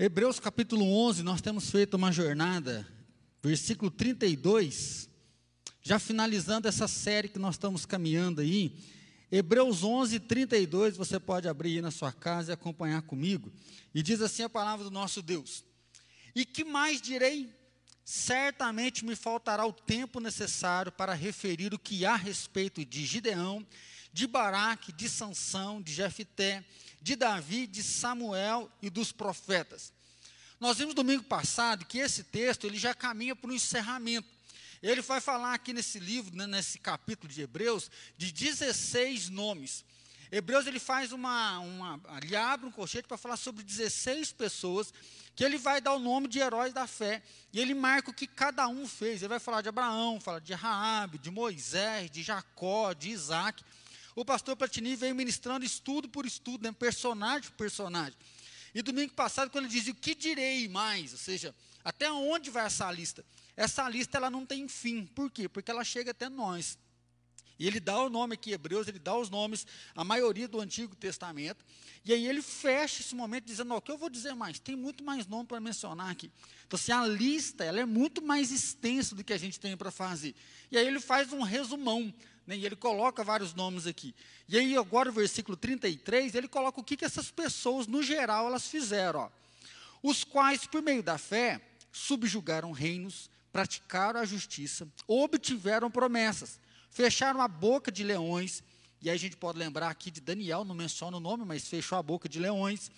Hebreus 0.00 0.38
capítulo 0.38 0.84
11, 1.08 1.24
nós 1.24 1.40
temos 1.40 1.72
feito 1.72 1.94
uma 1.94 2.12
jornada, 2.12 2.86
versículo 3.42 3.90
32, 3.90 5.10
já 5.82 5.98
finalizando 5.98 6.68
essa 6.68 6.86
série 6.86 7.26
que 7.26 7.38
nós 7.40 7.56
estamos 7.56 7.84
caminhando 7.84 8.40
aí. 8.40 8.78
Hebreus 9.28 9.82
11, 9.82 10.20
32, 10.20 10.96
você 10.96 11.18
pode 11.18 11.48
abrir 11.48 11.70
aí 11.70 11.82
na 11.82 11.90
sua 11.90 12.12
casa 12.12 12.52
e 12.52 12.54
acompanhar 12.54 13.02
comigo. 13.02 13.50
E 13.92 14.00
diz 14.00 14.20
assim 14.22 14.44
a 14.44 14.48
palavra 14.48 14.84
do 14.84 14.90
nosso 14.92 15.20
Deus: 15.20 15.64
E 16.32 16.44
que 16.44 16.62
mais 16.62 17.02
direi? 17.02 17.52
Certamente 18.04 19.04
me 19.04 19.16
faltará 19.16 19.66
o 19.66 19.72
tempo 19.72 20.20
necessário 20.20 20.92
para 20.92 21.12
referir 21.12 21.74
o 21.74 21.78
que 21.78 22.06
há 22.06 22.12
a 22.12 22.16
respeito 22.16 22.84
de 22.84 23.04
Gideão, 23.04 23.66
de 24.12 24.26
Baraque, 24.26 24.92
de 24.92 25.08
Sansão, 25.08 25.80
de 25.80 25.92
Jefité, 25.92 26.64
de 27.00 27.16
Davi, 27.16 27.66
de 27.66 27.82
Samuel 27.82 28.70
e 28.82 28.90
dos 28.90 29.12
profetas. 29.12 29.92
Nós 30.60 30.78
vimos 30.78 30.94
domingo 30.94 31.22
passado 31.22 31.84
que 31.84 31.98
esse 31.98 32.24
texto 32.24 32.66
ele 32.66 32.76
já 32.76 32.92
caminha 32.94 33.36
para 33.36 33.50
o 33.50 33.54
encerramento. 33.54 34.28
Ele 34.82 35.00
vai 35.02 35.20
falar 35.20 35.54
aqui 35.54 35.72
nesse 35.72 35.98
livro, 35.98 36.34
né, 36.36 36.46
nesse 36.46 36.78
capítulo 36.78 37.32
de 37.32 37.42
Hebreus, 37.42 37.90
de 38.16 38.32
16 38.32 39.28
nomes. 39.28 39.84
Hebreus 40.30 40.66
ele 40.66 40.78
faz 40.78 41.10
uma, 41.12 41.58
uma 41.60 42.00
ele 42.22 42.36
abre 42.36 42.66
um 42.66 42.70
colchete 42.70 43.08
para 43.08 43.16
falar 43.16 43.36
sobre 43.36 43.62
16 43.62 44.32
pessoas 44.32 44.92
que 45.34 45.42
ele 45.42 45.56
vai 45.56 45.80
dar 45.80 45.94
o 45.94 45.98
nome 45.98 46.28
de 46.28 46.38
heróis 46.38 46.72
da 46.72 46.86
fé 46.86 47.22
e 47.52 47.60
ele 47.60 47.72
marca 47.72 48.10
o 48.10 48.14
que 48.14 48.26
cada 48.26 48.66
um 48.68 48.86
fez. 48.86 49.22
Ele 49.22 49.28
vai 49.28 49.38
falar 49.38 49.62
de 49.62 49.68
Abraão, 49.68 50.20
fala 50.20 50.40
de 50.40 50.52
Raabe, 50.52 51.18
de 51.18 51.30
Moisés, 51.30 52.10
de 52.10 52.22
Jacó, 52.22 52.92
de 52.92 53.10
Isaac. 53.10 53.64
O 54.18 54.24
pastor 54.24 54.56
Platini 54.56 54.96
veio 54.96 55.14
ministrando 55.14 55.64
estudo 55.64 56.08
por 56.08 56.26
estudo, 56.26 56.64
né, 56.64 56.72
personagem 56.72 57.48
por 57.50 57.56
personagem. 57.56 58.18
E 58.74 58.82
domingo 58.82 59.12
passado, 59.12 59.48
quando 59.48 59.66
ele 59.66 59.72
dizia 59.72 59.92
o 59.92 59.94
que 59.96 60.12
direi 60.12 60.66
mais, 60.66 61.12
ou 61.12 61.18
seja, 61.18 61.54
até 61.84 62.10
onde 62.10 62.50
vai 62.50 62.66
essa 62.66 62.90
lista? 62.90 63.24
Essa 63.56 63.88
lista 63.88 64.18
ela 64.18 64.28
não 64.28 64.44
tem 64.44 64.66
fim. 64.66 65.06
Por 65.06 65.30
quê? 65.30 65.48
Porque 65.48 65.70
ela 65.70 65.84
chega 65.84 66.10
até 66.10 66.28
nós. 66.28 66.76
E 67.60 67.66
ele 67.68 67.78
dá 67.78 67.96
o 68.02 68.10
nome 68.10 68.34
aqui, 68.34 68.50
Hebreus, 68.50 68.88
ele 68.88 68.98
dá 68.98 69.16
os 69.16 69.30
nomes, 69.30 69.64
a 69.94 70.02
maioria 70.02 70.48
do 70.48 70.60
Antigo 70.60 70.96
Testamento. 70.96 71.64
E 72.04 72.12
aí 72.12 72.26
ele 72.26 72.42
fecha 72.42 73.02
esse 73.02 73.14
momento 73.14 73.44
dizendo, 73.44 73.72
o 73.72 73.80
que 73.80 73.92
eu 73.92 73.98
vou 73.98 74.10
dizer 74.10 74.34
mais? 74.34 74.58
Tem 74.58 74.74
muito 74.74 75.04
mais 75.04 75.28
nome 75.28 75.46
para 75.46 75.60
mencionar 75.60 76.10
aqui. 76.10 76.28
Então, 76.66 76.76
assim, 76.76 76.90
a 76.90 77.06
lista 77.06 77.64
ela 77.64 77.78
é 77.78 77.86
muito 77.86 78.20
mais 78.20 78.50
extensa 78.50 79.14
do 79.14 79.22
que 79.22 79.32
a 79.32 79.38
gente 79.38 79.60
tem 79.60 79.76
para 79.76 79.92
fazer. 79.92 80.34
E 80.72 80.76
aí 80.76 80.84
ele 80.84 80.98
faz 80.98 81.32
um 81.32 81.42
resumão, 81.42 82.12
né, 82.48 82.56
e 82.56 82.66
ele 82.66 82.74
coloca 82.74 83.22
vários 83.22 83.54
nomes 83.54 83.86
aqui. 83.86 84.12
E 84.48 84.58
aí 84.58 84.76
agora 84.76 85.10
o 85.10 85.12
versículo 85.12 85.56
33, 85.56 86.34
ele 86.34 86.48
coloca 86.48 86.80
o 86.80 86.84
que, 86.84 86.96
que 86.96 87.04
essas 87.04 87.30
pessoas, 87.30 87.86
no 87.86 88.02
geral, 88.02 88.48
elas 88.48 88.66
fizeram. 88.66 89.20
Ó. 89.20 89.30
Os 90.02 90.24
quais, 90.24 90.66
por 90.66 90.82
meio 90.82 91.02
da 91.02 91.16
fé, 91.16 91.60
subjugaram 91.92 92.72
reinos, 92.72 93.30
praticaram 93.52 94.18
a 94.18 94.24
justiça, 94.24 94.88
obtiveram 95.06 95.88
promessas 95.88 96.58
fecharam 96.98 97.40
a 97.40 97.46
boca 97.46 97.92
de 97.92 98.02
leões, 98.02 98.62
e 99.00 99.08
aí 99.08 99.14
a 99.14 99.18
gente 99.18 99.36
pode 99.36 99.56
lembrar 99.56 99.88
aqui 99.88 100.10
de 100.10 100.20
Daniel, 100.20 100.64
não 100.64 100.74
menciona 100.74 101.16
o 101.16 101.20
nome, 101.20 101.44
mas 101.44 101.68
fechou 101.68 101.96
a 101.96 102.02
boca 102.02 102.28
de 102.28 102.40
leões, 102.40 102.90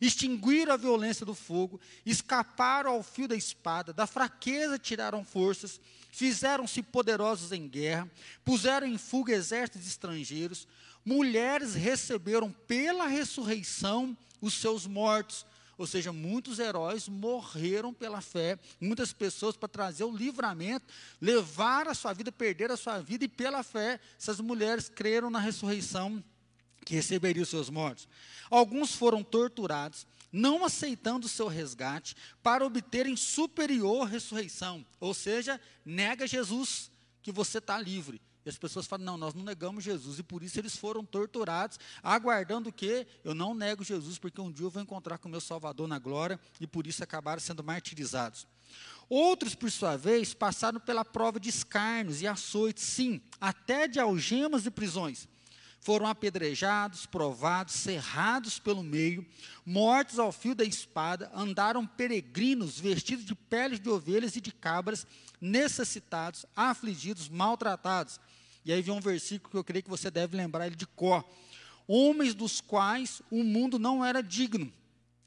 extinguiram 0.00 0.72
a 0.72 0.76
violência 0.76 1.24
do 1.26 1.34
fogo, 1.34 1.80
escaparam 2.04 2.92
ao 2.92 3.02
fio 3.02 3.28
da 3.28 3.36
espada, 3.36 3.92
da 3.92 4.06
fraqueza 4.06 4.78
tiraram 4.78 5.24
forças, 5.24 5.80
fizeram-se 6.10 6.82
poderosos 6.82 7.52
em 7.52 7.68
guerra, 7.68 8.10
puseram 8.44 8.86
em 8.86 8.98
fuga 8.98 9.32
exércitos 9.32 9.86
estrangeiros, 9.86 10.66
mulheres 11.04 11.74
receberam 11.74 12.52
pela 12.66 13.06
ressurreição 13.06 14.16
os 14.40 14.54
seus 14.54 14.86
mortos, 14.86 15.44
ou 15.76 15.86
seja, 15.86 16.12
muitos 16.12 16.58
heróis 16.58 17.08
morreram 17.08 17.94
pela 17.94 18.20
fé, 18.20 18.58
muitas 18.80 19.12
pessoas 19.12 19.56
para 19.56 19.68
trazer 19.68 20.02
o 20.02 20.14
livramento, 20.14 20.92
levar 21.20 21.86
a 21.86 21.94
sua 21.94 22.12
vida, 22.12 22.32
perder 22.32 22.72
a 22.72 22.76
sua 22.76 22.98
vida, 23.00 23.24
e 23.24 23.28
pela 23.28 23.62
fé, 23.62 24.00
essas 24.18 24.40
mulheres 24.40 24.88
creram 24.88 25.30
na 25.30 25.38
ressurreição 25.38 26.22
que 26.88 26.94
receberiam 26.94 27.42
os 27.42 27.50
seus 27.50 27.68
mortos. 27.68 28.08
Alguns 28.48 28.94
foram 28.94 29.22
torturados, 29.22 30.06
não 30.32 30.64
aceitando 30.64 31.26
o 31.26 31.28
seu 31.28 31.46
resgate, 31.46 32.16
para 32.42 32.64
obterem 32.64 33.14
superior 33.14 34.08
ressurreição, 34.08 34.86
ou 34.98 35.12
seja, 35.12 35.60
nega 35.84 36.26
Jesus, 36.26 36.90
que 37.22 37.30
você 37.30 37.58
está 37.58 37.78
livre. 37.78 38.22
E 38.42 38.48
as 38.48 38.56
pessoas 38.56 38.86
falam: 38.86 39.04
não, 39.04 39.18
nós 39.18 39.34
não 39.34 39.44
negamos 39.44 39.84
Jesus. 39.84 40.18
E 40.18 40.22
por 40.22 40.42
isso 40.42 40.58
eles 40.58 40.78
foram 40.78 41.04
torturados, 41.04 41.78
aguardando 42.02 42.70
o 42.70 42.72
quê? 42.72 43.06
Eu 43.22 43.34
não 43.34 43.52
nego 43.52 43.84
Jesus, 43.84 44.18
porque 44.18 44.40
um 44.40 44.50
dia 44.50 44.64
eu 44.64 44.70
vou 44.70 44.82
encontrar 44.82 45.18
com 45.18 45.28
o 45.28 45.30
meu 45.30 45.42
Salvador 45.42 45.86
na 45.86 45.98
glória, 45.98 46.40
e 46.58 46.66
por 46.66 46.86
isso 46.86 47.04
acabaram 47.04 47.40
sendo 47.40 47.62
martirizados. 47.62 48.46
Outros, 49.10 49.54
por 49.54 49.70
sua 49.70 49.98
vez, 49.98 50.32
passaram 50.32 50.80
pela 50.80 51.04
prova 51.04 51.38
de 51.38 51.50
escárnios 51.50 52.22
e 52.22 52.26
açoites, 52.26 52.84
sim, 52.84 53.20
até 53.38 53.86
de 53.86 54.00
algemas 54.00 54.64
e 54.64 54.70
prisões. 54.70 55.28
Foram 55.80 56.06
apedrejados, 56.06 57.06
provados, 57.06 57.74
cerrados 57.74 58.58
pelo 58.58 58.82
meio, 58.82 59.24
mortos 59.64 60.18
ao 60.18 60.32
fio 60.32 60.54
da 60.54 60.64
espada, 60.64 61.30
andaram 61.34 61.86
peregrinos, 61.86 62.78
vestidos 62.78 63.24
de 63.24 63.34
peles 63.34 63.80
de 63.80 63.88
ovelhas 63.88 64.36
e 64.36 64.40
de 64.40 64.52
cabras, 64.52 65.06
necessitados, 65.40 66.44
afligidos, 66.54 67.28
maltratados. 67.28 68.20
E 68.64 68.72
aí 68.72 68.82
vem 68.82 68.94
um 68.94 69.00
versículo 69.00 69.50
que 69.50 69.56
eu 69.56 69.64
creio 69.64 69.82
que 69.82 69.90
você 69.90 70.10
deve 70.10 70.36
lembrar 70.36 70.66
ele 70.66 70.76
de 70.76 70.86
cor. 70.86 71.24
Homens 71.86 72.34
dos 72.34 72.60
quais 72.60 73.22
o 73.30 73.42
mundo 73.42 73.78
não 73.78 74.04
era 74.04 74.22
digno, 74.22 74.70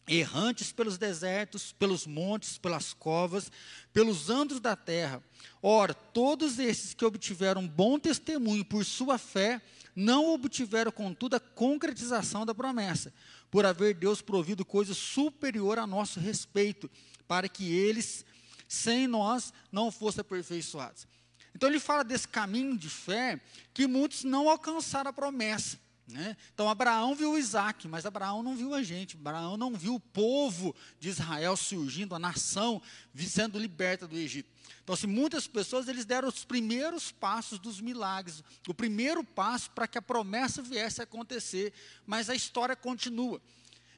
errantes 0.08 0.72
pelos 0.72 0.98
desertos, 0.98 1.72
pelos 1.72 2.06
montes, 2.06 2.58
pelas 2.58 2.94
covas, 2.94 3.52
pelos 3.94 4.30
andros 4.30 4.60
da 4.60 4.76
terra. 4.76 5.24
Ora, 5.62 5.94
todos 5.94 6.60
esses 6.60 6.94
que 6.94 7.06
obtiveram 7.06 7.68
bom 7.68 7.98
testemunho 7.98 8.66
por 8.66 8.86
sua 8.86 9.18
fé, 9.18 9.62
não 9.96 10.34
obtiveram, 10.34 10.92
contudo, 10.92 11.36
a 11.36 11.40
concretização 11.40 12.46
da 12.46 12.56
promessa, 12.56 13.14
por 13.50 13.66
haver 13.66 13.94
Deus 13.94 14.22
provido 14.22 14.64
coisa 14.64 14.94
superior 14.94 15.78
a 15.80 15.88
nosso 15.88 16.20
respeito, 16.20 16.90
para 17.28 17.50
que 17.50 17.72
eles, 17.72 18.26
sem 18.68 19.08
nós, 19.08 19.54
não 19.72 19.92
fossem 19.92 20.22
aperfeiçoados. 20.22 21.08
Então 21.56 21.70
ele 21.70 21.80
fala 21.80 22.04
desse 22.04 22.28
caminho 22.28 22.78
de 22.78 22.90
fé 22.90 23.40
que 23.74 23.88
muitos 23.88 24.24
não 24.24 24.50
alcançaram 24.50 25.10
a 25.10 25.14
promessa. 25.14 25.78
Né? 26.08 26.36
Então 26.54 26.70
Abraão 26.70 27.16
viu 27.16 27.38
Isaac, 27.38 27.88
mas 27.88 28.06
Abraão 28.06 28.44
não 28.44 28.56
viu 28.56 28.74
a 28.74 28.84
gente. 28.84 29.16
Abraão 29.16 29.56
não 29.56 29.76
viu 29.76 29.96
o 29.96 30.00
povo 30.00 30.76
de 31.00 31.10
Israel 31.10 31.56
surgindo, 31.56 32.16
a 32.16 32.20
nação 32.20 32.82
sendo 33.16 33.58
liberta 33.58 34.08
do 34.08 34.18
Egito. 34.18 34.50
Então, 34.84 34.94
assim, 34.94 35.08
muitas 35.08 35.48
pessoas 35.48 35.88
eles 35.88 36.06
deram 36.06 36.28
os 36.28 36.44
primeiros 36.44 37.12
passos 37.12 37.60
dos 37.60 37.80
milagres, 37.80 38.44
o 38.68 38.74
primeiro 38.74 39.24
passo 39.24 39.70
para 39.72 39.88
que 39.88 39.98
a 39.98 40.02
promessa 40.02 40.62
viesse 40.62 41.00
a 41.00 41.04
acontecer, 41.04 41.72
mas 42.06 42.30
a 42.30 42.36
história 42.36 42.76
continua. 42.76 43.42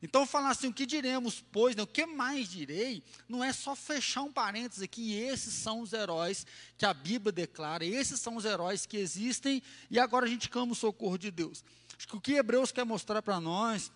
Então, 0.03 0.25
falar 0.25 0.49
assim, 0.49 0.67
o 0.67 0.73
que 0.73 0.85
diremos, 0.85 1.41
pois, 1.49 1.77
né, 1.77 1.81
o 1.81 1.87
que 1.87 2.05
mais 2.05 2.49
direi, 2.49 3.01
não 3.25 3.41
é 3.41 3.53
só 3.53 3.73
fechar 3.73 4.21
um 4.23 4.33
parênteses 4.33 4.83
aqui, 4.83 5.13
esses 5.13 5.53
são 5.53 5.79
os 5.79 5.93
heróis 5.93 6.45
que 6.77 6.85
a 6.85 6.93
Bíblia 6.93 7.31
declara, 7.31 7.85
esses 7.85 8.19
são 8.19 8.35
os 8.35 8.43
heróis 8.43 8.85
que 8.85 8.97
existem, 8.97 9.63
e 9.89 9.97
agora 9.97 10.25
a 10.25 10.29
gente 10.29 10.49
clama 10.49 10.73
o 10.73 10.75
socorro 10.75 11.17
de 11.17 11.31
Deus. 11.31 11.63
Acho 12.03 12.07
que 12.09 12.17
o 12.17 12.21
que 12.21 12.33
Hebreus 12.33 12.69
quer 12.69 12.83
mostrar 12.83 13.21
para 13.21 13.39
nós 13.39 13.89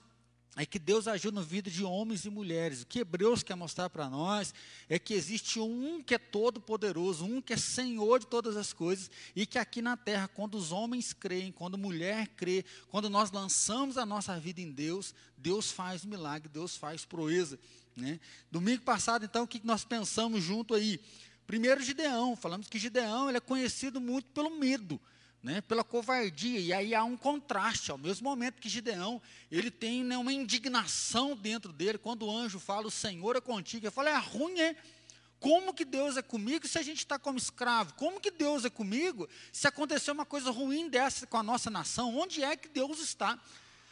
é 0.56 0.66
que 0.66 0.80
Deus 0.80 1.10
agiu 1.10 1.30
na 1.30 1.42
vida 1.42 1.70
de 1.70 1.84
homens 1.84 2.24
e 2.24 2.30
mulheres. 2.30 2.82
O 2.82 2.86
que 2.86 3.00
Hebreus 3.00 3.44
quer 3.44 3.56
mostrar 3.56 3.90
para 3.90 4.10
nós 4.10 4.54
é 4.88 4.98
que 4.98 5.14
existe 5.14 5.60
um 5.60 6.02
que 6.02 6.16
é 6.16 6.18
todo 6.18 6.62
poderoso, 6.62 7.26
um 7.26 7.42
que 7.42 7.52
é 7.52 7.58
Senhor 7.58 8.20
de 8.20 8.28
todas 8.28 8.56
as 8.56 8.72
coisas, 8.72 9.12
e 9.36 9.46
que 9.46 9.60
aqui 9.60 9.82
na 9.82 9.98
terra, 9.98 10.26
quando 10.30 10.56
os 10.56 10.72
homens 10.72 11.12
creem, 11.12 11.52
quando 11.52 11.74
a 11.74 11.78
mulher 11.78 12.30
crê, 12.30 12.64
quando 12.88 13.10
nós 13.10 13.30
lançamos 13.30 13.98
a 13.98 14.06
nossa 14.06 14.40
vida 14.40 14.62
em 14.62 14.72
Deus, 14.72 15.14
Deus 15.38 15.70
faz 15.70 16.06
milagre, 16.06 16.48
Deus 16.48 16.78
faz 16.78 17.04
proeza. 17.04 17.60
Né? 17.94 18.22
Domingo 18.50 18.84
passado, 18.84 19.26
então, 19.26 19.44
o 19.44 19.48
que 19.48 19.60
nós 19.66 19.84
pensamos 19.84 20.42
junto 20.42 20.74
aí? 20.74 21.02
Primeiro, 21.46 21.84
Gideão. 21.84 22.38
Falamos 22.38 22.70
que 22.70 22.80
Gideão 22.80 23.28
ele 23.28 23.38
é 23.38 23.42
conhecido 23.42 24.00
muito 24.00 24.30
pelo 24.32 24.58
medo 24.58 24.98
né, 25.48 25.62
pela 25.62 25.82
covardia. 25.82 26.60
E 26.60 26.74
aí 26.74 26.94
há 26.94 27.06
um 27.06 27.16
contraste, 27.16 27.90
ao 27.90 27.98
mesmo 27.98 28.30
momento 28.30 28.60
que 28.60 28.68
Gideão, 28.68 29.22
ele 29.50 29.72
tem 29.72 30.04
né, 30.04 30.18
uma 30.18 30.34
indignação 30.34 31.38
dentro 31.38 31.72
dele, 31.72 31.98
quando 31.98 32.26
o 32.26 32.38
anjo 32.38 32.60
fala, 32.60 32.88
o 32.88 32.92
Senhor 32.92 33.38
é 33.38 33.40
contigo, 33.40 33.86
ele 33.86 33.92
fala, 33.92 34.10
é 34.10 34.18
ruim, 34.18 34.60
é? 34.60 34.76
Como 35.40 35.74
que 35.74 35.86
Deus 35.86 36.18
é 36.18 36.22
comigo 36.22 36.68
se 36.68 36.78
a 36.78 36.82
gente 36.82 36.98
está 36.98 37.18
como 37.18 37.38
escravo? 37.38 37.94
Como 37.94 38.20
que 38.20 38.30
Deus 38.30 38.66
é 38.66 38.70
comigo 38.70 39.30
se 39.54 39.68
acontecer 39.68 40.12
uma 40.12 40.26
coisa 40.26 40.52
ruim 40.52 40.90
dessa 40.90 41.26
com 41.26 41.38
a 41.38 41.44
nossa 41.44 41.70
nação? 41.70 42.18
Onde 42.18 42.44
é 42.44 42.58
que 42.58 42.68
Deus 42.68 43.00
está? 43.00 43.40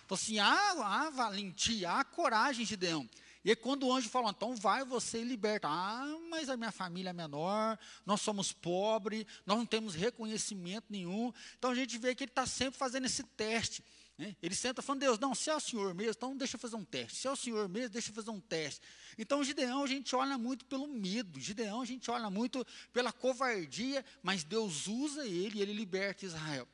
Então, 0.05 0.15
assim, 0.15 0.39
há, 0.39 0.71
há 0.71 1.09
valentia, 1.09 1.91
há 1.91 2.03
coragem, 2.03 2.65
Gideão. 2.65 3.07
E 3.45 3.55
quando 3.55 3.85
o 3.85 3.93
anjo 3.93 4.09
fala, 4.09 4.31
então 4.31 4.55
vai 4.55 4.83
você 4.83 5.21
e 5.21 5.23
liberta. 5.23 5.67
Ah, 5.69 6.17
mas 6.31 6.49
a 6.49 6.57
minha 6.57 6.71
família 6.71 7.11
é 7.11 7.13
menor, 7.13 7.77
nós 8.03 8.19
somos 8.19 8.51
pobres, 8.51 9.23
nós 9.45 9.55
não 9.55 9.67
temos 9.67 9.93
reconhecimento 9.93 10.87
nenhum. 10.89 11.31
Então 11.55 11.69
a 11.69 11.75
gente 11.75 11.95
vê 11.99 12.15
que 12.15 12.23
ele 12.23 12.31
está 12.31 12.47
sempre 12.47 12.79
fazendo 12.79 13.05
esse 13.05 13.21
teste. 13.21 13.83
Né? 14.17 14.35
Ele 14.41 14.55
senta 14.55 14.81
falando, 14.81 15.01
Deus, 15.01 15.19
não, 15.19 15.35
se 15.35 15.51
é 15.51 15.55
o 15.55 15.59
Senhor 15.59 15.93
mesmo, 15.93 16.13
então 16.17 16.35
deixa 16.35 16.55
eu 16.55 16.59
fazer 16.59 16.75
um 16.75 16.83
teste. 16.83 17.19
Se 17.19 17.27
é 17.27 17.31
o 17.31 17.35
Senhor 17.35 17.69
mesmo, 17.69 17.89
deixa 17.89 18.09
eu 18.09 18.15
fazer 18.15 18.31
um 18.31 18.39
teste. 18.39 18.81
Então, 19.15 19.43
Gideão, 19.43 19.83
a 19.83 19.87
gente 19.87 20.15
olha 20.15 20.39
muito 20.39 20.65
pelo 20.65 20.87
medo. 20.87 21.39
Gideão, 21.39 21.81
a 21.81 21.85
gente 21.85 22.09
olha 22.09 22.31
muito 22.31 22.65
pela 22.91 23.11
covardia, 23.11 24.03
mas 24.23 24.43
Deus 24.43 24.87
usa 24.87 25.23
ele 25.23 25.59
e 25.59 25.61
ele 25.61 25.73
liberta 25.73 26.25
Israel. 26.25 26.67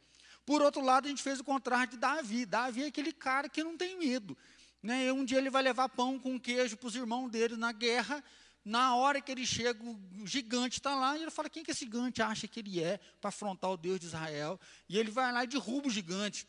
Por 0.45 0.61
outro 0.61 0.81
lado, 0.81 1.05
a 1.05 1.09
gente 1.09 1.21
fez 1.21 1.41
o 1.41 1.43
contrário 1.43 1.91
de 1.91 1.97
Davi. 1.97 2.45
Davi 2.45 2.83
é 2.83 2.87
aquele 2.87 3.11
cara 3.11 3.49
que 3.49 3.61
não 3.61 3.75
tem 3.75 3.97
medo. 3.97 4.37
Né? 4.81 5.11
Um 5.11 5.23
dia 5.23 5.37
ele 5.37 5.49
vai 5.49 5.61
levar 5.61 5.89
pão 5.89 6.17
com 6.17 6.39
queijo 6.39 6.77
para 6.77 6.87
os 6.87 6.95
irmãos 6.95 7.29
dele 7.29 7.55
na 7.55 7.71
guerra. 7.71 8.23
Na 8.63 8.95
hora 8.95 9.19
que 9.19 9.31
ele 9.31 9.45
chega, 9.45 9.83
o 9.83 10.27
gigante 10.27 10.79
está 10.79 10.93
lá, 10.93 11.17
e 11.17 11.23
ele 11.23 11.31
fala: 11.31 11.49
quem 11.49 11.63
que 11.63 11.71
esse 11.71 11.79
gigante 11.79 12.21
acha 12.21 12.47
que 12.47 12.59
ele 12.59 12.79
é 12.79 12.99
para 13.19 13.29
afrontar 13.29 13.71
o 13.71 13.77
Deus 13.77 13.99
de 13.99 14.05
Israel? 14.05 14.59
E 14.87 14.97
ele 14.97 15.09
vai 15.09 15.31
lá 15.31 15.43
e 15.43 15.47
derruba 15.47 15.87
o 15.87 15.91
gigante. 15.91 16.47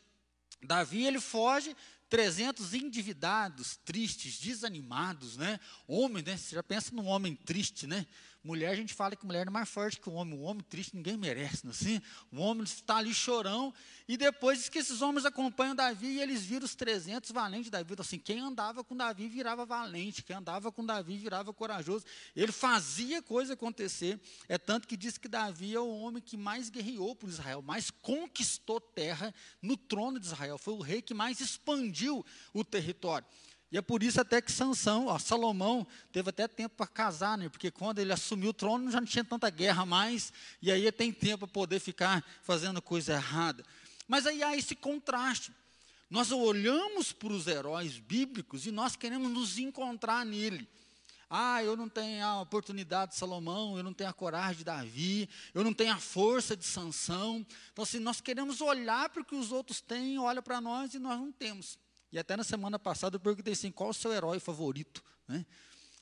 Davi 0.61 1.05
ele 1.05 1.19
foge, 1.19 1.75
300 2.09 2.75
endividados, 2.75 3.77
tristes, 3.83 4.37
desanimados, 4.39 5.37
né? 5.37 5.59
Homem, 5.87 6.23
né? 6.23 6.37
Você 6.37 6.55
já 6.55 6.61
pensa 6.61 6.93
num 6.93 7.07
homem 7.07 7.35
triste, 7.35 7.87
né? 7.87 8.05
Mulher, 8.43 8.71
a 8.71 8.75
gente 8.75 8.93
fala 8.93 9.15
que 9.15 9.25
mulher 9.25 9.47
é 9.47 9.49
mais 9.49 9.69
forte 9.69 10.01
que 10.01 10.09
o 10.09 10.13
homem. 10.13 10.37
O 10.37 10.41
homem 10.41 10.61
triste 10.69 10.93
ninguém 10.93 11.15
merece, 11.15 11.63
não 11.63 11.71
é 11.71 11.73
assim? 11.73 12.01
O 12.29 12.41
homem 12.41 12.65
está 12.65 12.97
ali 12.97 13.13
chorão. 13.13 13.73
E 14.05 14.17
depois 14.17 14.67
que 14.67 14.79
esses 14.79 15.01
homens 15.01 15.25
acompanham 15.25 15.73
Davi, 15.73 16.07
e 16.07 16.21
eles 16.21 16.43
viram 16.43 16.65
os 16.65 16.75
300 16.75 17.31
valentes 17.31 17.65
de 17.65 17.71
Davi. 17.71 17.93
Então, 17.93 18.03
assim, 18.03 18.19
quem 18.19 18.41
andava 18.41 18.83
com 18.83 18.97
Davi 18.97 19.29
virava 19.29 19.65
valente, 19.65 20.21
quem 20.23 20.35
andava 20.35 20.73
com 20.73 20.85
Davi 20.85 21.15
virava 21.17 21.53
corajoso. 21.53 22.03
Ele 22.35 22.51
fazia 22.51 23.21
coisa 23.21 23.53
acontecer. 23.53 24.19
É 24.49 24.57
tanto 24.57 24.89
que 24.89 24.97
diz 24.97 25.17
que 25.17 25.29
Davi 25.29 25.73
é 25.73 25.79
o 25.79 25.87
homem 25.87 26.21
que 26.21 26.35
mais 26.35 26.69
guerreou 26.69 27.15
por 27.15 27.29
Israel, 27.29 27.61
mais 27.61 27.89
conquistou 27.89 28.81
terra 28.81 29.33
no 29.61 29.77
trono 29.77 30.19
de 30.19 30.25
Israel. 30.25 30.57
Foi 30.57 30.73
o 30.73 30.81
rei 30.81 31.01
que 31.01 31.13
mais 31.13 31.39
expandiu 31.39 32.25
o 32.53 32.61
território. 32.61 33.25
E 33.73 33.77
é 33.77 33.81
por 33.81 34.03
isso 34.03 34.21
até 34.21 34.39
que 34.39 34.51
Sansão, 34.51 35.07
ó, 35.07 35.17
Salomão, 35.17 35.87
teve 36.11 36.29
até 36.29 36.47
tempo 36.47 36.75
para 36.75 36.85
casar, 36.85 37.35
né? 37.35 37.49
Porque 37.49 37.71
quando 37.71 37.97
ele 37.97 38.13
assumiu 38.13 38.51
o 38.51 38.53
trono 38.53 38.91
já 38.91 39.01
não 39.01 39.07
tinha 39.07 39.23
tanta 39.23 39.49
guerra 39.49 39.83
mais, 39.83 40.31
e 40.61 40.71
aí 40.71 40.91
tem 40.91 41.11
tempo 41.11 41.47
para 41.47 41.47
poder 41.47 41.79
ficar 41.79 42.23
fazendo 42.43 42.79
coisa 42.83 43.13
errada. 43.13 43.65
Mas 44.07 44.27
aí 44.27 44.43
há 44.43 44.55
esse 44.55 44.75
contraste. 44.75 45.51
Nós 46.07 46.31
olhamos 46.31 47.11
para 47.11 47.33
os 47.33 47.47
heróis 47.47 47.97
bíblicos 47.97 48.67
e 48.67 48.71
nós 48.71 48.95
queremos 48.95 49.31
nos 49.31 49.57
encontrar 49.57 50.23
nele. 50.23 50.69
Ah, 51.27 51.63
eu 51.63 51.75
não 51.75 51.89
tenho 51.89 52.23
a 52.23 52.41
oportunidade 52.41 53.13
de 53.13 53.17
Salomão, 53.17 53.75
eu 53.75 53.81
não 53.81 53.91
tenho 53.91 54.11
a 54.11 54.13
coragem 54.13 54.57
de 54.57 54.65
Davi, 54.65 55.27
eu 55.51 55.63
não 55.63 55.73
tenho 55.73 55.93
a 55.93 55.99
força 55.99 56.55
de 56.55 56.63
Sansão. 56.63 57.43
Então, 57.71 57.81
assim, 57.81 57.97
nós 57.97 58.21
queremos 58.21 58.61
olhar 58.61 59.09
para 59.09 59.23
o 59.23 59.25
que 59.25 59.33
os 59.33 59.51
outros 59.51 59.81
têm, 59.81 60.19
olha 60.19 60.43
para 60.43 60.61
nós 60.61 60.93
e 60.93 60.99
nós 60.99 61.19
não 61.19 61.31
temos. 61.31 61.81
E 62.13 62.19
até 62.19 62.37
na 62.37 62.43
semana 62.43 62.77
passada 62.77 63.15
eu 63.15 63.19
perguntei 63.19 63.53
assim, 63.53 63.71
qual 63.71 63.89
o 63.89 63.93
seu 63.93 64.13
herói 64.13 64.39
favorito? 64.39 65.03
Né? 65.27 65.43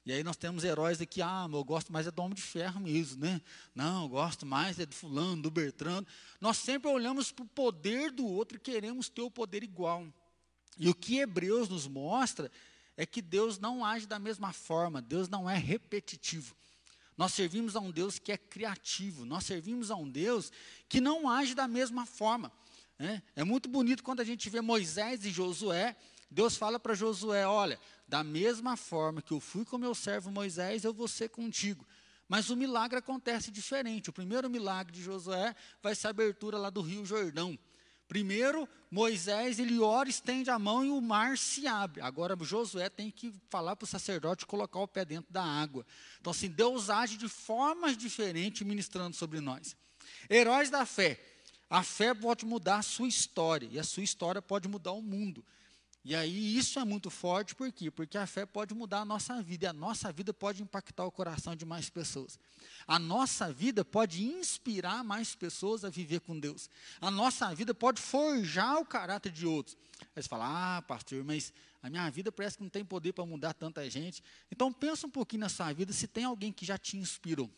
E 0.05 0.11
aí 0.11 0.25
nós 0.25 0.35
temos 0.35 0.65
heróis 0.65 0.99
aqui, 0.99 1.21
ah, 1.21 1.47
eu 1.49 1.63
gosto 1.63 1.93
mais 1.93 2.05
é 2.05 2.11
do 2.11 2.21
Homem 2.21 2.35
de 2.35 2.41
Ferro 2.41 2.81
mesmo, 2.81 3.21
né? 3.21 3.39
Não, 3.73 4.03
eu 4.03 4.09
gosto 4.09 4.45
mais 4.45 4.77
é 4.77 4.85
do 4.85 4.93
fulano, 4.93 5.41
do 5.41 5.49
Bertrando. 5.49 6.05
Nós 6.41 6.57
sempre 6.57 6.91
olhamos 6.91 7.31
para 7.31 7.45
o 7.45 7.47
poder 7.47 8.11
do 8.11 8.25
outro 8.25 8.57
e 8.57 8.59
queremos 8.59 9.07
ter 9.07 9.21
o 9.21 9.31
poder 9.31 9.63
igual. 9.63 10.05
E 10.77 10.89
o 10.89 10.93
que 10.93 11.19
Hebreus 11.19 11.69
nos 11.69 11.87
mostra 11.87 12.51
é 12.97 13.05
que 13.05 13.21
Deus 13.21 13.57
não 13.57 13.85
age 13.85 14.05
da 14.05 14.19
mesma 14.19 14.51
forma, 14.51 15.01
Deus 15.01 15.29
não 15.29 15.49
é 15.49 15.57
repetitivo. 15.57 16.53
Nós 17.15 17.31
servimos 17.31 17.73
a 17.77 17.79
um 17.79 17.89
Deus 17.89 18.19
que 18.19 18.33
é 18.33 18.37
criativo, 18.37 19.23
nós 19.23 19.45
servimos 19.45 19.89
a 19.89 19.95
um 19.95 20.09
Deus 20.09 20.51
que 20.89 20.99
não 20.99 21.29
age 21.29 21.55
da 21.55 21.69
mesma 21.69 22.05
forma. 22.05 22.51
É, 23.01 23.19
é 23.37 23.43
muito 23.43 23.67
bonito 23.67 24.03
quando 24.03 24.19
a 24.19 24.23
gente 24.23 24.47
vê 24.47 24.61
Moisés 24.61 25.25
e 25.25 25.31
Josué. 25.31 25.95
Deus 26.29 26.55
fala 26.55 26.79
para 26.79 26.93
Josué: 26.93 27.47
Olha, 27.47 27.79
da 28.07 28.23
mesma 28.23 28.77
forma 28.77 29.23
que 29.23 29.31
eu 29.31 29.39
fui 29.39 29.65
com 29.65 29.75
meu 29.75 29.95
servo 29.95 30.29
Moisés, 30.29 30.83
eu 30.83 30.93
vou 30.93 31.07
ser 31.07 31.29
contigo. 31.29 31.83
Mas 32.27 32.51
o 32.51 32.55
milagre 32.55 32.99
acontece 32.99 33.49
diferente. 33.49 34.11
O 34.11 34.13
primeiro 34.13 34.49
milagre 34.51 34.93
de 34.93 35.01
Josué 35.01 35.55
vai 35.81 35.95
ser 35.95 36.07
a 36.07 36.09
abertura 36.11 36.59
lá 36.59 36.69
do 36.69 36.81
Rio 36.81 37.03
Jordão. 37.03 37.57
Primeiro, 38.07 38.69
Moisés, 38.91 39.57
ele 39.57 39.79
ora, 39.79 40.07
estende 40.07 40.51
a 40.51 40.59
mão 40.59 40.85
e 40.85 40.89
o 40.89 41.01
mar 41.01 41.37
se 41.37 41.65
abre. 41.65 42.01
Agora, 42.01 42.37
Josué 42.39 42.87
tem 42.89 43.09
que 43.09 43.33
falar 43.49 43.75
para 43.75 43.85
o 43.85 43.87
sacerdote 43.87 44.45
colocar 44.45 44.79
o 44.79 44.87
pé 44.87 45.03
dentro 45.03 45.31
da 45.31 45.43
água. 45.43 45.85
Então, 46.19 46.29
assim, 46.31 46.49
Deus 46.49 46.89
age 46.89 47.17
de 47.17 47.27
formas 47.27 47.97
diferentes 47.97 48.67
ministrando 48.67 49.15
sobre 49.15 49.39
nós. 49.39 49.75
Heróis 50.29 50.69
da 50.69 50.85
fé. 50.85 51.19
A 51.71 51.83
fé 51.83 52.13
pode 52.13 52.45
mudar 52.45 52.79
a 52.79 52.81
sua 52.81 53.07
história, 53.07 53.65
e 53.71 53.79
a 53.79 53.83
sua 53.85 54.03
história 54.03 54.41
pode 54.41 54.67
mudar 54.67 54.91
o 54.91 55.01
mundo. 55.01 55.41
E 56.03 56.13
aí 56.13 56.57
isso 56.57 56.77
é 56.77 56.83
muito 56.83 57.09
forte, 57.09 57.55
por 57.55 57.71
quê? 57.71 57.89
Porque 57.89 58.17
a 58.17 58.27
fé 58.27 58.45
pode 58.45 58.73
mudar 58.73 58.99
a 58.99 59.05
nossa 59.05 59.41
vida, 59.41 59.65
e 59.65 59.69
a 59.69 59.71
nossa 59.71 60.11
vida 60.11 60.33
pode 60.33 60.61
impactar 60.61 61.05
o 61.05 61.11
coração 61.11 61.55
de 61.55 61.63
mais 61.63 61.89
pessoas. 61.89 62.37
A 62.85 62.99
nossa 62.99 63.53
vida 63.53 63.85
pode 63.85 64.21
inspirar 64.21 65.01
mais 65.01 65.33
pessoas 65.33 65.85
a 65.85 65.89
viver 65.89 66.19
com 66.19 66.37
Deus. 66.37 66.69
A 66.99 67.09
nossa 67.09 67.55
vida 67.55 67.73
pode 67.73 68.01
forjar 68.01 68.81
o 68.81 68.85
caráter 68.85 69.31
de 69.31 69.47
outros. 69.47 69.77
Aí 70.13 70.21
você 70.21 70.27
fala, 70.27 70.77
ah, 70.77 70.81
pastor, 70.81 71.23
mas 71.23 71.53
a 71.81 71.89
minha 71.89 72.11
vida 72.11 72.33
parece 72.33 72.57
que 72.57 72.63
não 72.63 72.69
tem 72.69 72.83
poder 72.83 73.13
para 73.13 73.25
mudar 73.25 73.53
tanta 73.53 73.89
gente. 73.89 74.21
Então 74.51 74.73
pensa 74.73 75.07
um 75.07 75.09
pouquinho 75.09 75.39
na 75.39 75.49
sua 75.49 75.71
vida, 75.71 75.93
se 75.93 76.05
tem 76.05 76.25
alguém 76.25 76.51
que 76.51 76.65
já 76.65 76.77
te 76.77 76.97
inspirou. 76.97 77.49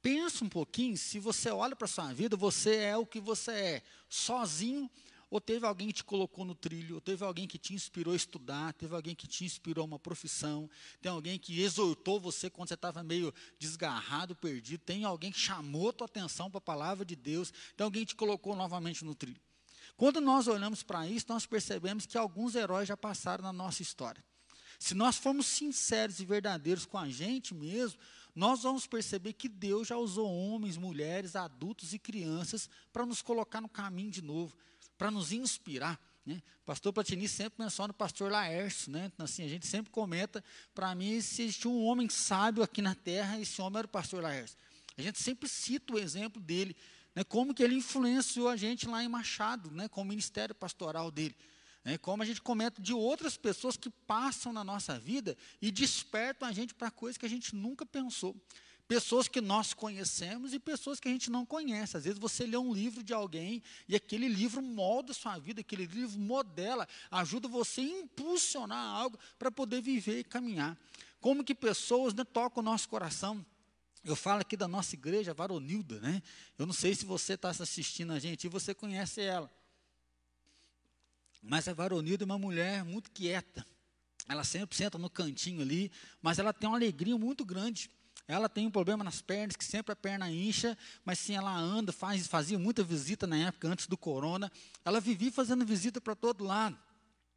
Pensa 0.00 0.44
um 0.44 0.48
pouquinho, 0.48 0.96
se 0.96 1.18
você 1.18 1.50
olha 1.50 1.74
para 1.74 1.86
a 1.86 1.88
sua 1.88 2.12
vida, 2.12 2.36
você 2.36 2.76
é 2.76 2.96
o 2.96 3.04
que 3.04 3.20
você 3.20 3.50
é, 3.50 3.82
sozinho, 4.08 4.88
ou 5.30 5.40
teve 5.40 5.66
alguém 5.66 5.88
que 5.88 5.94
te 5.94 6.04
colocou 6.04 6.44
no 6.44 6.54
trilho, 6.54 6.94
ou 6.94 7.00
teve 7.00 7.24
alguém 7.24 7.46
que 7.46 7.58
te 7.58 7.74
inspirou 7.74 8.14
a 8.14 8.16
estudar, 8.16 8.72
teve 8.72 8.94
alguém 8.94 9.14
que 9.14 9.26
te 9.26 9.44
inspirou 9.44 9.82
a 9.82 9.86
uma 9.86 9.98
profissão, 9.98 10.70
tem 11.02 11.10
alguém 11.10 11.38
que 11.38 11.60
exortou 11.60 12.18
você 12.18 12.48
quando 12.48 12.68
você 12.68 12.74
estava 12.74 13.02
meio 13.02 13.34
desgarrado, 13.58 14.34
perdido, 14.34 14.80
tem 14.80 15.04
alguém 15.04 15.30
que 15.30 15.38
chamou 15.38 15.90
a 15.90 15.92
tua 15.92 16.06
atenção 16.06 16.50
para 16.50 16.58
a 16.58 16.62
palavra 16.62 17.04
de 17.04 17.14
Deus, 17.14 17.52
tem 17.76 17.84
alguém 17.84 18.04
que 18.04 18.14
te 18.14 18.16
colocou 18.16 18.56
novamente 18.56 19.04
no 19.04 19.14
trilho. 19.14 19.40
Quando 19.96 20.20
nós 20.20 20.46
olhamos 20.46 20.82
para 20.82 21.06
isso, 21.08 21.26
nós 21.28 21.44
percebemos 21.44 22.06
que 22.06 22.16
alguns 22.16 22.54
heróis 22.54 22.88
já 22.88 22.96
passaram 22.96 23.42
na 23.42 23.52
nossa 23.52 23.82
história. 23.82 24.24
Se 24.78 24.94
nós 24.94 25.16
formos 25.16 25.46
sinceros 25.46 26.20
e 26.20 26.24
verdadeiros 26.24 26.86
com 26.86 26.96
a 26.96 27.08
gente 27.08 27.52
mesmo, 27.52 27.98
nós 28.38 28.62
vamos 28.62 28.86
perceber 28.86 29.32
que 29.32 29.48
Deus 29.48 29.88
já 29.88 29.96
usou 29.96 30.32
homens, 30.32 30.76
mulheres, 30.76 31.34
adultos 31.34 31.92
e 31.92 31.98
crianças 31.98 32.70
para 32.92 33.04
nos 33.04 33.20
colocar 33.20 33.60
no 33.60 33.68
caminho 33.68 34.12
de 34.12 34.22
novo, 34.22 34.56
para 34.96 35.10
nos 35.10 35.32
inspirar. 35.32 36.00
Né? 36.24 36.40
Pastor 36.64 36.92
Platini 36.92 37.26
sempre 37.26 37.60
menciona 37.64 37.90
o 37.90 37.94
pastor 37.94 38.30
Laércio, 38.30 38.92
né? 38.92 39.10
Então, 39.12 39.24
assim, 39.24 39.42
a 39.42 39.48
gente 39.48 39.66
sempre 39.66 39.90
comenta, 39.90 40.44
para 40.72 40.94
mim, 40.94 41.20
se 41.20 41.42
existe 41.42 41.66
um 41.66 41.84
homem 41.84 42.08
sábio 42.08 42.62
aqui 42.62 42.80
na 42.80 42.94
terra, 42.94 43.40
esse 43.40 43.60
homem 43.60 43.80
era 43.80 43.86
o 43.88 43.90
pastor 43.90 44.22
Laércio. 44.22 44.56
A 44.96 45.02
gente 45.02 45.20
sempre 45.20 45.48
cita 45.48 45.94
o 45.94 45.98
exemplo 45.98 46.40
dele, 46.40 46.76
né? 47.16 47.24
como 47.24 47.52
que 47.52 47.60
ele 47.60 47.74
influenciou 47.74 48.48
a 48.48 48.56
gente 48.56 48.86
lá 48.86 49.02
em 49.02 49.08
Machado, 49.08 49.68
né? 49.72 49.88
com 49.88 50.02
o 50.02 50.04
ministério 50.04 50.54
pastoral 50.54 51.10
dele. 51.10 51.34
É 51.84 51.96
como 51.96 52.22
a 52.22 52.26
gente 52.26 52.42
comenta 52.42 52.82
de 52.82 52.92
outras 52.92 53.36
pessoas 53.36 53.76
que 53.76 53.88
passam 53.88 54.52
na 54.52 54.62
nossa 54.62 54.98
vida 54.98 55.36
e 55.60 55.70
despertam 55.70 56.48
a 56.48 56.52
gente 56.52 56.74
para 56.74 56.90
coisas 56.90 57.16
que 57.16 57.26
a 57.26 57.28
gente 57.28 57.54
nunca 57.54 57.86
pensou. 57.86 58.36
Pessoas 58.86 59.28
que 59.28 59.40
nós 59.40 59.74
conhecemos 59.74 60.54
e 60.54 60.58
pessoas 60.58 60.98
que 60.98 61.08
a 61.08 61.10
gente 61.10 61.30
não 61.30 61.44
conhece. 61.44 61.96
Às 61.96 62.04
vezes 62.04 62.18
você 62.18 62.46
lê 62.46 62.56
um 62.56 62.72
livro 62.72 63.02
de 63.02 63.12
alguém 63.12 63.62
e 63.86 63.94
aquele 63.94 64.26
livro 64.28 64.62
molda 64.62 65.12
a 65.12 65.14
sua 65.14 65.38
vida, 65.38 65.60
aquele 65.60 65.84
livro 65.84 66.18
modela, 66.18 66.88
ajuda 67.10 67.46
você 67.48 67.82
a 67.82 67.84
impulsionar 67.84 68.96
algo 68.96 69.18
para 69.38 69.50
poder 69.50 69.82
viver 69.82 70.20
e 70.20 70.24
caminhar. 70.24 70.76
Como 71.20 71.44
que 71.44 71.54
pessoas 71.54 72.14
né, 72.14 72.24
tocam 72.24 72.62
o 72.62 72.64
nosso 72.64 72.88
coração. 72.88 73.44
Eu 74.02 74.16
falo 74.16 74.40
aqui 74.40 74.56
da 74.56 74.66
nossa 74.66 74.94
igreja, 74.94 75.34
Varonilda, 75.34 76.00
né? 76.00 76.22
Eu 76.56 76.64
não 76.64 76.72
sei 76.72 76.94
se 76.94 77.04
você 77.04 77.34
está 77.34 77.50
assistindo 77.50 78.12
a 78.12 78.18
gente 78.18 78.44
e 78.44 78.48
você 78.48 78.72
conhece 78.72 79.20
ela. 79.20 79.50
Mas 81.48 81.66
a 81.66 81.72
Varonilda 81.72 82.24
é 82.24 82.26
uma 82.26 82.38
mulher 82.38 82.84
muito 82.84 83.10
quieta. 83.10 83.66
Ela 84.28 84.44
sempre 84.44 84.76
senta 84.76 84.98
no 84.98 85.08
cantinho 85.08 85.62
ali, 85.62 85.90
mas 86.20 86.38
ela 86.38 86.52
tem 86.52 86.68
uma 86.68 86.76
alegria 86.76 87.16
muito 87.16 87.42
grande. 87.42 87.90
Ela 88.26 88.50
tem 88.50 88.66
um 88.66 88.70
problema 88.70 89.02
nas 89.02 89.22
pernas, 89.22 89.56
que 89.56 89.64
sempre 89.64 89.90
a 89.90 89.96
perna 89.96 90.30
incha, 90.30 90.76
mas 91.06 91.18
sim 91.18 91.34
ela 91.34 91.50
anda, 91.56 91.90
faz, 91.90 92.26
fazia 92.26 92.58
muita 92.58 92.84
visita 92.84 93.26
na 93.26 93.38
época, 93.38 93.66
antes 93.66 93.86
do 93.86 93.96
corona. 93.96 94.52
Ela 94.84 95.00
vivia 95.00 95.32
fazendo 95.32 95.64
visita 95.64 96.02
para 96.02 96.14
todo 96.14 96.44
lado. 96.44 96.78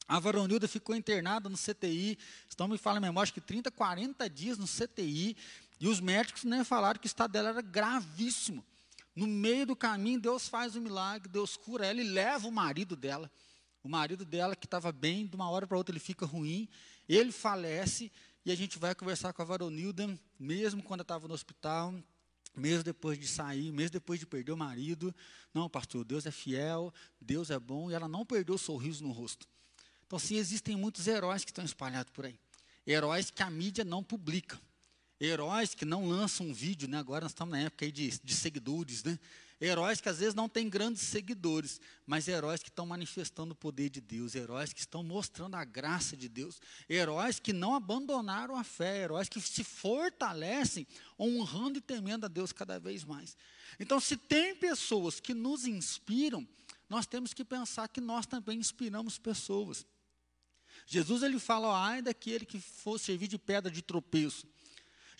A 0.09 0.19
Varonilda 0.19 0.67
ficou 0.67 0.93
internada 0.93 1.47
no 1.47 1.55
CTI, 1.55 2.17
estão 2.49 2.67
me 2.67 2.77
falando 2.77 3.03
memória, 3.03 3.23
acho 3.23 3.33
que 3.33 3.39
30, 3.39 3.71
40 3.71 4.29
dias 4.29 4.57
no 4.57 4.67
CTI, 4.67 5.37
e 5.79 5.87
os 5.87 6.01
médicos 6.01 6.43
nem 6.43 6.65
falaram 6.65 6.99
que 6.99 7.05
o 7.05 7.07
estado 7.07 7.31
dela 7.31 7.47
era 7.47 7.61
gravíssimo. 7.61 8.61
No 9.15 9.25
meio 9.25 9.65
do 9.67 9.75
caminho, 9.75 10.19
Deus 10.19 10.49
faz 10.49 10.75
um 10.75 10.81
milagre, 10.81 11.29
Deus 11.29 11.55
cura 11.55 11.85
ela 11.85 12.01
e 12.01 12.03
leva 12.03 12.45
o 12.45 12.51
marido 12.51 12.97
dela. 12.97 13.31
O 13.83 13.89
marido 13.89 14.23
dela, 14.23 14.55
que 14.55 14.65
estava 14.65 14.91
bem, 14.91 15.25
de 15.25 15.35
uma 15.35 15.49
hora 15.49 15.65
para 15.65 15.77
outra 15.77 15.91
ele 15.91 15.99
fica 15.99 16.25
ruim, 16.25 16.69
ele 17.09 17.31
falece, 17.31 18.11
e 18.45 18.51
a 18.51 18.55
gente 18.55 18.77
vai 18.77 18.93
conversar 18.93 19.33
com 19.33 19.41
a 19.41 19.45
Varonilda, 19.45 20.17
mesmo 20.39 20.81
quando 20.83 21.01
estava 21.01 21.27
no 21.27 21.33
hospital. 21.33 21.93
Mês 22.55 22.83
depois 22.83 23.17
de 23.17 23.27
sair, 23.27 23.71
mês 23.71 23.89
depois 23.89 24.19
de 24.19 24.25
perder 24.25 24.51
o 24.51 24.57
marido. 24.57 25.15
Não, 25.53 25.69
pastor, 25.69 26.03
Deus 26.03 26.25
é 26.25 26.31
fiel, 26.31 26.93
Deus 27.19 27.49
é 27.49 27.57
bom, 27.57 27.89
e 27.89 27.93
ela 27.93 28.09
não 28.09 28.25
perdeu 28.25 28.55
o 28.55 28.59
sorriso 28.59 29.03
no 29.03 29.11
rosto. 29.11 29.47
Então, 30.05 30.19
sim, 30.19 30.35
existem 30.35 30.75
muitos 30.75 31.07
heróis 31.07 31.45
que 31.45 31.51
estão 31.51 31.63
espalhados 31.63 32.11
por 32.11 32.25
aí. 32.25 32.37
Heróis 32.85 33.31
que 33.31 33.41
a 33.41 33.49
mídia 33.49 33.85
não 33.85 34.03
publica. 34.03 34.59
Heróis 35.19 35.73
que 35.73 35.85
não 35.85 36.09
lançam 36.09 36.47
um 36.47 36.53
vídeo, 36.53 36.89
né? 36.89 36.97
Agora 36.97 37.23
nós 37.23 37.31
estamos 37.31 37.53
na 37.53 37.59
época 37.59 37.89
de, 37.89 38.19
de 38.21 38.33
seguidores, 38.35 39.03
né? 39.03 39.17
Heróis 39.61 40.01
que 40.01 40.09
às 40.09 40.17
vezes 40.17 40.33
não 40.33 40.49
têm 40.49 40.67
grandes 40.67 41.03
seguidores, 41.03 41.79
mas 42.07 42.27
heróis 42.27 42.63
que 42.63 42.69
estão 42.69 42.83
manifestando 42.83 43.53
o 43.53 43.55
poder 43.55 43.91
de 43.91 44.01
Deus, 44.01 44.33
heróis 44.33 44.73
que 44.73 44.79
estão 44.79 45.03
mostrando 45.03 45.55
a 45.55 45.63
graça 45.63 46.17
de 46.17 46.27
Deus, 46.27 46.59
heróis 46.89 47.39
que 47.39 47.53
não 47.53 47.75
abandonaram 47.75 48.55
a 48.55 48.63
fé, 48.63 49.03
heróis 49.03 49.29
que 49.29 49.39
se 49.39 49.63
fortalecem 49.63 50.87
honrando 51.19 51.77
e 51.77 51.81
temendo 51.81 52.25
a 52.25 52.27
Deus 52.27 52.51
cada 52.51 52.79
vez 52.79 53.03
mais. 53.03 53.37
Então, 53.79 53.99
se 53.99 54.17
tem 54.17 54.55
pessoas 54.55 55.19
que 55.19 55.35
nos 55.35 55.65
inspiram, 55.65 56.47
nós 56.89 57.05
temos 57.05 57.31
que 57.31 57.45
pensar 57.45 57.87
que 57.87 58.01
nós 58.01 58.25
também 58.25 58.57
inspiramos 58.57 59.19
pessoas. 59.19 59.85
Jesus 60.87 61.21
ele 61.21 61.39
fala, 61.39 61.85
ai 61.85 62.01
daquele 62.01 62.45
que 62.45 62.59
for 62.59 62.99
servir 62.99 63.27
de 63.27 63.37
pedra 63.37 63.71
de 63.71 63.83
tropeço. 63.83 64.47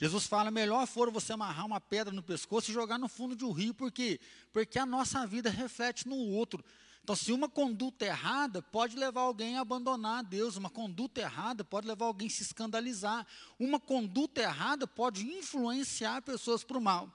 Jesus 0.02 0.26
fala: 0.26 0.50
melhor 0.50 0.88
for 0.88 1.12
você 1.12 1.34
amarrar 1.34 1.64
uma 1.64 1.80
pedra 1.80 2.12
no 2.12 2.24
pescoço 2.24 2.72
e 2.72 2.74
jogar 2.74 2.98
no 2.98 3.08
fundo 3.08 3.36
de 3.36 3.46
um 3.46 3.52
rio, 3.52 3.72
por 3.72 3.92
quê? 3.92 4.20
Porque 4.52 4.80
a 4.80 4.86
nossa 4.86 5.28
vida 5.28 5.48
reflete 5.48 6.08
no 6.08 6.16
outro. 6.16 6.66
Então, 7.04 7.16
se 7.16 7.32
uma 7.32 7.48
conduta 7.48 8.06
errada 8.06 8.64
pode 8.64 8.96
levar 8.96 9.22
alguém 9.22 9.58
a 9.58 9.62
abandonar 9.62 10.20
a 10.20 10.22
Deus, 10.24 10.56
uma 10.56 10.72
conduta 10.72 11.22
errada 11.22 11.64
pode 11.64 11.86
levar 11.88 12.08
alguém 12.08 12.28
a 12.28 12.32
se 12.32 12.42
escandalizar, 12.42 13.28
uma 13.60 13.80
conduta 13.80 14.42
errada 14.42 14.88
pode 14.88 15.24
influenciar 15.24 16.24
pessoas 16.24 16.64
para 16.64 16.80
o 16.80 16.82
mal. 16.82 17.08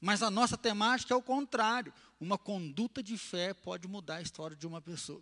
Mas 0.00 0.22
a 0.22 0.30
nossa 0.30 0.56
temática 0.56 1.12
é 1.12 1.16
o 1.16 1.22
contrário: 1.22 1.92
uma 2.20 2.38
conduta 2.38 3.02
de 3.02 3.18
fé 3.18 3.52
pode 3.52 3.88
mudar 3.88 4.16
a 4.16 4.22
história 4.22 4.56
de 4.56 4.68
uma 4.68 4.80
pessoa. 4.80 5.20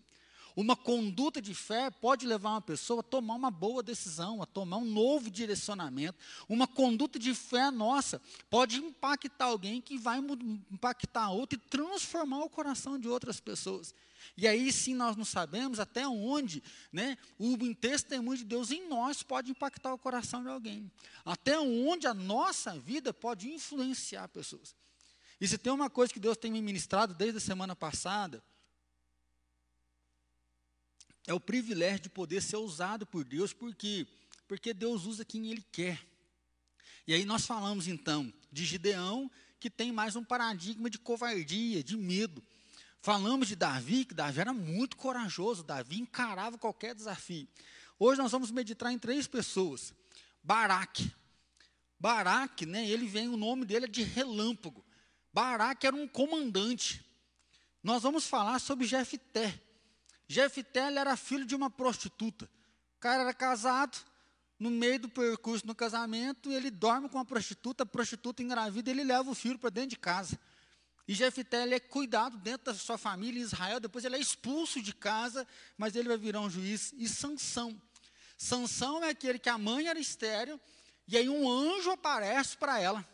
Uma 0.59 0.75
conduta 0.75 1.41
de 1.41 1.55
fé 1.55 1.88
pode 1.88 2.27
levar 2.27 2.50
uma 2.50 2.61
pessoa 2.61 2.99
a 2.99 3.03
tomar 3.05 3.37
uma 3.37 3.49
boa 3.49 3.81
decisão, 3.81 4.43
a 4.43 4.47
tomar 4.47 4.79
um 4.79 4.85
novo 4.85 5.31
direcionamento. 5.31 6.19
Uma 6.49 6.67
conduta 6.67 7.17
de 7.17 7.33
fé 7.33 7.71
nossa 7.71 8.21
pode 8.50 8.79
impactar 8.79 9.45
alguém 9.45 9.81
que 9.81 9.97
vai 9.97 10.19
impactar 10.19 11.31
outro 11.31 11.57
e 11.57 11.71
transformar 11.71 12.41
o 12.41 12.50
coração 12.50 12.99
de 12.99 13.07
outras 13.07 13.38
pessoas. 13.38 13.95
E 14.37 14.49
aí 14.49 14.73
sim 14.73 14.97
nós 14.97 15.15
não 15.15 15.25
sabemos 15.25 15.79
até 15.79 16.09
onde 16.09 16.61
né, 16.93 17.17
o 17.38 17.57
testemunho 17.77 18.38
de 18.38 18.45
Deus 18.45 18.73
em 18.73 18.88
nós 18.88 19.23
pode 19.23 19.53
impactar 19.53 19.95
o 19.95 19.99
coração 19.99 20.43
de 20.43 20.49
alguém. 20.49 20.91
Até 21.25 21.57
onde 21.61 22.09
a 22.09 22.15
nossa 22.15 22.77
vida 22.81 23.15
pode 23.15 23.49
influenciar 23.49 24.27
pessoas. 24.27 24.75
E 25.41 25.47
se 25.47 25.57
tem 25.57 25.73
uma 25.73 25.88
coisa 25.88 26.12
que 26.12 26.19
Deus 26.19 26.37
tem 26.37 26.50
me 26.50 26.61
ministrado 26.61 27.15
desde 27.15 27.38
a 27.38 27.41
semana 27.41 27.77
passada, 27.77 28.43
é 31.29 31.35
o 31.35 31.39
privilégio 31.39 32.05
de 32.05 32.09
poder 32.09 32.41
ser 32.41 32.57
usado 32.57 33.07
por 33.07 33.23
Deus, 33.23 33.53
porque 33.53 34.07
porque 34.49 34.73
Deus 34.73 35.05
usa 35.05 35.27
quem 35.27 35.51
Ele 35.51 35.63
quer. 35.71 36.03
E 37.07 37.13
aí 37.13 37.27
nós 37.27 37.45
falamos 37.45 37.87
então 37.87 38.33
de 38.51 38.65
Gideão, 38.65 39.31
que 39.61 39.69
tem 39.69 39.93
mais 39.93 40.17
um 40.17 40.25
paradigma 40.25 40.89
de 40.89 40.99
covardia, 40.99 41.85
de 41.85 41.99
medo. 41.99 42.43
Falamos 43.03 43.47
de 43.47 43.55
Davi, 43.55 44.07
que 44.07 44.15
Davi 44.15 44.41
era 44.41 44.55
muito 44.55 44.97
corajoso, 44.97 45.63
Davi 45.63 46.01
encarava 46.01 46.57
qualquer 46.57 46.95
desafio. 46.95 47.47
Hoje 47.99 48.19
nós 48.19 48.33
vamos 48.33 48.51
meditar 48.51 48.91
em 48.91 48.99
três 48.99 49.27
pessoas. 49.27 49.93
Baraque. 50.43 51.13
Baraque, 52.01 52.65
né, 52.65 52.89
ele 52.89 53.07
vem, 53.07 53.29
o 53.29 53.37
nome 53.37 53.67
dele 53.67 53.85
é 53.85 53.89
de 53.89 54.03
relâmpago. 54.03 54.83
Baraque 55.31 55.87
era 55.87 55.95
um 55.95 56.09
comandante. 56.09 57.05
Nós 57.83 58.03
vamos 58.03 58.27
falar 58.27 58.59
sobre 58.61 58.87
Jefté. 58.87 59.68
Jefté 60.29 60.81
era 60.81 61.17
filho 61.17 61.47
de 61.47 61.55
uma 61.57 61.71
prostituta. 61.71 62.49
O 62.97 63.01
cara 63.01 63.23
era 63.23 63.33
casado, 63.33 63.97
no 64.59 64.71
meio 64.71 64.99
do 65.01 65.09
percurso 65.09 65.67
no 65.67 65.75
casamento, 65.75 66.51
ele 66.51 66.71
dorme 66.71 67.09
com 67.09 67.19
a 67.19 67.25
prostituta, 67.25 67.85
a 67.85 67.87
prostituta 67.87 68.43
engravida, 68.43 68.91
ele 68.91 69.05
leva 69.05 69.31
o 69.31 69.35
filho 69.35 69.59
para 69.59 69.71
dentro 69.71 69.91
de 69.91 69.99
casa. 69.99 70.39
E 71.07 71.15
Jefté 71.15 71.63
ele 71.63 71.75
é 71.75 71.81
cuidado 71.81 72.37
dentro 72.37 72.67
da 72.67 72.75
sua 72.75 72.99
família 72.99 73.41
em 73.41 73.43
Israel, 73.43 73.81
depois 73.81 74.05
ele 74.05 74.17
é 74.17 74.21
expulso 74.21 74.83
de 74.83 74.93
casa, 74.93 75.47
mas 75.79 75.97
ele 75.97 76.09
vai 76.09 76.19
virar 76.19 76.41
um 76.41 76.51
juiz. 76.51 76.93
E 76.99 77.09
Sansão. 77.09 77.81
Sansão 78.37 79.03
é 79.03 79.11
aquele 79.11 79.39
que 79.39 79.49
a 79.49 79.57
mãe 79.57 79.87
era 79.87 79.99
estéreo, 79.99 80.61
e 81.07 81.17
aí 81.17 81.29
um 81.29 81.51
anjo 81.51 81.91
aparece 81.91 82.57
para 82.59 82.79
ela 82.79 83.09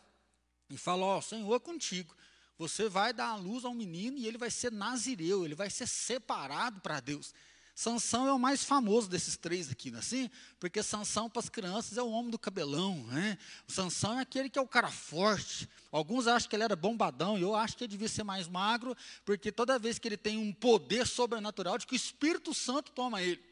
e 0.69 0.77
fala: 0.77 1.05
Ó, 1.05 1.17
oh, 1.17 1.21
Senhor 1.21 1.55
é 1.55 1.59
contigo. 1.59 2.13
Você 2.57 2.87
vai 2.87 3.11
dar 3.11 3.29
a 3.29 3.35
luz 3.35 3.65
a 3.65 3.69
um 3.69 3.73
menino 3.73 4.17
e 4.17 4.27
ele 4.27 4.37
vai 4.37 4.49
ser 4.49 4.71
nazireu, 4.71 5.43
ele 5.43 5.55
vai 5.55 5.69
ser 5.69 5.87
separado 5.87 6.79
para 6.81 6.99
Deus. 6.99 7.33
Sansão 7.75 8.25
é 8.25 8.31
o 8.31 8.39
mais 8.39 8.63
famoso 8.63 9.09
desses 9.09 9.35
três 9.35 9.69
aqui, 9.69 9.91
não 9.91 9.97
é 9.97 9.99
assim? 9.99 10.29
Porque 10.61 10.81
Sansão 10.81 11.29
para 11.29 11.41
as 11.41 11.49
crianças 11.49 11.97
é 11.97 12.01
o 12.01 12.09
homem 12.09 12.31
do 12.31 12.39
cabelão, 12.39 13.03
né? 13.07 13.37
O 13.67 13.71
Sansão 13.71 14.17
é 14.17 14.21
aquele 14.21 14.49
que 14.49 14.57
é 14.57 14.61
o 14.61 14.67
cara 14.67 14.89
forte. 14.89 15.67
Alguns 15.91 16.25
acham 16.25 16.49
que 16.49 16.55
ele 16.55 16.63
era 16.63 16.75
bombadão, 16.77 17.37
e 17.37 17.41
eu 17.41 17.53
acho 17.53 17.75
que 17.75 17.83
ele 17.83 17.91
devia 17.91 18.07
ser 18.07 18.23
mais 18.23 18.47
magro, 18.47 18.95
porque 19.25 19.51
toda 19.51 19.77
vez 19.77 19.99
que 19.99 20.07
ele 20.07 20.15
tem 20.15 20.37
um 20.37 20.53
poder 20.53 21.05
sobrenatural, 21.05 21.77
de 21.77 21.85
que 21.85 21.93
o 21.93 21.97
Espírito 21.97 22.53
Santo 22.53 22.93
toma 22.93 23.21
ele. 23.21 23.43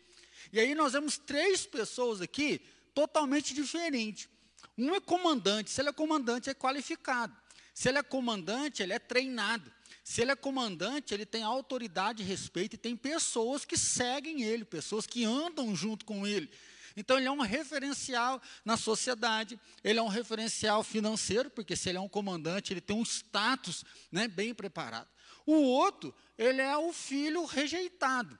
E 0.53 0.59
aí 0.59 0.73
nós 0.73 0.93
vemos 0.93 1.17
três 1.17 1.65
pessoas 1.65 2.21
aqui 2.21 2.61
totalmente 2.95 3.53
diferentes. 3.53 4.29
Um 4.77 4.95
é 4.95 5.01
comandante, 5.01 5.69
se 5.69 5.81
ele 5.81 5.89
é 5.89 5.93
comandante, 5.93 6.49
é 6.49 6.53
qualificado. 6.53 7.35
Se 7.73 7.89
ele 7.89 7.97
é 7.97 8.03
comandante, 8.03 8.83
ele 8.83 8.93
é 8.93 8.99
treinado. 8.99 9.71
Se 10.03 10.21
ele 10.21 10.31
é 10.31 10.35
comandante, 10.35 11.13
ele 11.13 11.25
tem 11.25 11.43
autoridade 11.43 12.23
respeito 12.23 12.75
e 12.75 12.77
tem 12.77 12.95
pessoas 12.95 13.65
que 13.65 13.77
seguem 13.77 14.43
ele, 14.43 14.65
pessoas 14.65 15.07
que 15.07 15.23
andam 15.23 15.75
junto 15.75 16.05
com 16.05 16.27
ele. 16.27 16.49
Então, 16.95 17.17
ele 17.17 17.27
é 17.27 17.31
um 17.31 17.41
referencial 17.41 18.41
na 18.63 18.77
sociedade, 18.77 19.59
ele 19.83 19.97
é 19.97 20.01
um 20.01 20.07
referencial 20.07 20.83
financeiro, 20.83 21.49
porque 21.49 21.75
se 21.75 21.89
ele 21.89 21.97
é 21.97 22.01
um 22.01 22.09
comandante, 22.09 22.71
ele 22.71 22.81
tem 22.81 22.95
um 22.95 23.03
status 23.03 23.83
né, 24.11 24.27
bem 24.27 24.53
preparado. 24.53 25.07
O 25.45 25.53
outro, 25.53 26.13
ele 26.37 26.61
é 26.61 26.77
o 26.77 26.93
filho 26.93 27.45
rejeitado. 27.45 28.37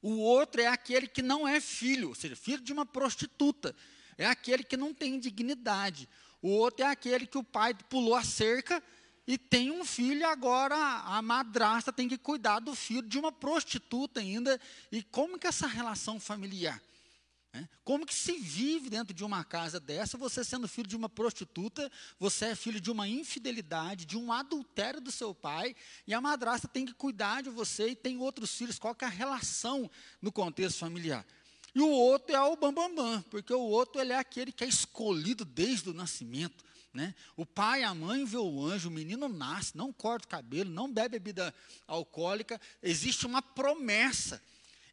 O 0.00 0.18
outro 0.18 0.60
é 0.60 0.66
aquele 0.66 1.06
que 1.06 1.20
não 1.20 1.46
é 1.46 1.60
filho, 1.60 2.08
ou 2.10 2.14
seja, 2.14 2.36
filho 2.36 2.62
de 2.62 2.72
uma 2.72 2.86
prostituta. 2.86 3.74
É 4.16 4.24
aquele 4.24 4.64
que 4.64 4.76
não 4.76 4.94
tem 4.94 5.18
dignidade. 5.18 6.08
O 6.46 6.50
outro 6.50 6.84
é 6.84 6.88
aquele 6.88 7.26
que 7.26 7.36
o 7.36 7.42
pai 7.42 7.74
pulou 7.74 8.14
a 8.14 8.22
cerca 8.22 8.80
e 9.26 9.36
tem 9.36 9.72
um 9.72 9.84
filho, 9.84 10.24
agora 10.28 10.76
a 10.76 11.20
madrasta 11.20 11.92
tem 11.92 12.08
que 12.08 12.16
cuidar 12.16 12.60
do 12.60 12.72
filho 12.72 13.02
de 13.02 13.18
uma 13.18 13.32
prostituta 13.32 14.20
ainda. 14.20 14.60
E 14.92 15.02
como 15.02 15.40
que 15.40 15.48
essa 15.48 15.66
relação 15.66 16.20
familiar? 16.20 16.80
Né? 17.52 17.68
Como 17.82 18.06
que 18.06 18.14
se 18.14 18.38
vive 18.38 18.88
dentro 18.88 19.12
de 19.12 19.24
uma 19.24 19.42
casa 19.42 19.80
dessa, 19.80 20.16
você 20.16 20.44
sendo 20.44 20.68
filho 20.68 20.86
de 20.86 20.94
uma 20.94 21.08
prostituta, 21.08 21.90
você 22.16 22.44
é 22.44 22.54
filho 22.54 22.80
de 22.80 22.92
uma 22.92 23.08
infidelidade, 23.08 24.04
de 24.04 24.16
um 24.16 24.32
adultério 24.32 25.00
do 25.00 25.10
seu 25.10 25.34
pai, 25.34 25.74
e 26.06 26.14
a 26.14 26.20
madrasta 26.20 26.68
tem 26.68 26.86
que 26.86 26.94
cuidar 26.94 27.42
de 27.42 27.50
você 27.50 27.88
e 27.88 27.96
tem 27.96 28.18
outros 28.18 28.54
filhos. 28.54 28.78
Qual 28.78 28.94
que 28.94 29.04
é 29.04 29.08
a 29.08 29.10
relação 29.10 29.90
no 30.22 30.30
contexto 30.30 30.78
familiar? 30.78 31.26
E 31.76 31.80
o 31.82 31.90
outro 31.90 32.34
é 32.34 32.40
o 32.40 32.56
bambambam, 32.56 32.94
bam, 32.94 33.12
bam, 33.16 33.22
porque 33.28 33.52
o 33.52 33.60
outro 33.60 34.00
ele 34.00 34.10
é 34.10 34.16
aquele 34.16 34.50
que 34.50 34.64
é 34.64 34.66
escolhido 34.66 35.44
desde 35.44 35.90
o 35.90 35.92
nascimento. 35.92 36.64
Né? 36.90 37.14
O 37.36 37.44
pai 37.44 37.82
a 37.82 37.94
mãe 37.94 38.24
vê 38.24 38.38
o 38.38 38.64
anjo, 38.64 38.88
o 38.88 38.90
menino 38.90 39.28
nasce, 39.28 39.76
não 39.76 39.92
corta 39.92 40.24
o 40.24 40.30
cabelo, 40.30 40.70
não 40.70 40.90
bebe 40.90 41.18
bebida 41.18 41.54
alcoólica, 41.86 42.58
existe 42.82 43.26
uma 43.26 43.42
promessa. 43.42 44.42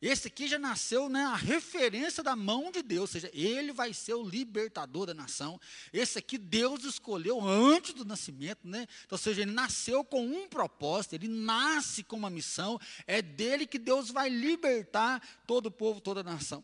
Esse 0.02 0.28
aqui 0.28 0.46
já 0.46 0.60
nasceu 0.60 1.08
né, 1.08 1.24
a 1.24 1.38
referência 1.38 2.22
da 2.22 2.36
mão 2.36 2.70
de 2.70 2.82
Deus, 2.82 3.04
ou 3.04 3.08
seja, 3.08 3.32
ele 3.34 3.72
vai 3.72 3.94
ser 3.94 4.16
o 4.16 4.22
libertador 4.22 5.06
da 5.06 5.14
nação. 5.14 5.58
Esse 5.94 6.20
aqui 6.20 6.38
Deus 6.38 6.84
escolheu 6.84 7.40
antes 7.40 7.94
do 7.94 8.04
nascimento, 8.04 8.68
né? 8.68 8.86
Então, 9.06 9.16
ou 9.16 9.18
seja, 9.18 9.44
ele 9.44 9.54
nasceu 9.54 10.04
com 10.04 10.22
um 10.22 10.50
propósito, 10.50 11.14
ele 11.14 11.30
nasce 11.30 12.04
com 12.04 12.18
uma 12.18 12.30
missão, 12.30 12.78
é 13.08 13.22
dele 13.22 13.66
que 13.66 13.80
Deus 13.80 14.12
vai 14.12 14.28
libertar 14.28 15.26
todo 15.48 15.68
o 15.68 15.72
povo, 15.72 16.02
toda 16.02 16.20
a 16.20 16.24
nação. 16.24 16.62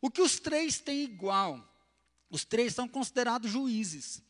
O 0.00 0.10
que 0.10 0.20
os 0.20 0.38
três 0.38 0.78
têm 0.78 1.04
igual? 1.04 1.66
Os 2.30 2.44
três 2.44 2.74
são 2.74 2.88
considerados 2.88 3.50
juízes. 3.50 4.22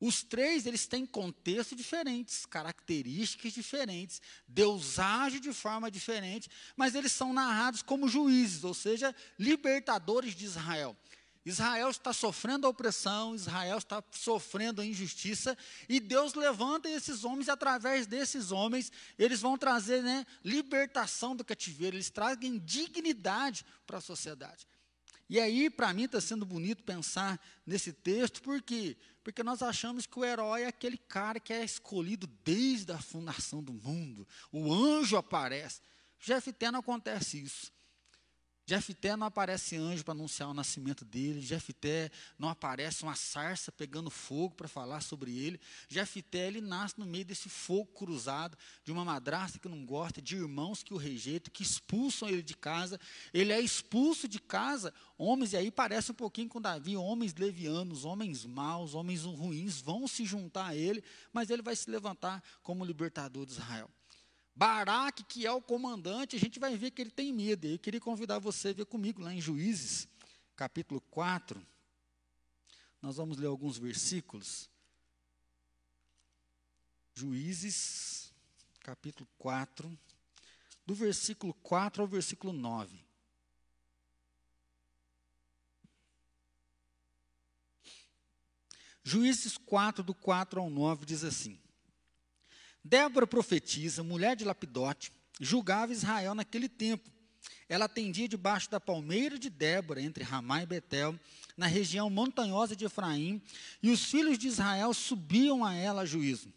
Os 0.00 0.22
três, 0.22 0.64
eles 0.64 0.86
têm 0.86 1.04
contextos 1.04 1.76
diferentes, 1.76 2.46
características 2.46 3.52
diferentes, 3.52 4.22
Deus 4.48 4.98
age 4.98 5.38
de 5.38 5.52
forma 5.52 5.90
diferente, 5.90 6.48
mas 6.74 6.94
eles 6.94 7.12
são 7.12 7.34
narrados 7.34 7.82
como 7.82 8.08
juízes, 8.08 8.64
ou 8.64 8.72
seja, 8.72 9.14
libertadores 9.38 10.34
de 10.34 10.46
Israel. 10.46 10.96
Israel 11.44 11.88
está 11.88 12.12
sofrendo 12.12 12.66
a 12.66 12.70
opressão, 12.70 13.34
Israel 13.34 13.78
está 13.78 14.02
sofrendo 14.12 14.82
a 14.82 14.84
injustiça, 14.84 15.56
e 15.88 15.98
Deus 15.98 16.34
levanta 16.34 16.88
esses 16.88 17.24
homens, 17.24 17.46
e 17.46 17.50
através 17.50 18.06
desses 18.06 18.52
homens, 18.52 18.92
eles 19.18 19.40
vão 19.40 19.56
trazer 19.56 20.02
né, 20.02 20.26
libertação 20.44 21.34
do 21.34 21.44
cativeiro, 21.44 21.96
eles 21.96 22.10
trazem 22.10 22.58
dignidade 22.58 23.64
para 23.86 23.98
a 23.98 24.02
sociedade. 24.02 24.66
E 25.30 25.38
aí, 25.38 25.70
para 25.70 25.94
mim, 25.94 26.04
está 26.04 26.20
sendo 26.20 26.44
bonito 26.44 26.82
pensar 26.82 27.40
nesse 27.64 27.92
texto, 27.92 28.42
por 28.42 28.60
quê? 28.60 28.96
Porque 29.22 29.42
nós 29.42 29.62
achamos 29.62 30.04
que 30.04 30.18
o 30.18 30.24
herói 30.24 30.62
é 30.62 30.66
aquele 30.66 30.98
cara 30.98 31.38
que 31.38 31.52
é 31.52 31.64
escolhido 31.64 32.26
desde 32.44 32.92
a 32.92 32.98
fundação 32.98 33.62
do 33.62 33.72
mundo. 33.72 34.26
O 34.50 34.74
anjo 34.74 35.16
aparece. 35.16 35.80
Jefté 36.18 36.70
não 36.70 36.80
acontece 36.80 37.40
isso. 37.40 37.72
Jefté 38.70 39.16
não 39.16 39.26
aparece 39.26 39.74
anjo 39.74 40.04
para 40.04 40.14
anunciar 40.14 40.48
o 40.48 40.54
nascimento 40.54 41.04
dele. 41.04 41.40
Jefté 41.40 42.08
não 42.38 42.48
aparece 42.48 43.02
uma 43.02 43.16
sarça 43.16 43.72
pegando 43.72 44.10
fogo 44.10 44.54
para 44.54 44.68
falar 44.68 45.00
sobre 45.00 45.36
ele. 45.36 45.60
Jefté 45.88 46.46
ele 46.46 46.60
nasce 46.60 46.94
no 46.96 47.04
meio 47.04 47.24
desse 47.24 47.48
fogo 47.48 47.86
cruzado 47.86 48.56
de 48.84 48.92
uma 48.92 49.04
madrasta 49.04 49.58
que 49.58 49.68
não 49.68 49.84
gosta, 49.84 50.22
de 50.22 50.36
irmãos 50.36 50.84
que 50.84 50.94
o 50.94 50.96
rejeitam, 50.96 51.52
que 51.52 51.64
expulsam 51.64 52.28
ele 52.28 52.44
de 52.44 52.56
casa. 52.56 53.00
Ele 53.34 53.52
é 53.52 53.60
expulso 53.60 54.28
de 54.28 54.38
casa. 54.38 54.94
Homens 55.18 55.52
e 55.52 55.56
aí 55.56 55.72
parece 55.72 56.12
um 56.12 56.14
pouquinho 56.14 56.48
com 56.48 56.60
Davi, 56.60 56.96
homens 56.96 57.34
levianos, 57.34 58.04
homens 58.04 58.44
maus, 58.44 58.94
homens 58.94 59.24
ruins 59.24 59.80
vão 59.80 60.06
se 60.06 60.24
juntar 60.24 60.68
a 60.68 60.76
ele, 60.76 61.02
mas 61.32 61.50
ele 61.50 61.60
vai 61.60 61.74
se 61.74 61.90
levantar 61.90 62.40
como 62.62 62.84
libertador 62.84 63.44
de 63.44 63.50
Israel. 63.50 63.90
Baraque, 64.60 65.24
que 65.24 65.46
é 65.46 65.50
o 65.50 65.62
comandante, 65.62 66.36
a 66.36 66.38
gente 66.38 66.58
vai 66.58 66.76
ver 66.76 66.90
que 66.90 67.00
ele 67.00 67.10
tem 67.10 67.32
medo. 67.32 67.66
Eu 67.66 67.78
queria 67.78 67.98
convidar 67.98 68.38
você 68.38 68.68
a 68.68 68.72
ver 68.74 68.84
comigo 68.84 69.22
lá 69.22 69.32
em 69.32 69.40
Juízes, 69.40 70.06
capítulo 70.54 71.00
4. 71.10 71.66
Nós 73.00 73.16
vamos 73.16 73.38
ler 73.38 73.46
alguns 73.46 73.78
versículos. 73.78 74.68
Juízes, 77.14 78.34
capítulo 78.80 79.26
4, 79.38 79.98
do 80.84 80.94
versículo 80.94 81.54
4 81.54 82.02
ao 82.02 82.06
versículo 82.06 82.52
9. 82.52 83.02
Juízes 89.02 89.56
4, 89.56 90.04
do 90.04 90.12
4 90.14 90.60
ao 90.60 90.68
9, 90.68 91.06
diz 91.06 91.24
assim: 91.24 91.58
Débora 92.84 93.26
profetiza, 93.26 94.02
mulher 94.02 94.34
de 94.34 94.44
Lapidote, 94.44 95.12
julgava 95.40 95.92
Israel 95.92 96.34
naquele 96.34 96.68
tempo. 96.68 97.10
Ela 97.68 97.84
atendia 97.84 98.28
debaixo 98.28 98.70
da 98.70 98.80
palmeira 98.80 99.38
de 99.38 99.48
Débora, 99.48 100.02
entre 100.02 100.24
Ramá 100.24 100.62
e 100.62 100.66
Betel, 100.66 101.18
na 101.56 101.66
região 101.66 102.10
montanhosa 102.10 102.74
de 102.74 102.84
Efraim, 102.84 103.40
e 103.82 103.90
os 103.90 104.04
filhos 104.04 104.38
de 104.38 104.48
Israel 104.48 104.92
subiam 104.92 105.64
a 105.64 105.74
ela 105.74 106.02
a 106.02 106.06
juízo. 106.06 106.52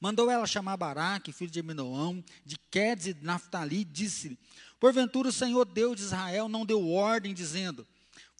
Mandou 0.00 0.30
ela 0.30 0.46
chamar 0.46 0.76
Baraque, 0.76 1.32
filho 1.32 1.50
de 1.50 1.58
Eminoão, 1.58 2.24
de 2.44 2.56
Quedes 2.70 3.06
e 3.06 3.16
Naphtali, 3.20 3.84
disse-lhe, 3.84 4.38
porventura 4.78 5.28
o 5.28 5.32
Senhor 5.32 5.66
Deus 5.66 5.96
de 5.96 6.02
Israel 6.02 6.48
não 6.48 6.64
deu 6.64 6.88
ordem, 6.88 7.34
dizendo, 7.34 7.86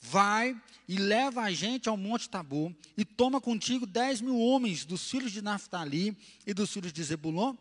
Vai 0.00 0.58
e 0.88 0.96
leva 0.96 1.42
a 1.42 1.52
gente 1.52 1.88
ao 1.88 1.96
Monte 1.96 2.28
Tabor 2.28 2.74
e 2.96 3.04
toma 3.04 3.40
contigo 3.40 3.86
dez 3.86 4.20
mil 4.20 4.38
homens 4.38 4.84
dos 4.84 5.08
filhos 5.10 5.30
de 5.30 5.42
Naphtali 5.42 6.16
e 6.46 6.54
dos 6.54 6.72
filhos 6.72 6.92
de 6.92 7.04
Zebulon, 7.04 7.54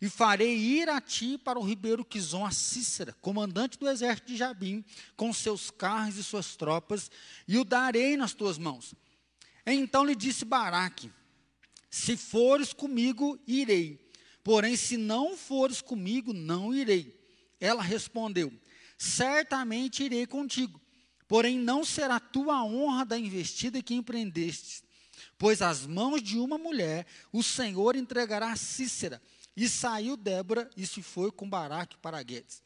e 0.00 0.08
farei 0.08 0.54
ir 0.56 0.88
a 0.88 1.00
ti 1.00 1.38
para 1.38 1.58
o 1.58 1.64
ribeiro 1.64 2.04
Quizon 2.04 2.44
a 2.44 2.52
Cícera, 2.52 3.16
comandante 3.20 3.78
do 3.78 3.88
exército 3.88 4.28
de 4.28 4.36
Jabim, 4.36 4.84
com 5.16 5.32
seus 5.32 5.70
carros 5.70 6.16
e 6.18 6.22
suas 6.22 6.54
tropas, 6.54 7.10
e 7.48 7.58
o 7.58 7.64
darei 7.64 8.16
nas 8.16 8.32
tuas 8.32 8.58
mãos. 8.58 8.94
Então 9.66 10.04
lhe 10.04 10.14
disse 10.14 10.44
Baraque: 10.44 11.10
Se 11.90 12.16
fores 12.16 12.72
comigo, 12.72 13.38
irei. 13.46 14.06
Porém, 14.44 14.76
se 14.76 14.96
não 14.96 15.36
fores 15.36 15.80
comigo, 15.80 16.32
não 16.32 16.72
irei. 16.72 17.18
Ela 17.58 17.82
respondeu: 17.82 18.52
Certamente 18.96 20.04
irei 20.04 20.26
contigo 20.26 20.80
Porém, 21.28 21.58
não 21.58 21.84
será 21.84 22.18
tua 22.18 22.64
honra 22.64 23.04
da 23.04 23.18
investida 23.18 23.82
que 23.82 23.94
empreendeste, 23.94 24.82
pois 25.36 25.60
as 25.60 25.86
mãos 25.86 26.22
de 26.22 26.38
uma 26.38 26.56
mulher 26.56 27.06
o 27.30 27.42
Senhor 27.42 27.94
entregará 27.94 28.50
a 28.50 28.56
Cícera. 28.56 29.22
E 29.54 29.68
saiu 29.68 30.16
Débora 30.16 30.70
e 30.76 30.86
se 30.86 31.02
foi 31.02 31.30
com 31.30 31.48
Baraque 31.48 31.96
para 31.98 32.22
Guedes. 32.22 32.62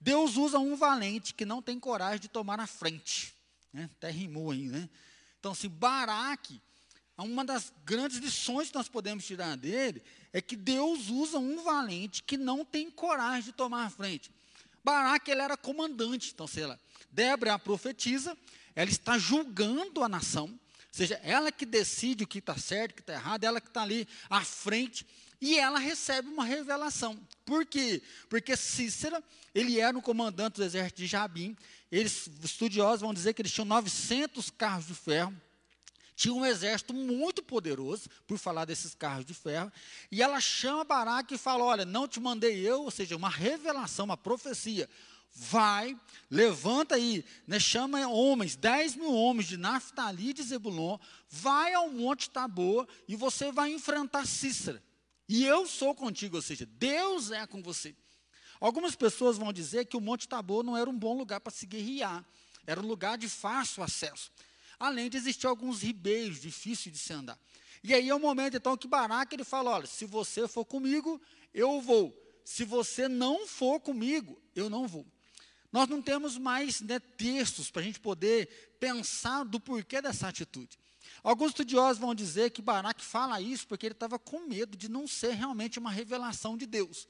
Deus 0.00 0.36
usa 0.36 0.58
um 0.58 0.76
valente 0.76 1.34
que 1.34 1.44
não 1.44 1.60
tem 1.60 1.80
coragem 1.80 2.20
de 2.20 2.28
tomar 2.28 2.60
a 2.60 2.66
frente. 2.66 3.34
Né? 3.72 3.90
Até 3.96 4.10
rimou 4.10 4.50
aí, 4.50 4.68
né? 4.68 4.88
Então, 5.40 5.54
se 5.54 5.68
Baraque, 5.68 6.60
uma 7.16 7.44
das 7.44 7.72
grandes 7.84 8.18
lições 8.18 8.68
que 8.68 8.76
nós 8.76 8.88
podemos 8.88 9.26
tirar 9.26 9.56
dele 9.56 10.02
é 10.32 10.40
que 10.40 10.54
Deus 10.54 11.08
usa 11.08 11.38
um 11.38 11.62
valente 11.62 12.22
que 12.22 12.36
não 12.36 12.64
tem 12.64 12.90
coragem 12.90 13.44
de 13.44 13.52
tomar 13.52 13.86
a 13.86 13.90
frente. 13.90 14.30
Baraque, 14.84 15.30
ele 15.30 15.42
era 15.42 15.56
comandante, 15.56 16.30
então, 16.32 16.46
sei 16.46 16.66
lá, 16.66 16.78
Débora 17.10 17.50
é 17.50 17.54
a 17.54 17.58
profetisa, 17.58 18.36
ela 18.74 18.90
está 18.90 19.18
julgando 19.18 20.02
a 20.04 20.08
nação, 20.08 20.46
ou 20.46 20.58
seja, 20.90 21.20
ela 21.22 21.52
que 21.52 21.66
decide 21.66 22.24
o 22.24 22.26
que 22.26 22.38
está 22.38 22.56
certo, 22.56 22.92
o 22.92 22.94
que 22.94 23.00
está 23.00 23.14
errado, 23.14 23.44
ela 23.44 23.60
que 23.60 23.68
está 23.68 23.82
ali 23.82 24.06
à 24.30 24.42
frente, 24.44 25.06
e 25.40 25.58
ela 25.58 25.78
recebe 25.78 26.28
uma 26.28 26.44
revelação. 26.44 27.18
Por 27.44 27.64
quê? 27.64 28.02
Porque 28.28 28.56
Cícera, 28.56 29.22
ele 29.54 29.78
era 29.78 29.96
o 29.96 30.02
comandante 30.02 30.56
do 30.56 30.64
exército 30.64 31.02
de 31.02 31.06
Jabim, 31.06 31.56
eles, 31.90 32.28
estudiosos 32.42 33.00
vão 33.00 33.14
dizer 33.14 33.34
que 33.34 33.42
eles 33.42 33.52
tinham 33.52 33.64
900 33.64 34.50
carros 34.50 34.86
de 34.86 34.94
ferro, 34.94 35.34
tinha 36.18 36.34
um 36.34 36.44
exército 36.44 36.92
muito 36.92 37.44
poderoso, 37.44 38.10
por 38.26 38.38
falar 38.38 38.64
desses 38.64 38.92
carros 38.92 39.24
de 39.24 39.32
ferro, 39.32 39.70
e 40.10 40.20
ela 40.20 40.40
chama 40.40 40.82
Baraque 40.82 41.36
e 41.36 41.38
fala: 41.38 41.62
Olha, 41.62 41.84
não 41.84 42.08
te 42.08 42.18
mandei 42.18 42.58
eu, 42.58 42.82
ou 42.82 42.90
seja, 42.90 43.14
uma 43.14 43.28
revelação, 43.28 44.04
uma 44.04 44.16
profecia 44.16 44.90
vai, 45.32 45.96
levanta 46.28 46.96
aí, 46.96 47.24
né, 47.46 47.60
chama 47.60 48.08
homens, 48.08 48.56
10 48.56 48.96
mil 48.96 49.14
homens 49.14 49.46
de 49.46 49.56
Naftali 49.56 50.30
e 50.30 50.32
de 50.32 50.42
Zebulon, 50.42 50.98
vai 51.28 51.72
ao 51.72 51.88
Monte 51.88 52.28
Tabor 52.30 52.88
e 53.06 53.14
você 53.14 53.52
vai 53.52 53.70
enfrentar 53.70 54.26
Cícera. 54.26 54.82
E 55.28 55.44
eu 55.44 55.68
sou 55.68 55.94
contigo, 55.94 56.34
ou 56.36 56.42
seja, 56.42 56.66
Deus 56.66 57.30
é 57.30 57.46
com 57.46 57.62
você. 57.62 57.94
Algumas 58.58 58.96
pessoas 58.96 59.38
vão 59.38 59.52
dizer 59.52 59.84
que 59.84 59.96
o 59.96 60.00
Monte 60.00 60.26
Tabor 60.26 60.64
não 60.64 60.76
era 60.76 60.90
um 60.90 60.98
bom 60.98 61.16
lugar 61.16 61.38
para 61.38 61.52
se 61.52 61.64
guerrear, 61.64 62.24
era 62.66 62.80
um 62.80 62.86
lugar 62.86 63.16
de 63.16 63.28
fácil 63.28 63.84
acesso. 63.84 64.32
Além 64.78 65.10
de 65.10 65.16
existir 65.16 65.46
alguns 65.46 65.82
ribeiros 65.82 66.40
difíceis 66.40 66.94
de 66.94 66.98
se 66.98 67.12
andar. 67.12 67.38
E 67.82 67.94
aí 67.94 68.08
é 68.08 68.14
o 68.14 68.20
momento 68.20 68.56
então 68.56 68.76
que 68.76 68.88
Baraque 68.88 69.34
ele 69.34 69.44
fala: 69.44 69.70
olha, 69.70 69.86
se 69.86 70.04
você 70.04 70.46
for 70.46 70.64
comigo, 70.64 71.20
eu 71.52 71.80
vou. 71.80 72.16
Se 72.44 72.64
você 72.64 73.08
não 73.08 73.46
for 73.46 73.80
comigo, 73.80 74.40
eu 74.54 74.70
não 74.70 74.86
vou. 74.86 75.06
Nós 75.70 75.88
não 75.88 76.00
temos 76.00 76.38
mais 76.38 76.80
né, 76.80 76.98
textos 76.98 77.70
para 77.70 77.82
a 77.82 77.84
gente 77.84 78.00
poder 78.00 78.76
pensar 78.80 79.44
do 79.44 79.60
porquê 79.60 80.00
dessa 80.00 80.28
atitude. 80.28 80.78
Alguns 81.22 81.48
estudiosos 81.48 81.98
vão 81.98 82.14
dizer 82.14 82.50
que 82.50 82.62
Baraque 82.62 83.04
fala 83.04 83.40
isso 83.40 83.66
porque 83.66 83.86
ele 83.86 83.92
estava 83.92 84.18
com 84.18 84.46
medo 84.46 84.76
de 84.76 84.88
não 84.88 85.06
ser 85.06 85.32
realmente 85.32 85.78
uma 85.78 85.90
revelação 85.90 86.56
de 86.56 86.66
Deus. 86.66 87.06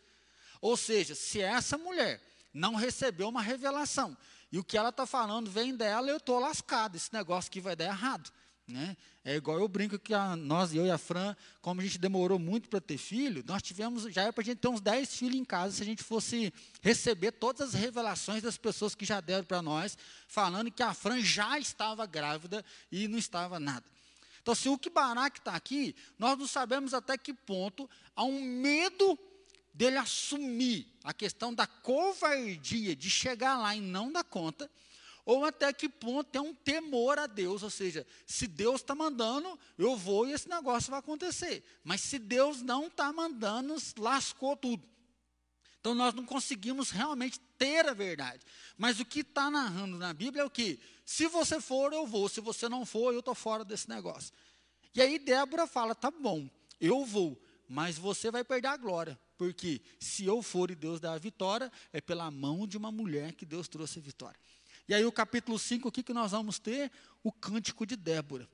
Ou 0.61 0.76
seja, 0.76 1.14
se 1.14 1.40
essa 1.40 1.78
mulher 1.78 2.20
não 2.52 2.74
recebeu 2.74 3.28
uma 3.28 3.42
revelação 3.42 4.16
e 4.50 4.58
o 4.58 4.64
que 4.64 4.76
ela 4.76 4.88
está 4.88 5.06
falando 5.06 5.50
vem 5.50 5.76
dela, 5.76 6.08
eu 6.08 6.16
estou 6.16 6.38
lascado, 6.38 6.96
esse 6.96 7.12
negócio 7.12 7.48
aqui 7.48 7.61
vai 7.61 7.76
dar 7.76 7.87
errado. 7.87 8.30
Né? 8.66 8.96
É 9.24 9.37
igual 9.37 9.58
eu 9.58 9.66
brinco 9.66 9.98
que 9.98 10.12
a, 10.12 10.37
nós, 10.37 10.74
eu 10.74 10.87
e 10.87 10.90
a 10.90 10.98
Fran, 10.98 11.34
como 11.62 11.80
a 11.80 11.84
gente 11.84 11.98
demorou 11.98 12.38
muito 12.38 12.68
para 12.68 12.80
ter 12.80 12.98
filho, 12.98 13.42
nós 13.46 13.62
tivemos, 13.62 14.02
já 14.12 14.22
era 14.22 14.32
para 14.32 14.42
a 14.42 14.44
gente 14.44 14.58
ter 14.58 14.68
uns 14.68 14.80
10 14.80 15.16
filhos 15.16 15.37
em 15.37 15.44
casa, 15.44 15.76
se 15.76 15.82
a 15.82 15.87
gente 15.87 16.02
fosse 16.02 16.52
receber 16.82 17.32
todas 17.32 17.74
as 17.74 17.80
revelações 17.80 18.42
das 18.42 18.58
pessoas 18.58 18.94
que 18.94 19.06
já 19.06 19.20
deram 19.20 19.44
para 19.44 19.62
nós, 19.62 19.96
falando 20.26 20.70
que 20.70 20.82
a 20.82 20.92
Fran 20.92 21.20
já 21.20 21.58
estava 21.58 22.04
grávida 22.04 22.64
e 22.92 23.08
não 23.08 23.18
estava 23.18 23.58
nada. 23.58 23.84
Então, 24.42 24.54
se 24.54 24.68
o 24.68 24.78
que 24.78 24.88
Baraque 24.88 25.40
está 25.40 25.52
aqui, 25.52 25.94
nós 26.18 26.38
não 26.38 26.46
sabemos 26.46 26.94
até 26.94 27.18
que 27.18 27.34
ponto 27.34 27.88
há 28.14 28.24
um 28.24 28.40
medo 28.40 29.18
dele 29.78 29.96
assumir 29.96 30.92
a 31.04 31.14
questão 31.14 31.54
da 31.54 31.64
covardia 31.64 32.96
de 32.96 33.08
chegar 33.08 33.56
lá 33.56 33.76
e 33.76 33.80
não 33.80 34.10
dar 34.10 34.24
conta, 34.24 34.68
ou 35.24 35.44
até 35.44 35.72
que 35.72 35.88
ponto 35.88 36.34
é 36.34 36.40
um 36.40 36.52
temor 36.52 37.16
a 37.16 37.28
Deus, 37.28 37.62
ou 37.62 37.70
seja, 37.70 38.04
se 38.26 38.48
Deus 38.48 38.80
está 38.80 38.92
mandando, 38.92 39.56
eu 39.78 39.96
vou 39.96 40.26
e 40.26 40.32
esse 40.32 40.48
negócio 40.48 40.90
vai 40.90 40.98
acontecer. 40.98 41.62
Mas 41.84 42.00
se 42.00 42.18
Deus 42.18 42.60
não 42.60 42.88
está 42.88 43.12
mandando, 43.12 43.76
lascou 43.98 44.56
tudo. 44.56 44.82
Então 45.78 45.94
nós 45.94 46.12
não 46.12 46.24
conseguimos 46.24 46.90
realmente 46.90 47.38
ter 47.56 47.88
a 47.88 47.94
verdade. 47.94 48.44
Mas 48.76 48.98
o 48.98 49.04
que 49.04 49.20
está 49.20 49.48
narrando 49.48 49.96
na 49.96 50.12
Bíblia 50.12 50.42
é 50.42 50.44
o 50.44 50.50
que? 50.50 50.80
Se 51.04 51.28
você 51.28 51.60
for, 51.60 51.92
eu 51.92 52.04
vou. 52.04 52.28
Se 52.28 52.40
você 52.40 52.68
não 52.68 52.84
for, 52.84 53.12
eu 53.14 53.20
estou 53.20 53.34
fora 53.34 53.64
desse 53.64 53.88
negócio. 53.88 54.34
E 54.92 55.00
aí 55.00 55.20
Débora 55.20 55.68
fala: 55.68 55.94
tá 55.94 56.10
bom, 56.10 56.50
eu 56.80 57.04
vou, 57.04 57.40
mas 57.68 57.96
você 57.96 58.28
vai 58.28 58.42
perder 58.42 58.68
a 58.68 58.76
glória. 58.76 59.16
Porque 59.38 59.81
se 60.01 60.27
eu 60.27 60.42
for 60.42 60.70
e 60.70 60.74
Deus 60.74 60.98
dá 60.98 61.12
a 61.14 61.18
vitória, 61.18 61.70
é 61.92 62.01
pela 62.01 62.29
mão 62.29 62.66
de 62.66 62.77
uma 62.77 62.90
mulher 62.90 63.33
que 63.35 63.46
Deus 63.46 63.68
trouxe 63.68 64.01
a 64.01 64.03
vitória. 64.03 64.38
E 64.88 64.92
aí 64.92 65.05
o 65.05 65.12
capítulo 65.12 65.59
5, 65.59 65.88
o 65.88 65.92
que, 65.92 66.03
que 66.03 66.12
nós 66.12 66.33
vamos 66.33 66.59
ter? 66.59 66.90
O 67.22 67.31
cântico 67.31 67.87
de 67.87 67.94
Débora. 67.94 68.48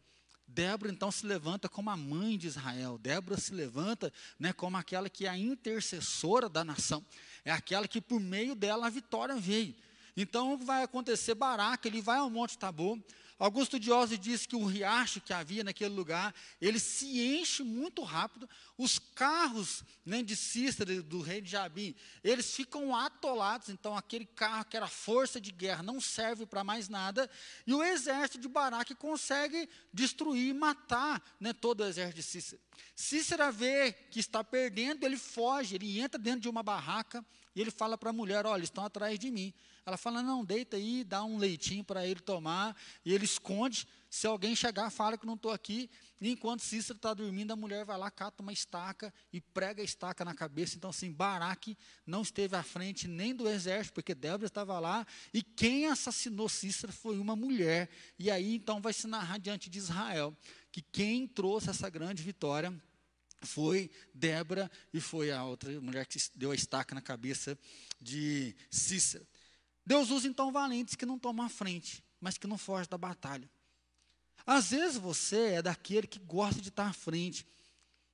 Débora 0.46 0.92
então 0.92 1.10
se 1.10 1.24
levanta 1.26 1.68
como 1.68 1.88
a 1.88 1.96
mãe 1.96 2.36
de 2.36 2.48
Israel. 2.48 2.98
Débora 2.98 3.40
se 3.40 3.54
levanta 3.54 4.12
né, 4.38 4.52
como 4.52 4.76
aquela 4.76 5.08
que 5.08 5.24
é 5.24 5.30
a 5.30 5.38
intercessora 5.38 6.48
da 6.48 6.62
nação. 6.62 7.04
É 7.44 7.50
aquela 7.50 7.88
que 7.88 8.00
por 8.00 8.20
meio 8.20 8.54
dela 8.54 8.86
a 8.86 8.90
vitória 8.90 9.36
veio. 9.36 9.74
Então 10.14 10.58
vai 10.58 10.82
acontecer 10.82 11.34
Baraque, 11.34 11.88
ele 11.88 12.02
vai 12.02 12.18
ao 12.18 12.28
Monte 12.28 12.58
Tabor, 12.58 12.98
Augusto 13.38 13.80
Diose 13.80 14.16
diz 14.16 14.46
que 14.46 14.54
o 14.54 14.64
riacho 14.64 15.20
que 15.20 15.32
havia 15.32 15.64
naquele 15.64 15.94
lugar, 15.94 16.32
ele 16.60 16.78
se 16.78 17.20
enche 17.20 17.64
muito 17.64 18.02
rápido. 18.02 18.48
Os 18.78 18.98
carros 18.98 19.82
né, 20.06 20.22
de 20.22 20.36
Cícera, 20.36 21.02
do 21.02 21.20
rei 21.20 21.40
de 21.40 21.50
Jabim, 21.50 21.94
eles 22.22 22.54
ficam 22.54 22.94
atolados. 22.94 23.68
Então, 23.68 23.96
aquele 23.96 24.24
carro 24.24 24.64
que 24.64 24.76
era 24.76 24.86
força 24.86 25.40
de 25.40 25.50
guerra 25.50 25.82
não 25.82 26.00
serve 26.00 26.46
para 26.46 26.62
mais 26.62 26.88
nada. 26.88 27.28
E 27.66 27.74
o 27.74 27.82
exército 27.82 28.38
de 28.38 28.48
Baraque 28.48 28.94
consegue 28.94 29.68
destruir 29.92 30.50
e 30.50 30.54
matar 30.54 31.20
né, 31.40 31.52
todo 31.52 31.80
o 31.80 31.84
exército 31.84 32.16
de 32.16 32.22
Cícera. 32.22 32.62
Cícera 32.94 33.50
vê 33.50 33.92
que 33.92 34.20
está 34.20 34.44
perdendo, 34.44 35.04
ele 35.04 35.16
foge, 35.16 35.74
ele 35.74 36.00
entra 36.00 36.18
dentro 36.20 36.40
de 36.40 36.48
uma 36.48 36.62
barraca 36.62 37.24
e 37.54 37.60
ele 37.60 37.70
fala 37.70 37.96
para 37.96 38.10
a 38.10 38.12
mulher: 38.12 38.46
Olha, 38.46 38.64
estão 38.64 38.84
atrás 38.84 39.18
de 39.18 39.30
mim. 39.30 39.54
Ela 39.86 39.96
fala: 39.96 40.22
Não, 40.22 40.44
deita 40.44 40.76
aí, 40.76 41.04
dá 41.04 41.22
um 41.24 41.38
leitinho 41.38 41.84
para 41.84 42.06
ele 42.06 42.20
tomar. 42.20 42.76
E 43.04 43.12
ele 43.12 43.24
esconde. 43.24 43.86
Se 44.10 44.26
alguém 44.26 44.54
chegar, 44.54 44.90
fala 44.90 45.18
que 45.18 45.26
não 45.26 45.34
estou 45.34 45.50
aqui. 45.50 45.90
E 46.20 46.30
enquanto 46.30 46.62
Cícero 46.62 46.96
está 46.96 47.12
dormindo, 47.12 47.52
a 47.52 47.56
mulher 47.56 47.84
vai 47.84 47.98
lá, 47.98 48.10
cata 48.10 48.42
uma 48.42 48.52
estaca 48.52 49.12
e 49.32 49.40
prega 49.40 49.82
a 49.82 49.84
estaca 49.84 50.24
na 50.24 50.34
cabeça. 50.34 50.76
Então, 50.76 50.90
assim, 50.90 51.12
Baraque 51.12 51.76
não 52.06 52.22
esteve 52.22 52.56
à 52.56 52.62
frente 52.62 53.06
nem 53.08 53.34
do 53.34 53.48
exército, 53.48 53.94
porque 53.94 54.14
Débora 54.14 54.46
estava 54.46 54.78
lá. 54.78 55.06
E 55.32 55.42
quem 55.42 55.86
assassinou 55.86 56.48
Cícero 56.48 56.92
foi 56.92 57.18
uma 57.18 57.36
mulher. 57.36 57.88
E 58.18 58.30
aí, 58.30 58.54
então, 58.54 58.80
vai 58.80 58.92
se 58.92 59.06
narrar 59.06 59.38
diante 59.38 59.68
de 59.68 59.78
Israel 59.78 60.36
que 60.70 60.80
quem 60.80 61.26
trouxe 61.26 61.70
essa 61.70 61.88
grande 61.88 62.22
vitória 62.22 62.72
foi 63.44 63.90
Débora 64.12 64.70
e 64.92 65.00
foi 65.00 65.30
a 65.30 65.44
outra 65.44 65.80
mulher 65.80 66.06
que 66.06 66.18
deu 66.34 66.50
a 66.50 66.54
estaca 66.54 66.94
na 66.94 67.00
cabeça 67.00 67.58
de 68.00 68.54
Cícero. 68.70 69.26
Deus 69.86 70.10
usa 70.10 70.26
então 70.26 70.50
valentes 70.50 70.94
que 70.94 71.04
não 71.04 71.18
tomam 71.18 71.44
a 71.44 71.48
frente, 71.48 72.02
mas 72.20 72.38
que 72.38 72.46
não 72.46 72.56
fogem 72.56 72.88
da 72.88 72.96
batalha. 72.96 73.48
Às 74.46 74.70
vezes 74.70 74.96
você 74.96 75.54
é 75.54 75.62
daquele 75.62 76.06
que 76.06 76.18
gosta 76.18 76.60
de 76.60 76.68
estar 76.68 76.86
à 76.86 76.92
frente. 76.92 77.46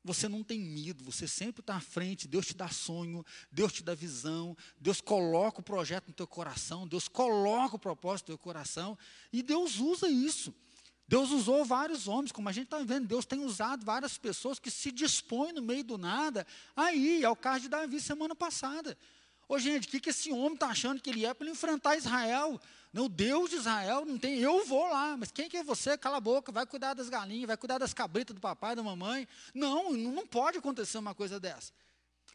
Você 0.03 0.29
não 0.29 0.43
tem 0.43 0.59
medo, 0.59 1.05
você 1.05 1.29
sempre 1.29 1.61
está 1.61 1.77
à 1.77 1.81
frente. 1.81 2.27
Deus 2.27 2.47
te 2.47 2.55
dá 2.55 2.69
sonho, 2.69 3.25
Deus 3.53 3.73
te 3.73 3.83
dá 3.83 3.95
visão, 3.95 4.57
Deus 4.81 5.01
coloca 5.01 5.61
o 5.61 5.63
projeto 5.63 6.09
no 6.09 6.15
teu 6.15 6.27
coração, 6.27 6.89
Deus 6.89 7.07
coloca 7.07 7.77
o 7.77 7.79
propósito 7.79 8.31
no 8.31 8.37
teu 8.37 8.43
coração, 8.43 8.97
e 9.33 9.43
Deus 9.43 9.79
usa 9.79 10.09
isso. 10.09 10.55
Deus 11.11 11.33
usou 11.33 11.65
vários 11.65 12.07
homens, 12.07 12.31
como 12.31 12.49
a 12.49 12.53
gente 12.53 12.67
está 12.67 12.79
vendo, 12.85 13.09
Deus 13.09 13.27
tem 13.27 13.45
usado 13.45 13.85
várias 13.85 14.17
pessoas 14.17 14.61
que 14.61 14.71
se 14.71 14.93
dispõem 14.93 15.53
no 15.53 15.61
meio 15.61 15.83
do 15.83 15.99
nada. 15.99 16.47
Aí, 16.77 17.25
é 17.25 17.29
o 17.29 17.35
caso 17.35 17.63
de 17.63 17.69
Davi 17.69 18.01
semana 18.01 18.33
passada. 18.33 18.97
Ô 19.49 19.59
gente, 19.59 19.89
o 19.89 19.91
que, 19.91 19.99
que 19.99 20.11
esse 20.11 20.31
homem 20.31 20.55
está 20.55 20.69
achando 20.69 21.03
que 21.03 21.11
ele 21.11 21.27
é 21.27 21.35
para 21.35 21.51
enfrentar 21.51 21.97
Israel? 21.97 22.61
Não, 22.93 23.07
o 23.07 23.09
Deus 23.09 23.51
de 23.51 23.57
Israel 23.57 24.07
não 24.07 24.17
tem, 24.17 24.39
eu 24.39 24.65
vou 24.65 24.89
lá, 24.89 25.17
mas 25.17 25.33
quem 25.33 25.49
que 25.49 25.57
é 25.57 25.65
você? 25.65 25.99
Cala 25.99 26.19
a 26.19 26.21
boca, 26.21 26.53
vai 26.53 26.65
cuidar 26.65 26.95
das 26.95 27.09
galinhas, 27.09 27.49
vai 27.49 27.57
cuidar 27.57 27.79
das 27.79 27.93
cabritas 27.93 28.33
do 28.33 28.41
papai, 28.41 28.77
da 28.77 28.83
mamãe. 28.85 29.27
Não, 29.53 29.93
não 29.93 30.25
pode 30.25 30.59
acontecer 30.59 30.99
uma 30.99 31.13
coisa 31.13 31.41
dessa. 31.41 31.73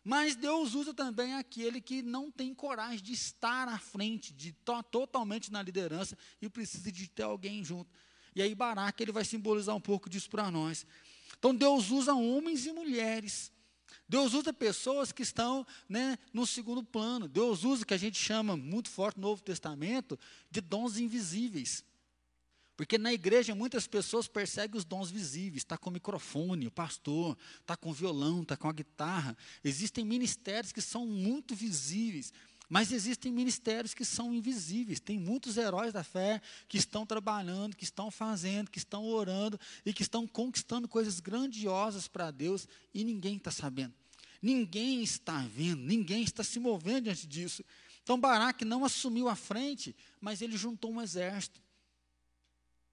Mas 0.03 0.35
Deus 0.35 0.75
usa 0.75 0.93
também 0.93 1.33
aquele 1.35 1.79
que 1.79 2.01
não 2.01 2.29
tem 2.29 2.53
coragem 2.53 3.01
de 3.01 3.13
estar 3.13 3.69
à 3.69 3.79
frente, 3.79 4.33
de 4.33 4.49
estar 4.49 4.83
totalmente 4.83 5.49
na 5.49 5.61
liderança 5.61 6.17
e 6.41 6.49
precisa 6.49 6.91
de 6.91 7.07
ter 7.07 7.23
alguém 7.23 7.63
junto. 7.63 7.89
E 8.36 8.41
aí 8.41 8.54
Baraque 8.54 9.04
ele 9.04 9.12
vai 9.12 9.24
simbolizar 9.24 9.76
um 9.76 9.82
pouco 9.82 10.10
disso 10.10 10.30
para 10.30 10.52
nós. 10.52 10.86
Então 11.38 11.56
Deus 11.56 11.89
usa 11.89 12.13
homens 12.13 12.65
e 12.65 12.71
mulheres 12.71 13.52
Deus 14.08 14.34
usa 14.34 14.54
pessoas 14.54 15.12
que 15.12 15.24
estão 15.24 15.65
né, 15.89 16.17
no 16.32 16.45
segundo 16.45 16.84
plano. 16.84 17.28
Deus 17.28 17.63
usa 17.63 17.86
que 17.86 17.93
a 17.93 17.98
gente 17.98 18.19
chama 18.19 18.56
muito 18.56 18.89
forte 18.89 19.17
no 19.17 19.28
Novo 19.28 19.41
Testamento 19.41 20.19
de 20.50 20.62
dons 20.62 20.98
invisíveis. 20.98 21.84
Porque 22.78 22.98
na 22.98 23.13
igreja 23.13 23.56
muitas 23.56 23.88
pessoas 23.88 24.28
perseguem 24.28 24.78
os 24.78 24.86
dons 24.86 25.10
visíveis. 25.10 25.63
Está 25.63 25.78
com 25.78 25.89
o 25.89 25.93
microfone, 25.93 26.67
o 26.67 26.71
pastor, 26.71 27.36
está 27.62 27.76
com 27.76 27.89
o 27.89 27.93
violão, 27.93 28.43
está 28.43 28.56
com 28.56 28.69
a 28.69 28.74
guitarra. 28.74 29.36
Existem 29.63 30.06
ministérios 30.06 30.71
que 30.71 30.82
são 30.82 31.08
muito 31.08 31.56
visíveis. 31.56 32.32
Mas 32.69 32.91
existem 32.91 33.32
ministérios 33.32 33.93
que 33.93 34.04
são 34.04 34.34
invisíveis. 34.34 34.99
Tem 34.99 35.19
muitos 35.19 35.58
heróis 35.58 35.93
da 35.93 36.04
fé 36.04 36.41
que 36.67 36.78
estão 36.78 37.06
trabalhando, 37.06 37.75
que 37.75 37.84
estão 37.84 38.10
fazendo, 38.10 38.71
que 38.71 38.80
estão 38.80 39.06
orando 39.06 39.60
e 39.86 39.93
que 39.93 40.01
estão 40.01 40.28
conquistando 40.28 40.88
coisas 40.88 41.19
grandiosas 41.19 42.08
para 42.08 42.32
Deus 42.32 42.67
e 42.93 43.04
ninguém 43.04 43.38
está 43.38 43.51
sabendo. 43.51 43.93
Ninguém 44.41 45.01
está 45.01 45.39
vendo, 45.39 45.82
ninguém 45.82 46.23
está 46.23 46.43
se 46.43 46.60
movendo 46.60 47.06
diante 47.06 47.28
disso. 47.28 47.63
Então 48.04 48.19
Baraque 48.19 48.63
não 48.63 48.86
assumiu 48.86 49.28
a 49.28 49.36
frente, 49.36 49.95
mas 50.21 50.41
ele 50.41 50.58
juntou 50.58 50.91
um 50.91 51.01
exército. 51.01 51.60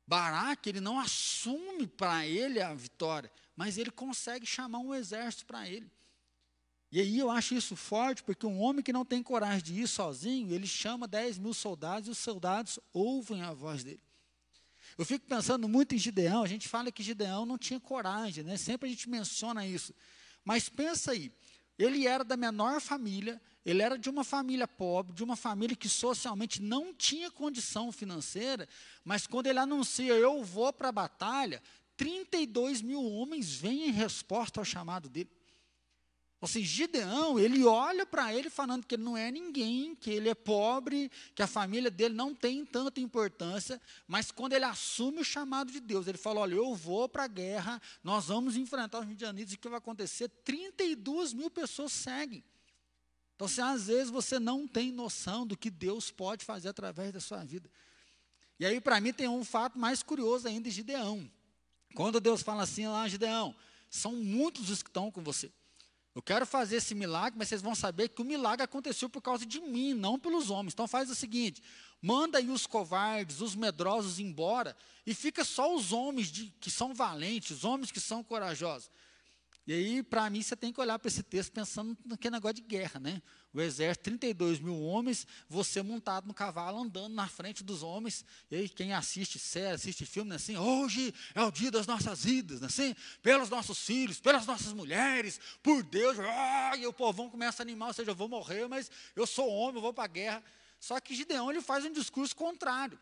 Baraque, 0.07 0.69
ele 0.69 0.81
não 0.81 0.99
assume 0.99 1.87
para 1.87 2.27
ele 2.27 2.61
a 2.61 2.75
vitória, 2.75 3.31
mas 3.57 3.79
ele 3.79 3.91
consegue 3.91 4.45
chamar 4.45 4.79
um 4.79 4.95
exército 4.95 5.47
para 5.47 5.69
ele. 5.69 5.91
E 6.93 7.01
aí 7.01 7.19
eu 7.19 7.31
acho 7.31 7.55
isso 7.55 7.75
forte, 7.75 8.23
porque 8.23 8.45
um 8.45 8.61
homem 8.61 8.83
que 8.83 8.93
não 8.93 9.03
tem 9.03 9.23
coragem 9.23 9.63
de 9.63 9.81
ir 9.81 9.89
sozinho, 9.89 10.53
ele 10.53 10.67
chama 10.67 11.09
10 11.09 11.39
mil 11.39 11.55
soldados 11.55 12.07
e 12.07 12.11
os 12.11 12.19
soldados 12.19 12.79
ouvem 12.93 13.41
a 13.41 13.55
voz 13.55 13.83
dele. 13.83 14.03
Eu 14.99 15.07
fico 15.07 15.27
pensando 15.27 15.67
muito 15.67 15.95
em 15.95 15.99
Gideão, 15.99 16.43
a 16.43 16.47
gente 16.47 16.69
fala 16.69 16.93
que 16.93 17.03
Gideão 17.03 17.47
não 17.47 17.57
tinha 17.57 17.81
coragem, 17.81 18.45
né? 18.45 18.59
sempre 18.59 18.87
a 18.87 18.93
gente 18.93 19.09
menciona 19.09 19.67
isso. 19.67 19.95
Mas 20.45 20.69
pensa 20.69 21.13
aí, 21.13 21.33
ele 21.79 22.07
era 22.07 22.23
da 22.23 22.37
menor 22.37 22.79
família, 22.79 23.41
ele 23.65 23.81
era 23.81 23.99
de 23.99 24.11
uma 24.11 24.23
família 24.23 24.69
pobre, 24.69 25.15
de 25.15 25.25
uma 25.25 25.35
família 25.35 25.75
que 25.75 25.89
socialmente 25.89 26.61
não 26.61 26.93
tinha 26.93 27.31
condição 27.31 27.91
financeira, 27.91 28.69
mas 29.03 29.27
quando 29.27 29.47
ele 29.47 29.59
anuncia, 29.59 30.13
eu 30.13 30.45
vou 30.45 30.71
para 30.75 30.91
a 30.91 30.93
batalha, 30.93 31.63
32 31.97 32.83
mil 32.83 33.03
homens 33.03 33.51
vêm 33.51 33.89
em 33.89 33.93
resposta 33.93 34.61
ao 34.61 34.65
chamado 34.65 35.09
dele. 35.09 35.31
Seja, 36.47 36.67
Gideão, 36.67 37.39
ele 37.39 37.65
olha 37.65 38.05
para 38.05 38.35
ele 38.35 38.51
falando 38.51 38.85
que 38.85 38.97
ele 38.97 39.05
não 39.05 39.17
é 39.17 39.31
ninguém, 39.31 39.95
que 39.95 40.11
ele 40.11 40.29
é 40.29 40.35
pobre, 40.35 41.09
que 41.37 41.43
a 41.43 41.47
família 41.47 41.89
dele 41.89 42.15
não 42.15 42.35
tem 42.35 42.67
tanta 42.67 43.01
importância, 43.01 43.81
mas 44.09 44.33
quando 44.33 44.53
ele 44.53 44.65
assume 44.65 45.21
o 45.21 45.25
chamado 45.25 45.71
de 45.71 45.79
Deus, 45.79 46.09
ele 46.09 46.19
fala: 46.19 46.41
Olha, 46.41 46.57
eu 46.57 46.75
vou 46.75 47.09
para 47.09 47.25
a 47.25 47.29
guerra, 47.29 47.81
nós 48.03 48.27
vamos 48.27 48.57
enfrentar 48.57 48.99
os 48.99 49.07
midianitas, 49.07 49.53
e 49.53 49.55
o 49.55 49.59
que 49.59 49.69
vai 49.69 49.79
acontecer? 49.79 50.29
32 50.45 51.33
mil 51.33 51.49
pessoas 51.49 51.93
seguem. 51.93 52.43
Então, 53.37 53.47
se 53.47 53.61
às 53.61 53.87
vezes 53.87 54.11
você 54.11 54.41
não 54.41 54.67
tem 54.67 54.91
noção 54.91 55.47
do 55.47 55.57
que 55.57 55.71
Deus 55.71 56.11
pode 56.11 56.45
fazer 56.45 56.69
através 56.69 57.13
da 57.13 57.21
sua 57.21 57.45
vida. 57.45 57.71
E 58.59 58.67
aí, 58.67 58.81
para 58.81 59.01
mim, 59.01 59.13
tem 59.13 59.29
um 59.29 59.45
fato 59.45 59.79
mais 59.79 60.03
curioso 60.03 60.49
ainda 60.49 60.69
de 60.69 60.75
Gideão. 60.75 61.31
Quando 61.95 62.21
Deus 62.21 62.43
fala 62.43 62.65
assim 62.65 62.87
lá, 62.87 63.07
Gideão, 63.07 63.55
são 63.89 64.13
muitos 64.13 64.71
os 64.71 64.83
que 64.83 64.89
estão 64.89 65.11
com 65.11 65.23
você. 65.23 65.53
Eu 66.15 66.21
quero 66.21 66.45
fazer 66.45 66.77
esse 66.77 66.95
milagre, 66.95 67.39
mas 67.39 67.49
vocês 67.49 67.63
vão 67.63 67.75
saber 67.75 68.09
que 68.09 68.21
o 68.21 68.25
milagre 68.25 68.63
aconteceu 68.63 69.09
por 69.09 69.23
causa 69.23 69.47
de 69.47 69.61
mim, 69.61 69.95
não 69.95 70.19
pelos 70.19 70.51
homens. 70.51 70.75
Então 70.75 70.87
faz 70.87 71.11
o 71.11 71.15
seguinte: 71.15 71.63
manda 72.03 72.39
aí 72.39 72.51
os 72.51 72.67
covardes, 72.67 73.41
os 73.41 73.57
medrosos 73.57 74.19
embora, 74.19 74.77
e 75.07 75.15
fica 75.15 75.43
só 75.43 75.75
os 75.75 75.91
homens 75.91 76.29
de, 76.29 76.53
que 76.61 76.71
são 76.71 76.93
valentes, 76.93 77.59
os 77.59 77.65
homens 77.65 77.91
que 77.91 78.01
são 78.01 78.23
corajosos. 78.23 78.91
E 79.65 79.73
aí, 79.73 80.03
para 80.03 80.29
mim, 80.29 80.43
você 80.43 80.57
tem 80.57 80.73
que 80.73 80.81
olhar 80.81 80.99
para 80.99 81.07
esse 81.07 81.23
texto 81.23 81.53
pensando 81.53 81.97
naquele 82.05 82.35
negócio 82.35 82.57
de 82.57 82.63
guerra, 82.63 82.99
né? 82.99 83.23
O 83.55 83.61
exército, 83.61 84.05
32 84.05 84.59
mil 84.59 84.81
homens, 84.81 85.25
você 85.49 85.83
montado 85.83 86.27
no 86.27 86.35
cavalo, 86.35 86.81
andando 86.81 87.15
na 87.15 87.29
frente 87.29 87.63
dos 87.63 87.83
homens. 87.83 88.25
E 88.51 88.57
aí, 88.57 88.69
quem 88.69 88.93
assiste 88.93 89.39
série, 89.39 89.75
assiste 89.75 90.05
filme, 90.05 90.31
né, 90.31 90.37
assim, 90.37 90.57
hoje 90.57 91.15
é 91.33 91.43
o 91.43 91.51
dia 91.51 91.71
das 91.71 91.87
nossas 91.87 92.25
vidas, 92.25 92.61
né, 92.61 92.67
assim, 92.67 92.97
pelos 93.23 93.49
nossos 93.51 93.79
filhos, 93.79 94.19
pelas 94.19 94.47
nossas 94.47 94.73
mulheres, 94.73 95.39
por 95.63 95.83
Deus, 95.85 96.19
ah, 96.19 96.77
e 96.77 96.85
o 96.87 96.93
povão 96.93 97.31
começa 97.31 97.63
a 97.63 97.65
animar, 97.65 97.89
ou 97.89 97.95
seja, 97.95 98.11
eu 98.11 98.17
vou 98.17 98.29
morrer, 98.29 98.67
mas 98.67 98.91
eu 99.15 99.27
sou 99.27 99.49
homem, 99.49 99.77
eu 99.77 99.83
vou 99.83 99.93
para 99.93 100.05
a 100.05 100.09
guerra. 100.09 100.43
Só 100.81 100.99
que 100.99 101.15
Gideão 101.15 101.49
ele 101.49 101.61
faz 101.61 101.85
um 101.85 101.93
discurso 101.93 102.35
contrário. 102.35 102.99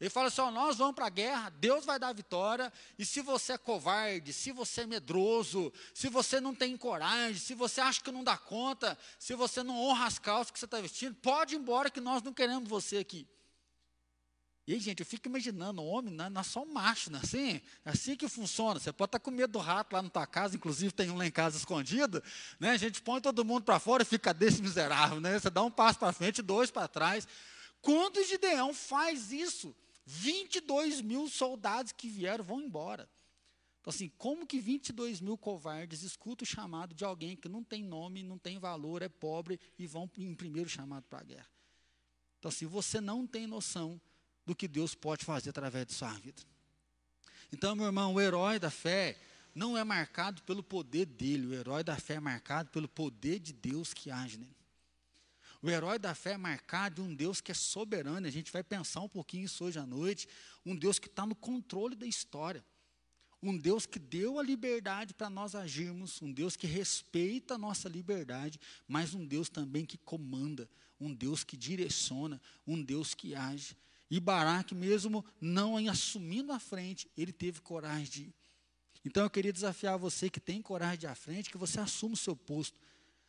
Ele 0.00 0.08
fala 0.08 0.28
assim: 0.28 0.40
ó, 0.40 0.50
nós 0.50 0.78
vamos 0.78 0.94
para 0.94 1.06
a 1.06 1.10
guerra, 1.10 1.50
Deus 1.50 1.84
vai 1.84 1.98
dar 1.98 2.08
a 2.08 2.12
vitória, 2.12 2.72
e 2.98 3.04
se 3.04 3.20
você 3.20 3.52
é 3.52 3.58
covarde, 3.58 4.32
se 4.32 4.50
você 4.50 4.82
é 4.82 4.86
medroso, 4.86 5.72
se 5.92 6.08
você 6.08 6.40
não 6.40 6.54
tem 6.54 6.76
coragem, 6.76 7.38
se 7.38 7.54
você 7.54 7.80
acha 7.80 8.00
que 8.00 8.10
não 8.10 8.24
dá 8.24 8.36
conta, 8.36 8.96
se 9.18 9.34
você 9.34 9.62
não 9.62 9.78
honra 9.78 10.06
as 10.06 10.18
calças 10.18 10.50
que 10.50 10.58
você 10.58 10.64
está 10.64 10.80
vestindo, 10.80 11.14
pode 11.16 11.54
ir 11.54 11.58
embora 11.58 11.90
que 11.90 12.00
nós 12.00 12.22
não 12.22 12.32
queremos 12.32 12.68
você 12.68 12.96
aqui. 12.96 13.28
E 14.66 14.74
aí, 14.74 14.78
gente, 14.78 15.00
eu 15.00 15.06
fico 15.06 15.26
imaginando, 15.26 15.82
homem 15.82 16.14
não, 16.14 16.30
não 16.30 16.40
é 16.40 16.44
só 16.44 16.62
um 16.62 16.72
macho, 16.72 17.10
né? 17.10 17.18
assim, 17.22 17.60
é 17.84 17.90
assim 17.90 18.14
que 18.14 18.28
funciona. 18.28 18.78
Você 18.78 18.92
pode 18.92 19.08
estar 19.08 19.18
com 19.18 19.30
medo 19.30 19.52
do 19.54 19.58
rato 19.58 19.92
lá 19.92 20.00
na 20.00 20.08
tua 20.08 20.26
casa, 20.26 20.54
inclusive 20.54 20.92
tem 20.92 21.10
um 21.10 21.16
lá 21.16 21.26
em 21.26 21.30
casa 21.30 21.56
escondido, 21.56 22.22
né? 22.60 22.70
A 22.70 22.76
gente 22.76 23.02
põe 23.02 23.20
todo 23.20 23.44
mundo 23.44 23.64
para 23.64 23.80
fora 23.80 24.04
e 24.04 24.06
fica 24.06 24.32
desse 24.32 24.62
miserável, 24.62 25.20
né? 25.20 25.38
Você 25.38 25.50
dá 25.50 25.62
um 25.62 25.70
passo 25.70 25.98
para 25.98 26.12
frente, 26.12 26.40
dois 26.40 26.70
para 26.70 26.86
trás. 26.86 27.26
Quando 27.82 28.22
Gideão 28.24 28.72
faz 28.72 29.32
isso, 29.32 29.74
22 30.12 31.00
mil 31.00 31.28
soldados 31.28 31.92
que 31.92 32.08
vieram 32.08 32.42
vão 32.42 32.60
embora. 32.60 33.08
Então, 33.80 33.92
assim, 33.92 34.10
como 34.18 34.44
que 34.44 34.60
22 34.60 35.20
mil 35.20 35.38
covardes 35.38 36.02
escutam 36.02 36.42
o 36.42 36.46
chamado 36.46 36.94
de 36.94 37.04
alguém 37.04 37.36
que 37.36 37.48
não 37.48 37.62
tem 37.62 37.84
nome, 37.84 38.22
não 38.22 38.36
tem 38.36 38.58
valor, 38.58 39.02
é 39.02 39.08
pobre 39.08 39.58
e 39.78 39.86
vão 39.86 40.10
em 40.18 40.34
primeiro 40.34 40.68
chamado 40.68 41.04
para 41.08 41.20
a 41.20 41.22
guerra? 41.22 41.48
Então, 42.38 42.48
assim, 42.48 42.66
você 42.66 43.00
não 43.00 43.24
tem 43.24 43.46
noção 43.46 44.00
do 44.44 44.54
que 44.54 44.66
Deus 44.66 44.96
pode 44.96 45.24
fazer 45.24 45.50
através 45.50 45.86
de 45.86 45.94
sua 45.94 46.12
vida. 46.14 46.42
Então, 47.52 47.76
meu 47.76 47.86
irmão, 47.86 48.14
o 48.14 48.20
herói 48.20 48.58
da 48.58 48.70
fé 48.70 49.16
não 49.54 49.78
é 49.78 49.84
marcado 49.84 50.42
pelo 50.42 50.62
poder 50.62 51.06
dele, 51.06 51.46
o 51.46 51.54
herói 51.54 51.84
da 51.84 51.96
fé 51.96 52.14
é 52.14 52.20
marcado 52.20 52.70
pelo 52.70 52.88
poder 52.88 53.38
de 53.38 53.52
Deus 53.52 53.94
que 53.94 54.10
age 54.10 54.38
nele. 54.38 54.59
O 55.62 55.68
herói 55.68 55.98
da 55.98 56.14
fé 56.14 56.32
é 56.32 56.36
marcado 56.38 57.02
de 57.02 57.08
um 57.08 57.14
Deus 57.14 57.40
que 57.40 57.52
é 57.52 57.54
soberano, 57.54 58.26
a 58.26 58.30
gente 58.30 58.50
vai 58.50 58.62
pensar 58.62 59.00
um 59.00 59.08
pouquinho 59.08 59.44
isso 59.44 59.64
hoje 59.64 59.78
à 59.78 59.84
noite, 59.84 60.26
um 60.64 60.74
Deus 60.74 60.98
que 60.98 61.06
está 61.06 61.26
no 61.26 61.34
controle 61.34 61.94
da 61.94 62.06
história, 62.06 62.64
um 63.42 63.56
Deus 63.56 63.84
que 63.84 63.98
deu 63.98 64.38
a 64.38 64.42
liberdade 64.42 65.12
para 65.12 65.28
nós 65.28 65.54
agirmos, 65.54 66.20
um 66.22 66.32
Deus 66.32 66.56
que 66.56 66.66
respeita 66.66 67.54
a 67.54 67.58
nossa 67.58 67.88
liberdade, 67.88 68.58
mas 68.88 69.14
um 69.14 69.26
Deus 69.26 69.48
também 69.50 69.84
que 69.84 69.98
comanda, 69.98 70.68
um 70.98 71.12
Deus 71.12 71.44
que 71.44 71.56
direciona, 71.56 72.40
um 72.66 72.82
Deus 72.82 73.14
que 73.14 73.34
age. 73.34 73.76
E 74.10 74.18
Baraque, 74.18 74.74
mesmo 74.74 75.24
não 75.40 75.76
assumindo 75.88 76.52
a 76.52 76.58
frente, 76.58 77.08
ele 77.16 77.32
teve 77.32 77.60
coragem 77.60 78.04
de 78.04 78.22
ir. 78.24 78.34
Então 79.04 79.22
eu 79.22 79.30
queria 79.30 79.52
desafiar 79.52 79.96
você 79.98 80.28
que 80.28 80.40
tem 80.40 80.60
coragem 80.60 80.98
de 80.98 81.06
ir 81.06 81.08
à 81.08 81.14
frente, 81.14 81.50
que 81.50 81.56
você 81.56 81.80
assuma 81.80 82.14
o 82.14 82.16
seu 82.16 82.34
posto. 82.34 82.78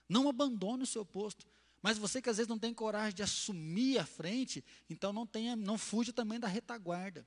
Não 0.10 0.28
abandone 0.28 0.84
o 0.84 0.88
seu 0.88 1.06
posto. 1.06 1.46
Mas 1.82 1.98
você 1.98 2.22
que 2.22 2.30
às 2.30 2.38
vezes 2.38 2.48
não 2.48 2.60
tem 2.60 2.74
coragem 2.74 3.15
de 3.15 3.24
assumir 3.24 3.98
a 3.98 4.06
frente, 4.06 4.63
então 4.89 5.12
não, 5.12 5.26
tenha, 5.26 5.56
não 5.56 5.78
fuja 5.78 6.13
também 6.13 6.39
da 6.39 6.48
retaguarda. 6.48 7.26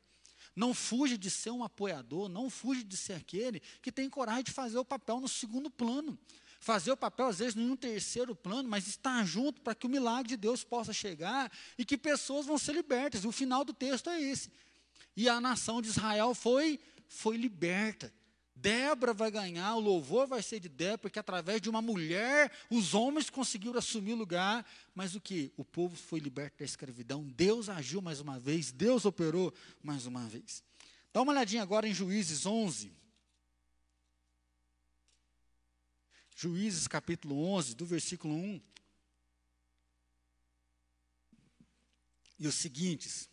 Não 0.55 0.73
fuja 0.73 1.19
de 1.19 1.31
ser 1.31 1.51
um 1.51 1.65
apoiador, 1.65 2.29
não 2.29 2.49
fuja 2.49 2.85
de 2.85 2.97
ser 2.97 3.15
aquele 3.15 3.61
que 3.83 3.91
tem 3.91 4.09
coragem 4.09 4.45
de 4.45 4.53
fazer 4.53 4.79
o 4.79 4.85
papel 4.85 5.21
no 5.21 5.29
segundo 5.29 5.69
plano. 5.69 6.19
Fazer 6.61 6.93
o 6.93 6.97
papel, 6.97 7.27
às 7.27 7.41
vezes, 7.41 7.57
em 7.57 7.69
um 7.69 7.77
terceiro 7.77 8.35
plano, 8.35 8.69
mas 8.69 8.87
estar 8.87 9.25
junto 9.27 9.61
para 9.61 9.75
que 9.75 9.87
o 9.87 9.91
milagre 9.91 10.29
de 10.29 10.37
Deus 10.37 10.65
possa 10.65 10.93
chegar 10.93 11.53
e 11.77 11.85
que 11.85 11.99
pessoas 11.99 12.47
vão 12.47 12.57
ser 12.57 12.73
libertas. 12.73 13.25
E 13.25 13.27
o 13.27 13.33
final 13.33 13.65
do 13.65 13.75
texto 13.75 14.09
é 14.09 14.23
esse. 14.23 14.51
E 15.17 15.29
a 15.29 15.41
nação 15.41 15.83
de 15.83 15.89
Israel 15.89 16.35
foi, 16.35 16.81
foi 17.09 17.37
liberta. 17.37 18.13
Débora 18.57 19.13
vai 19.13 19.31
ganhar, 19.31 19.75
o 19.75 19.81
louvor 19.81 20.27
vai 20.27 20.43
ser 20.43 20.61
de 20.61 20.69
Débora, 20.69 20.99
porque 20.99 21.19
através 21.19 21.61
de 21.61 21.69
uma 21.69 21.83
mulher 21.83 22.53
os 22.71 22.95
homens 22.95 23.29
conseguiram 23.29 23.79
assumir 23.79 24.13
o 24.13 24.17
lugar, 24.17 24.65
mas 24.95 25.15
o 25.15 25.21
que? 25.21 25.53
O 25.57 25.65
povo 25.65 25.97
foi 25.97 26.21
liberto 26.21 26.59
da 26.59 26.65
escravidão, 26.65 27.25
Deus 27.25 27.69
agiu 27.69 28.01
mais 28.01 28.21
uma 28.21 28.39
vez, 28.39 28.71
Deus 28.71 29.05
operou 29.05 29.53
mais 29.83 30.07
uma 30.07 30.27
vez. 30.29 30.63
Dá 31.13 31.21
uma 31.21 31.33
olhadinha 31.33 31.63
agora 31.63 31.89
em 31.89 31.95
Juízes 31.95 32.47
11. 32.47 32.93
Juízes 36.37 36.89
capítulo 36.89 37.45
11, 37.45 37.75
do 37.75 37.87
versículo 37.87 38.35
1. 38.35 38.61
E 42.39 42.47
os 42.49 42.55
seguintes. 42.55 43.29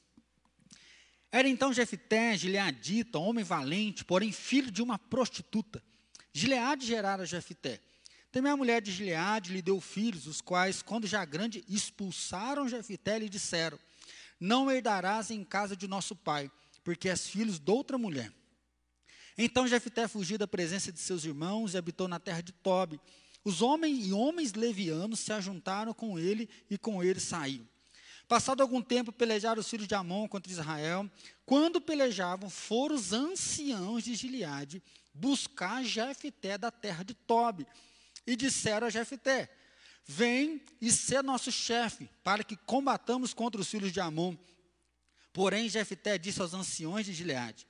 Era 1.32 1.48
então 1.48 1.72
Jefité, 1.72 2.38
gileadita, 2.38 3.18
homem 3.18 3.44
valente, 3.44 4.04
porém 4.04 4.32
filho 4.32 4.70
de 4.70 4.82
uma 4.82 5.00
prostituta. 5.00 5.82
Gileade 6.34 6.86
gerara 6.86 7.26
Jefité. 7.26 7.80
Também 8.32 8.52
a 8.52 8.58
mulher 8.58 8.82
de 8.82 8.92
Gileade 8.92 9.52
lhe 9.52 9.62
deu 9.62 9.80
filhos, 9.82 10.28
os 10.28 10.42
quais, 10.42 10.82
quando 10.82 11.08
já 11.08 11.24
grande, 11.26 11.64
expulsaram 11.68 12.68
Jefité 12.68 13.18
e 13.18 13.20
lhe 13.20 13.30
disseram, 13.30 13.78
não 14.40 14.72
herdarás 14.72 15.30
em 15.32 15.44
casa 15.44 15.76
de 15.76 15.88
nosso 15.88 16.16
pai, 16.16 16.50
porque 16.84 17.10
és 17.10 17.28
filho 17.28 17.52
de 17.52 17.72
outra 17.72 17.98
mulher. 17.98 18.34
Então 19.38 19.68
Jefité 19.68 20.08
fugiu 20.08 20.38
da 20.38 20.48
presença 20.48 20.92
de 20.92 21.00
seus 21.00 21.26
irmãos 21.26 21.74
e 21.74 21.78
habitou 21.78 22.08
na 22.08 22.20
terra 22.20 22.42
de 22.42 22.52
Tobi. 22.52 23.00
Os 23.44 23.62
homens 23.62 24.08
e 24.08 24.14
homens 24.14 24.54
levianos 24.54 25.20
se 25.20 25.34
ajuntaram 25.34 25.94
com 25.94 26.18
ele 26.20 26.50
e 26.70 26.78
com 26.78 27.04
ele 27.04 27.20
saíram. 27.20 27.68
Passado 28.32 28.62
algum 28.62 28.82
tempo, 28.82 29.12
pelejaram 29.12 29.60
os 29.60 29.70
filhos 29.70 29.90
de 29.90 29.94
Amon 29.94 30.26
contra 30.26 30.50
Israel. 30.50 31.12
Quando 31.46 31.82
pelejavam, 31.82 32.50
foram 32.50 32.96
os 32.96 33.12
anciãos 33.12 34.06
de 34.06 34.16
Gileade 34.16 34.82
buscar 35.14 35.84
Jefté 35.84 36.58
da 36.58 36.72
terra 36.72 37.04
de 37.04 37.14
Tobi. 37.14 37.68
E 38.26 38.38
disseram 38.38 38.88
a 38.88 38.90
Jefté, 38.90 39.54
vem 40.06 40.62
e 40.80 40.90
ser 40.94 41.22
nosso 41.22 41.52
chefe, 41.52 42.10
para 42.24 42.42
que 42.42 42.56
combatamos 42.56 43.34
contra 43.34 43.60
os 43.60 43.68
filhos 43.68 43.92
de 43.92 44.00
Amon. 44.00 44.38
Porém, 45.34 45.68
Jefté 45.68 46.18
disse 46.18 46.42
aos 46.42 46.54
anciões 46.54 47.06
de 47.06 47.12
Gileade, 47.12 47.68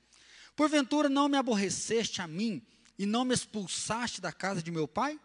porventura 0.56 1.10
não 1.10 1.28
me 1.28 1.38
aborreceste 1.38 2.22
a 2.22 2.28
mim, 2.28 2.62
e 3.00 3.08
não 3.08 3.26
me 3.26 3.34
expulsaste 3.34 4.22
da 4.22 4.32
casa 4.32 4.62
de 4.62 4.70
meu 4.70 4.88
pai? 4.88 5.20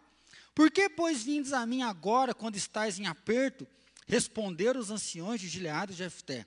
Por 0.55 0.71
que, 0.71 0.89
pois, 0.89 1.21
vindes 1.21 1.53
a 1.53 1.63
mim 1.63 1.83
agora, 1.83 2.33
quando 2.33 2.55
estais 2.55 2.97
em 2.97 3.05
aperto, 3.05 3.67
Responderam 4.07 4.79
os 4.79 4.89
anciões 4.89 5.41
de 5.41 5.49
Gileade 5.49 5.91
e 5.91 5.95
Jefté: 5.95 6.45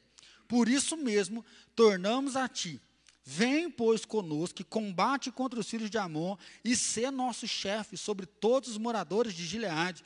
Por 0.48 0.68
isso 0.68 0.96
mesmo 0.96 1.44
tornamos 1.76 2.34
a 2.34 2.48
ti. 2.48 2.80
Vem, 3.22 3.70
pois, 3.70 4.04
conosco, 4.04 4.62
e 4.62 4.64
combate 4.64 5.30
contra 5.30 5.60
os 5.60 5.68
filhos 5.68 5.90
de 5.90 5.98
Amon, 5.98 6.36
e 6.64 6.74
sê 6.74 7.10
nosso 7.10 7.46
chefe 7.46 7.96
sobre 7.96 8.24
todos 8.24 8.70
os 8.70 8.78
moradores 8.78 9.34
de 9.34 9.46
Gileade. 9.46 10.02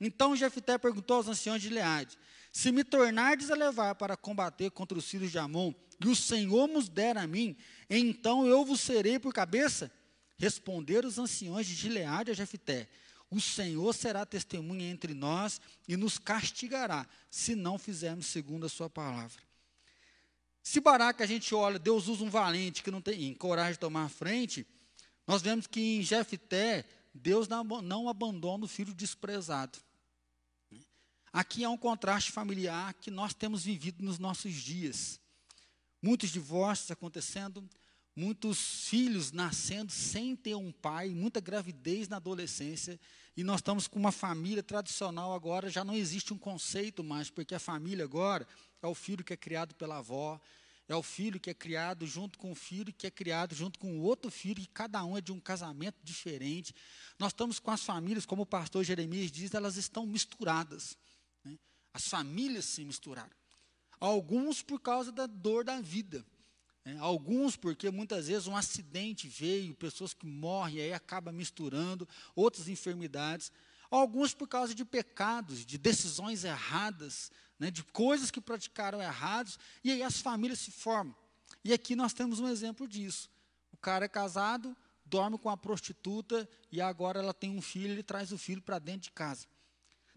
Então 0.00 0.36
Jefté 0.36 0.76
perguntou 0.76 1.18
aos 1.18 1.28
anciões 1.28 1.62
de 1.62 1.68
Gileade: 1.68 2.18
Se 2.52 2.72
me 2.72 2.82
tornardes 2.82 3.50
a 3.50 3.54
levar 3.54 3.94
para 3.94 4.16
combater 4.16 4.70
contra 4.72 4.98
os 4.98 5.08
filhos 5.08 5.30
de 5.30 5.38
Amon, 5.38 5.72
e 6.04 6.08
o 6.08 6.16
Senhor 6.16 6.66
nos 6.66 6.88
der 6.88 7.16
a 7.16 7.26
mim, 7.26 7.56
então 7.88 8.46
eu 8.46 8.64
vos 8.64 8.80
serei 8.80 9.18
por 9.18 9.32
cabeça? 9.32 9.90
Responderam 10.36 11.08
os 11.08 11.18
anciões 11.18 11.66
de 11.66 11.74
Gileade 11.74 12.32
a 12.32 12.34
Jefté: 12.34 12.88
o 13.30 13.40
Senhor 13.40 13.92
será 13.92 14.24
testemunha 14.24 14.88
entre 14.88 15.12
nós 15.14 15.60
e 15.88 15.96
nos 15.96 16.18
castigará, 16.18 17.06
se 17.30 17.54
não 17.54 17.78
fizermos 17.78 18.26
segundo 18.26 18.66
a 18.66 18.68
sua 18.68 18.88
palavra. 18.88 19.42
Se 20.62 20.80
Baraque 20.80 21.22
a 21.22 21.26
gente 21.26 21.54
olha, 21.54 21.78
Deus 21.78 22.08
usa 22.08 22.24
um 22.24 22.30
valente 22.30 22.82
que 22.82 22.90
não 22.90 23.00
tem 23.00 23.34
coragem 23.34 23.72
de 23.72 23.78
tomar 23.78 24.08
frente, 24.08 24.66
nós 25.26 25.42
vemos 25.42 25.66
que 25.66 25.80
em 25.80 26.02
Jefté, 26.02 26.84
Deus 27.12 27.48
não, 27.48 27.64
não 27.64 28.08
abandona 28.08 28.64
o 28.64 28.68
filho 28.68 28.94
desprezado. 28.94 29.78
Aqui 31.32 31.64
há 31.64 31.70
um 31.70 31.76
contraste 31.76 32.32
familiar 32.32 32.94
que 32.94 33.10
nós 33.10 33.34
temos 33.34 33.64
vivido 33.64 34.02
nos 34.02 34.18
nossos 34.18 34.54
dias. 34.54 35.20
Muitos 36.00 36.30
divórcios 36.30 36.90
acontecendo, 36.90 37.68
muitos 38.16 38.88
filhos 38.88 39.30
nascendo 39.30 39.92
sem 39.92 40.34
ter 40.34 40.54
um 40.54 40.72
pai, 40.72 41.10
muita 41.10 41.38
gravidez 41.38 42.08
na 42.08 42.16
adolescência, 42.16 42.98
e 43.36 43.44
nós 43.44 43.58
estamos 43.58 43.86
com 43.86 43.98
uma 43.98 44.10
família 44.10 44.62
tradicional 44.62 45.34
agora, 45.34 45.68
já 45.68 45.84
não 45.84 45.94
existe 45.94 46.32
um 46.32 46.38
conceito 46.38 47.04
mais, 47.04 47.28
porque 47.28 47.54
a 47.54 47.58
família 47.58 48.04
agora 48.04 48.48
é 48.80 48.86
o 48.86 48.94
filho 48.94 49.22
que 49.22 49.34
é 49.34 49.36
criado 49.36 49.74
pela 49.74 49.98
avó, 49.98 50.40
é 50.88 50.96
o 50.96 51.02
filho 51.02 51.38
que 51.38 51.50
é 51.50 51.54
criado 51.54 52.06
junto 52.06 52.38
com 52.38 52.52
o 52.52 52.54
filho 52.54 52.92
que 52.92 53.06
é 53.06 53.10
criado 53.10 53.54
junto 53.54 53.78
com 53.78 53.98
o 53.98 54.00
outro 54.00 54.30
filho, 54.30 54.62
e 54.62 54.66
cada 54.66 55.04
um 55.04 55.18
é 55.18 55.20
de 55.20 55.32
um 55.32 55.38
casamento 55.38 55.98
diferente. 56.02 56.74
Nós 57.18 57.32
estamos 57.32 57.58
com 57.58 57.70
as 57.70 57.82
famílias, 57.82 58.24
como 58.24 58.42
o 58.42 58.46
pastor 58.46 58.82
Jeremias 58.82 59.30
diz, 59.30 59.52
elas 59.52 59.76
estão 59.76 60.06
misturadas. 60.06 60.96
Né? 61.44 61.58
As 61.92 62.08
famílias 62.08 62.64
se 62.64 62.82
misturaram. 62.82 63.36
Alguns 64.00 64.62
por 64.62 64.80
causa 64.80 65.12
da 65.12 65.26
dor 65.26 65.64
da 65.64 65.80
vida. 65.80 66.24
É, 66.86 66.96
alguns 66.98 67.56
porque 67.56 67.90
muitas 67.90 68.28
vezes 68.28 68.46
um 68.46 68.56
acidente 68.56 69.26
veio, 69.26 69.74
pessoas 69.74 70.14
que 70.14 70.24
morrem, 70.24 70.80
aí 70.80 70.92
acaba 70.92 71.32
misturando, 71.32 72.08
outras 72.32 72.68
enfermidades. 72.68 73.50
Alguns 73.90 74.32
por 74.32 74.46
causa 74.46 74.72
de 74.72 74.84
pecados, 74.84 75.66
de 75.66 75.78
decisões 75.78 76.44
erradas, 76.44 77.32
né, 77.58 77.72
de 77.72 77.82
coisas 77.82 78.30
que 78.30 78.40
praticaram 78.40 79.02
errados, 79.02 79.58
e 79.82 79.90
aí 79.90 80.00
as 80.00 80.20
famílias 80.20 80.60
se 80.60 80.70
formam. 80.70 81.14
E 81.64 81.72
aqui 81.72 81.96
nós 81.96 82.12
temos 82.12 82.38
um 82.38 82.46
exemplo 82.46 82.86
disso. 82.86 83.28
O 83.72 83.76
cara 83.76 84.04
é 84.04 84.08
casado, 84.08 84.76
dorme 85.04 85.38
com 85.38 85.50
a 85.50 85.56
prostituta, 85.56 86.48
e 86.70 86.80
agora 86.80 87.18
ela 87.18 87.34
tem 87.34 87.50
um 87.50 87.60
filho, 87.60 87.90
ele 87.90 88.02
traz 88.04 88.30
o 88.30 88.38
filho 88.38 88.62
para 88.62 88.78
dentro 88.78 89.02
de 89.02 89.10
casa. 89.10 89.48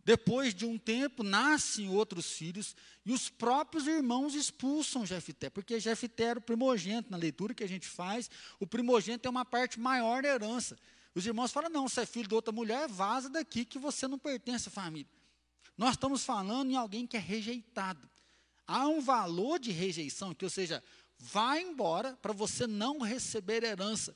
Depois 0.03 0.53
de 0.53 0.65
um 0.65 0.77
tempo, 0.77 1.23
nascem 1.23 1.89
outros 1.89 2.31
filhos 2.31 2.75
e 3.05 3.11
os 3.11 3.29
próprios 3.29 3.85
irmãos 3.85 4.33
expulsam 4.33 5.05
Jefté, 5.05 5.49
porque 5.49 5.79
Jefté 5.79 6.23
era 6.23 6.39
o 6.39 6.41
primogênito, 6.41 7.11
na 7.11 7.17
leitura 7.17 7.53
que 7.53 7.63
a 7.63 7.67
gente 7.67 7.87
faz, 7.87 8.29
o 8.59 8.65
primogênito 8.65 9.27
é 9.27 9.29
uma 9.29 9.45
parte 9.45 9.79
maior 9.79 10.23
da 10.23 10.29
herança. 10.29 10.77
Os 11.13 11.25
irmãos 11.25 11.51
falam: 11.51 11.69
não, 11.69 11.87
você 11.87 12.01
é 12.01 12.05
filho 12.05 12.27
de 12.27 12.35
outra 12.35 12.51
mulher, 12.51 12.87
vaza 12.87 13.29
daqui 13.29 13.65
que 13.65 13.77
você 13.77 14.07
não 14.07 14.17
pertence 14.17 14.69
à 14.69 14.71
família. 14.71 15.11
Nós 15.77 15.91
estamos 15.91 16.23
falando 16.23 16.71
em 16.71 16.75
alguém 16.75 17.07
que 17.07 17.17
é 17.17 17.19
rejeitado. 17.19 18.09
Há 18.67 18.87
um 18.87 19.01
valor 19.01 19.59
de 19.59 19.71
rejeição, 19.71 20.33
que, 20.33 20.45
ou 20.45 20.49
seja, 20.49 20.83
vai 21.17 21.61
embora 21.61 22.17
para 22.21 22.33
você 22.33 22.67
não 22.67 22.99
receber 22.99 23.63
herança. 23.63 24.15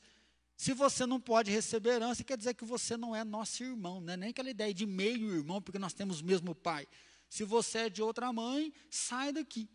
Se 0.55 0.73
você 0.73 1.05
não 1.05 1.19
pode 1.19 1.51
receber 1.51 1.91
herança, 1.91 2.23
quer 2.23 2.37
dizer 2.37 2.53
que 2.53 2.63
você 2.63 2.95
não 2.95 3.15
é 3.15 3.23
nosso 3.23 3.63
irmão, 3.63 3.99
não 3.99 4.13
é 4.13 4.17
nem 4.17 4.29
aquela 4.29 4.49
ideia 4.49 4.73
de 4.73 4.85
meio 4.85 5.35
irmão, 5.35 5.61
porque 5.61 5.79
nós 5.79 5.93
temos 5.93 6.21
o 6.21 6.25
mesmo 6.25 6.53
pai. 6.53 6.87
Se 7.29 7.43
você 7.43 7.79
é 7.79 7.89
de 7.89 8.01
outra 8.01 8.31
mãe, 8.31 8.71
sai 8.89 9.31
daqui. 9.31 9.69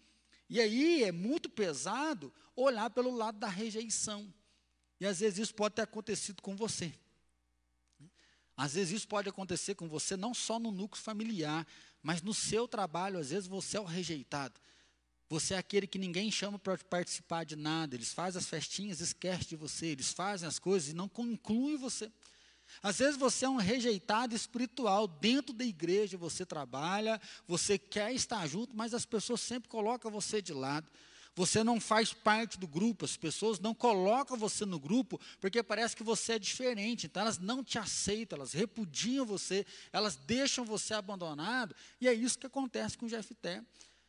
E 0.48 0.60
aí 0.60 1.02
é 1.04 1.12
muito 1.12 1.48
pesado 1.48 2.32
olhar 2.56 2.88
pelo 2.90 3.10
lado 3.10 3.38
da 3.38 3.48
rejeição. 3.48 4.32
E 5.00 5.06
às 5.06 5.20
vezes 5.20 5.38
isso 5.38 5.54
pode 5.54 5.74
ter 5.74 5.82
acontecido 5.82 6.42
com 6.42 6.56
você. 6.56 6.92
Às 8.56 8.74
vezes 8.74 8.92
isso 8.92 9.08
pode 9.08 9.28
acontecer 9.28 9.74
com 9.74 9.88
você 9.88 10.16
não 10.16 10.34
só 10.34 10.58
no 10.58 10.72
núcleo 10.72 11.02
familiar, 11.02 11.66
mas 12.02 12.22
no 12.22 12.34
seu 12.34 12.66
trabalho, 12.66 13.18
às 13.18 13.30
vezes 13.30 13.46
você 13.46 13.76
é 13.76 13.80
o 13.80 13.84
rejeitado. 13.84 14.60
Você 15.28 15.54
é 15.54 15.58
aquele 15.58 15.86
que 15.86 15.98
ninguém 15.98 16.30
chama 16.30 16.58
para 16.58 16.78
participar 16.78 17.44
de 17.44 17.54
nada. 17.54 17.94
Eles 17.94 18.12
fazem 18.12 18.38
as 18.38 18.46
festinhas, 18.46 19.00
esquecem 19.00 19.48
de 19.48 19.56
você. 19.56 19.86
Eles 19.86 20.12
fazem 20.12 20.48
as 20.48 20.58
coisas 20.58 20.88
e 20.88 20.94
não 20.94 21.08
concluem 21.08 21.76
você. 21.76 22.10
Às 22.82 22.98
vezes 22.98 23.16
você 23.16 23.44
é 23.44 23.48
um 23.48 23.56
rejeitado 23.56 24.34
espiritual. 24.34 25.06
Dentro 25.06 25.52
da 25.52 25.64
igreja 25.64 26.16
você 26.16 26.46
trabalha, 26.46 27.20
você 27.46 27.78
quer 27.78 28.12
estar 28.14 28.46
junto, 28.46 28.76
mas 28.76 28.94
as 28.94 29.04
pessoas 29.04 29.40
sempre 29.40 29.68
colocam 29.68 30.10
você 30.10 30.40
de 30.40 30.52
lado. 30.52 30.90
Você 31.34 31.62
não 31.62 31.80
faz 31.80 32.12
parte 32.12 32.58
do 32.58 32.66
grupo, 32.66 33.04
as 33.04 33.16
pessoas 33.16 33.60
não 33.60 33.72
colocam 33.72 34.36
você 34.36 34.66
no 34.66 34.80
grupo 34.80 35.20
porque 35.40 35.62
parece 35.62 35.94
que 35.94 36.02
você 36.02 36.32
é 36.32 36.38
diferente, 36.38 37.06
então 37.06 37.22
elas 37.22 37.38
não 37.38 37.62
te 37.62 37.78
aceitam, 37.78 38.38
elas 38.38 38.52
repudiam 38.52 39.24
você, 39.24 39.64
elas 39.92 40.16
deixam 40.16 40.64
você 40.64 40.94
abandonado, 40.94 41.76
e 42.00 42.08
é 42.08 42.12
isso 42.12 42.36
que 42.36 42.46
acontece 42.46 42.98
com 42.98 43.06
o 43.06 43.08
Jefté. 43.08 43.62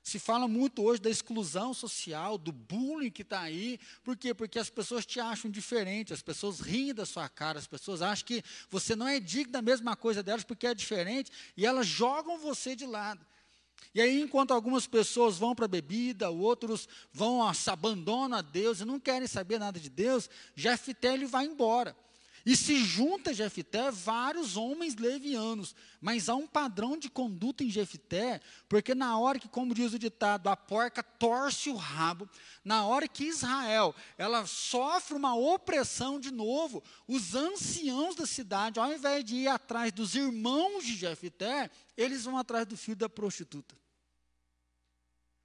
Se 0.10 0.18
fala 0.18 0.48
muito 0.48 0.82
hoje 0.82 1.00
da 1.00 1.10
exclusão 1.10 1.72
social, 1.72 2.36
do 2.36 2.52
bullying 2.52 3.12
que 3.12 3.22
está 3.22 3.42
aí. 3.42 3.80
Por 4.04 4.18
quê? 4.18 4.34
Porque 4.34 4.58
as 4.58 4.68
pessoas 4.68 5.06
te 5.06 5.20
acham 5.20 5.52
diferente, 5.52 6.12
as 6.12 6.24
pessoas 6.24 6.62
riem 6.62 6.96
da 6.96 7.06
sua 7.06 7.30
cara, 7.30 7.60
as 7.60 7.68
pessoas 7.68 8.02
acham 8.02 8.26
que 8.26 8.44
você 8.72 8.96
não 8.96 9.08
é 9.08 9.20
digno 9.20 9.54
da 9.54 9.62
mesma 9.62 9.96
coisa 9.96 10.24
delas 10.24 10.44
porque 10.44 10.66
é 10.66 10.74
diferente, 10.74 11.32
e 11.56 11.64
elas 11.64 11.86
jogam 11.86 12.40
você 12.40 12.76
de 12.76 12.88
lado. 12.88 13.24
E 13.94 14.02
aí, 14.02 14.20
enquanto 14.20 14.52
algumas 14.52 14.88
pessoas 14.88 15.38
vão 15.38 15.54
para 15.54 15.66
a 15.66 15.68
bebida, 15.68 16.32
outros 16.32 16.90
vão, 17.14 17.54
se 17.54 17.70
abandonam 17.70 18.40
a 18.40 18.42
Deus 18.42 18.82
e 18.82 18.86
não 18.86 19.00
querem 19.00 19.28
saber 19.28 19.60
nada 19.60 19.80
de 19.80 19.92
Deus, 19.92 20.28
Jefté 20.56 21.14
ele 21.14 21.28
vai 21.28 21.46
embora. 21.46 21.96
E 22.50 22.58
se 22.58 22.84
junta 22.84 23.32
Jefté 23.32 23.92
vários 23.92 24.58
homens 24.58 24.96
levianos, 24.96 25.76
mas 26.02 26.28
há 26.28 26.36
um 26.36 26.48
padrão 26.48 26.98
de 26.98 27.08
conduta 27.08 27.64
em 27.64 27.70
Jefté, 27.70 28.42
porque 28.68 28.96
na 28.96 29.20
hora 29.20 29.38
que, 29.38 29.48
como 29.48 29.72
diz 29.72 29.94
o 29.94 30.00
ditado, 30.00 30.50
a 30.50 30.58
porca 30.58 31.04
torce 31.04 31.70
o 31.70 31.76
rabo, 31.76 32.28
na 32.66 32.88
hora 32.88 33.08
que 33.08 33.26
Israel, 33.26 33.94
ela 34.18 34.48
sofre 34.48 35.16
uma 35.16 35.36
opressão 35.36 36.20
de 36.20 36.32
novo, 36.32 36.84
os 37.08 37.36
anciãos 37.36 38.16
da 38.16 38.26
cidade, 38.26 38.80
ao 38.80 38.92
invés 38.92 39.24
de 39.24 39.36
ir 39.36 39.48
atrás 39.48 39.92
dos 39.92 40.16
irmãos 40.16 40.84
de 40.84 40.96
Jefté, 40.96 41.70
eles 41.96 42.24
vão 42.24 42.36
atrás 42.36 42.66
do 42.66 42.76
filho 42.76 42.98
da 42.98 43.08
prostituta. 43.08 43.78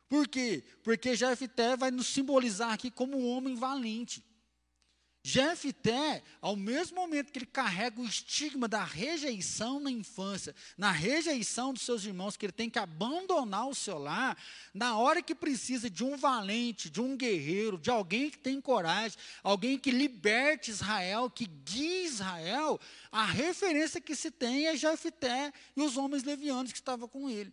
Por 0.08 0.26
quê? 0.26 0.64
Porque 0.82 1.14
Jefté 1.14 1.76
vai 1.76 1.90
nos 1.90 2.06
simbolizar 2.06 2.72
aqui 2.72 2.90
como 2.90 3.18
um 3.18 3.28
homem 3.28 3.54
valente. 3.54 4.24
Jefté, 5.26 6.22
ao 6.38 6.54
mesmo 6.54 6.96
momento 6.96 7.32
que 7.32 7.38
ele 7.38 7.46
carrega 7.46 7.98
o 7.98 8.04
estigma 8.04 8.68
da 8.68 8.84
rejeição 8.84 9.80
na 9.80 9.90
infância, 9.90 10.54
na 10.76 10.92
rejeição 10.92 11.72
dos 11.72 11.80
seus 11.80 12.04
irmãos, 12.04 12.36
que 12.36 12.44
ele 12.44 12.52
tem 12.52 12.68
que 12.68 12.78
abandonar 12.78 13.66
o 13.66 13.74
seu 13.74 13.96
lar, 13.96 14.36
na 14.74 14.98
hora 14.98 15.22
que 15.22 15.34
precisa 15.34 15.88
de 15.88 16.04
um 16.04 16.14
valente, 16.14 16.90
de 16.90 17.00
um 17.00 17.16
guerreiro, 17.16 17.78
de 17.78 17.88
alguém 17.88 18.28
que 18.28 18.36
tem 18.36 18.60
coragem, 18.60 19.16
alguém 19.42 19.78
que 19.78 19.90
liberte 19.90 20.70
Israel, 20.70 21.30
que 21.30 21.46
guie 21.46 22.04
Israel, 22.04 22.78
a 23.10 23.24
referência 23.24 24.02
que 24.02 24.14
se 24.14 24.30
tem 24.30 24.66
é 24.66 24.76
Jefté 24.76 25.54
e 25.74 25.80
os 25.80 25.96
homens 25.96 26.22
levianos 26.22 26.70
que 26.70 26.76
estavam 26.76 27.08
com 27.08 27.30
ele. 27.30 27.50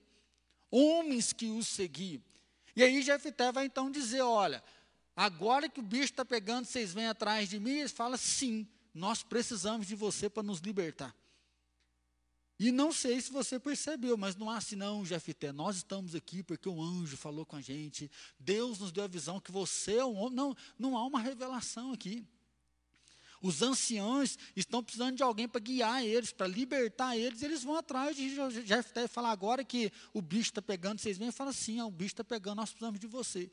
Homens 0.69 1.31
que 1.31 1.45
os 1.45 1.69
seguiam. 1.69 2.21
E 2.75 2.84
aí 2.84 3.01
Jefté 3.01 3.49
vai 3.49 3.65
então 3.65 3.89
dizer: 3.89 4.21
olha 4.21 4.62
Agora 5.15 5.69
que 5.69 5.80
o 5.80 5.84
bicho 5.84 6.06
está 6.06 6.24
pegando, 6.24 6.65
vocês 6.65 6.93
vêm 6.93 7.08
atrás 7.08 7.50
de 7.50 7.60
mim? 7.60 7.80
Ele 7.80 7.89
fala: 7.89 8.17
sim, 8.17 8.67
nós 8.93 9.24
precisamos 9.24 9.88
de 9.88 9.95
você 9.95 10.30
para 10.30 10.43
nos 10.43 10.60
libertar. 10.60 11.15
E 12.63 12.71
não 12.71 12.91
sei 12.91 13.19
se 13.19 13.32
você 13.32 13.60
percebeu, 13.60 14.15
mas 14.15 14.36
não 14.36 14.47
há 14.47 14.58
assim, 14.58 14.76
não, 14.76 15.04
Jefité. 15.04 15.52
Nós 15.52 15.78
estamos 15.78 16.13
aqui 16.13 16.43
porque 16.43 16.69
um 16.69 16.80
anjo 16.80 17.17
falou 17.17 17.43
com 17.43 17.56
a 17.56 17.62
gente. 17.62 18.10
Deus 18.38 18.78
nos 18.78 18.91
deu 18.91 19.04
a 19.04 19.08
visão 19.08 19.39
que 19.39 19.52
você 19.52 19.95
é 19.95 20.06
um 20.06 20.15
homem. 20.15 20.36
Não, 20.36 20.56
não 20.78 20.95
há 20.95 21.04
uma 21.04 21.19
revelação 21.19 21.91
aqui. 21.91 22.24
Os 23.41 23.63
anciãos 23.63 24.38
estão 24.56 24.84
precisando 24.84 25.15
de 25.15 25.24
alguém 25.24 25.47
para 25.47 25.60
guiar 25.60 26.06
eles, 26.06 26.32
para 26.32 26.45
libertar 26.45 27.17
eles. 27.17 27.41
Eles 27.41 27.63
vão 27.63 27.76
atrás 27.76 28.15
de 28.15 28.30
Jefté 28.63 29.06
e 29.06 29.08
falar 29.08 29.32
agora 29.32 29.63
que 29.63 29.91
o 30.13 30.21
bicho 30.21 30.52
está 30.52 30.62
pegando, 30.62 31.00
vocês 31.00 31.17
vêm 31.17 31.30
e 31.30 31.32
falam 31.32 31.50
assim: 31.50 31.80
ah, 31.80 31.88
o 31.88 31.91
bicho 31.91 32.13
está 32.13 32.24
pegando, 32.24 32.58
nós 32.58 32.69
precisamos 32.69 33.00
de 33.00 33.08
você. 33.08 33.52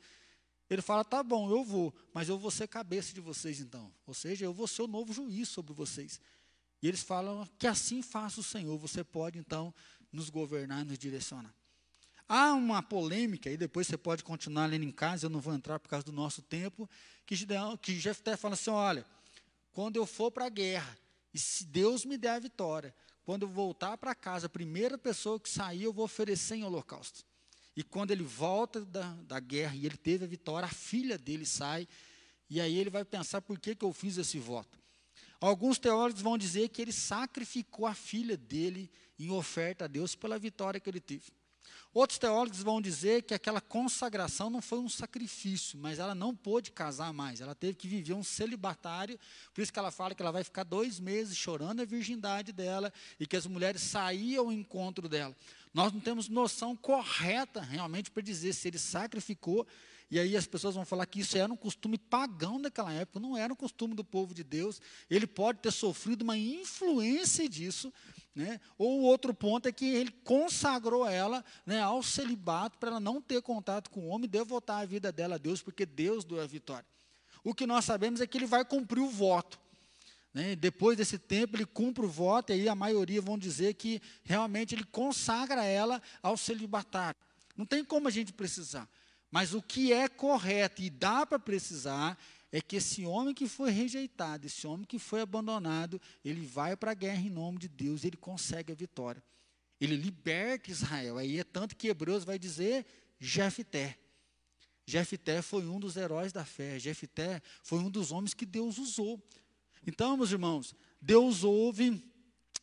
Ele 0.69 0.81
fala: 0.81 1.03
tá 1.03 1.23
bom, 1.23 1.49
eu 1.49 1.63
vou, 1.63 1.93
mas 2.13 2.29
eu 2.29 2.37
vou 2.37 2.51
ser 2.51 2.67
cabeça 2.67 3.13
de 3.13 3.19
vocês 3.19 3.59
então. 3.59 3.91
Ou 4.05 4.13
seja, 4.13 4.45
eu 4.45 4.53
vou 4.53 4.67
ser 4.67 4.83
o 4.83 4.87
novo 4.87 5.11
juiz 5.11 5.49
sobre 5.49 5.73
vocês. 5.73 6.21
E 6.81 6.87
eles 6.87 7.01
falam 7.01 7.47
que 7.57 7.67
assim 7.67 8.01
faça 8.01 8.39
o 8.39 8.43
Senhor, 8.43 8.77
você 8.77 9.03
pode 9.03 9.37
então 9.37 9.73
nos 10.11 10.29
governar, 10.29 10.85
nos 10.85 10.97
direcionar. 10.97 11.53
Há 12.27 12.53
uma 12.53 12.83
polêmica, 12.83 13.49
e 13.49 13.57
depois 13.57 13.87
você 13.87 13.97
pode 13.97 14.23
continuar 14.23 14.67
lendo 14.67 14.83
em 14.83 14.91
casa, 14.91 15.25
eu 15.25 15.29
não 15.31 15.39
vou 15.39 15.53
entrar 15.53 15.79
por 15.79 15.89
causa 15.89 16.05
do 16.05 16.11
nosso 16.11 16.43
tempo, 16.43 16.87
que, 17.25 17.35
que 17.81 17.99
Jefté 17.99 18.37
fala 18.37 18.53
assim: 18.53 18.69
olha, 18.69 19.05
quando 19.71 19.95
eu 19.95 20.05
for 20.05 20.29
para 20.29 20.45
a 20.45 20.49
guerra, 20.49 20.97
e 21.33 21.39
se 21.39 21.65
Deus 21.65 22.05
me 22.05 22.17
der 22.17 22.35
a 22.35 22.39
vitória, 22.39 22.93
quando 23.23 23.43
eu 23.43 23.49
voltar 23.49 23.97
para 23.97 24.15
casa, 24.15 24.45
a 24.45 24.49
primeira 24.49 24.97
pessoa 24.97 25.39
que 25.39 25.49
sair, 25.49 25.83
eu 25.83 25.93
vou 25.93 26.05
oferecer 26.05 26.55
em 26.55 26.63
holocausto. 26.63 27.25
E 27.79 27.83
quando 27.83 28.11
ele 28.11 28.23
volta 28.23 28.83
da, 28.83 29.13
da 29.25 29.39
guerra 29.39 29.73
e 29.73 29.85
ele 29.85 29.95
teve 29.95 30.25
a 30.25 30.27
vitória, 30.27 30.65
a 30.65 30.69
filha 30.69 31.17
dele 31.17 31.45
sai. 31.45 31.87
E 32.49 32.59
aí 32.59 32.77
ele 32.77 32.89
vai 32.89 33.05
pensar: 33.05 33.39
por 33.39 33.57
que, 33.57 33.73
que 33.73 33.85
eu 33.85 33.93
fiz 33.93 34.17
esse 34.17 34.37
voto? 34.37 34.77
Alguns 35.39 35.79
teólogos 35.79 36.21
vão 36.21 36.37
dizer 36.37 36.67
que 36.67 36.81
ele 36.81 36.91
sacrificou 36.91 37.87
a 37.87 37.93
filha 37.93 38.35
dele 38.35 38.91
em 39.17 39.31
oferta 39.31 39.85
a 39.85 39.87
Deus 39.87 40.13
pela 40.13 40.37
vitória 40.37 40.77
que 40.77 40.89
ele 40.89 40.99
teve. 40.99 41.31
Outros 41.91 42.19
teólogos 42.19 42.61
vão 42.61 42.79
dizer 42.79 43.23
que 43.23 43.33
aquela 43.33 43.59
consagração 43.59 44.49
não 44.49 44.61
foi 44.61 44.77
um 44.77 44.87
sacrifício, 44.89 45.79
mas 45.79 45.97
ela 45.97 46.13
não 46.13 46.35
pôde 46.35 46.71
casar 46.71 47.11
mais. 47.11 47.41
Ela 47.41 47.55
teve 47.55 47.73
que 47.73 47.87
viver 47.87 48.13
um 48.13 48.23
celibatário. 48.23 49.17
Por 49.53 49.61
isso 49.61 49.73
que 49.73 49.79
ela 49.79 49.89
fala 49.89 50.13
que 50.13 50.21
ela 50.21 50.31
vai 50.31 50.43
ficar 50.43 50.63
dois 50.63 50.99
meses 50.99 51.35
chorando 51.35 51.81
a 51.81 51.85
virgindade 51.85 52.51
dela 52.51 52.93
e 53.19 53.25
que 53.25 53.35
as 53.35 53.47
mulheres 53.47 53.81
saíam 53.81 54.45
ao 54.45 54.51
encontro 54.51 55.09
dela. 55.09 55.35
Nós 55.73 55.93
não 55.93 55.99
temos 55.99 56.27
noção 56.27 56.75
correta 56.75 57.61
realmente 57.61 58.09
para 58.09 58.23
dizer 58.23 58.53
se 58.53 58.67
ele 58.67 58.79
sacrificou. 58.79 59.67
E 60.11 60.19
aí 60.19 60.35
as 60.35 60.47
pessoas 60.47 60.73
vão 60.73 60.83
falar 60.83 61.05
que 61.05 61.19
isso 61.19 61.37
era 61.37 61.51
um 61.53 61.55
costume 61.55 61.97
pagão 61.97 62.59
daquela 62.59 62.91
época, 62.91 63.19
não 63.19 63.37
era 63.37 63.53
um 63.53 63.55
costume 63.55 63.93
do 63.93 64.03
povo 64.03 64.33
de 64.33 64.43
Deus. 64.43 64.81
Ele 65.07 65.27
pode 65.27 65.59
ter 65.59 65.71
sofrido 65.71 66.23
uma 66.23 66.35
influência 66.35 67.47
disso, 67.47 67.93
né? 68.33 68.59
Ou 68.75 69.01
o 69.01 69.03
outro 69.03 69.33
ponto 69.35 69.67
é 69.67 69.71
que 69.71 69.85
ele 69.85 70.11
consagrou 70.23 71.07
ela 71.07 71.45
né, 71.63 71.79
ao 71.79 72.01
celibato 72.01 72.79
para 72.79 72.89
ela 72.89 72.99
não 72.99 73.21
ter 73.21 73.39
contato 73.43 73.91
com 73.91 74.01
o 74.01 74.07
homem 74.07 74.25
e 74.25 74.27
devotar 74.27 74.81
a 74.81 74.85
vida 74.85 75.11
dela 75.11 75.35
a 75.35 75.37
Deus, 75.37 75.61
porque 75.61 75.85
Deus 75.85 76.23
deu 76.23 76.41
a 76.41 76.47
vitória. 76.47 76.85
O 77.43 77.53
que 77.53 77.67
nós 77.67 77.85
sabemos 77.85 78.19
é 78.19 78.25
que 78.25 78.37
ele 78.37 78.47
vai 78.47 78.65
cumprir 78.65 79.01
o 79.01 79.09
voto. 79.09 79.59
Né? 80.33 80.55
Depois 80.55 80.97
desse 80.97 81.17
tempo, 81.17 81.55
ele 81.55 81.65
cumpre 81.65 82.05
o 82.05 82.09
voto, 82.09 82.51
e 82.51 82.53
aí 82.53 82.69
a 82.69 82.75
maioria 82.75 83.21
vão 83.21 83.37
dizer 83.37 83.73
que 83.75 84.01
realmente 84.23 84.75
ele 84.75 84.83
consagra 84.83 85.63
ela 85.65 86.01
ao 86.21 86.37
celibatário. 86.37 87.19
Não 87.55 87.65
tem 87.65 87.83
como 87.83 88.07
a 88.07 88.11
gente 88.11 88.31
precisar. 88.31 88.87
Mas 89.31 89.53
o 89.53 89.61
que 89.61 89.93
é 89.93 90.07
correto 90.07 90.81
e 90.81 90.89
dá 90.89 91.25
para 91.25 91.37
precisar 91.37 92.17
é 92.51 92.61
que 92.61 92.77
esse 92.77 93.05
homem 93.05 93.33
que 93.33 93.47
foi 93.47 93.69
rejeitado, 93.69 94.47
esse 94.47 94.65
homem 94.65 94.85
que 94.85 94.97
foi 94.97 95.21
abandonado, 95.21 96.01
ele 96.25 96.45
vai 96.45 96.75
para 96.75 96.91
a 96.91 96.95
guerra 96.95 97.21
em 97.21 97.29
nome 97.29 97.59
de 97.59 97.67
Deus, 97.67 98.03
ele 98.03 98.17
consegue 98.17 98.71
a 98.71 98.75
vitória. 98.75 99.21
Ele 99.79 99.95
liberta 99.95 100.71
Israel. 100.71 101.17
Aí 101.17 101.39
é 101.39 101.43
tanto 101.43 101.75
que 101.75 101.87
Hebreus 101.87 102.23
vai 102.23 102.39
dizer 102.39 102.85
Jefté. 103.19 103.97
Jefté 104.85 105.41
foi 105.41 105.65
um 105.67 105.79
dos 105.79 105.95
heróis 105.95 106.33
da 106.33 106.43
fé. 106.43 106.79
Jefté 106.79 107.41
foi 107.61 107.79
um 107.79 107.89
dos 107.89 108.11
homens 108.11 108.33
que 108.33 108.45
Deus 108.45 108.77
usou. 108.79 109.23
Então, 109.85 110.17
meus 110.17 110.31
irmãos, 110.31 110.75
Deus 111.01 111.43
ouve, 111.43 112.03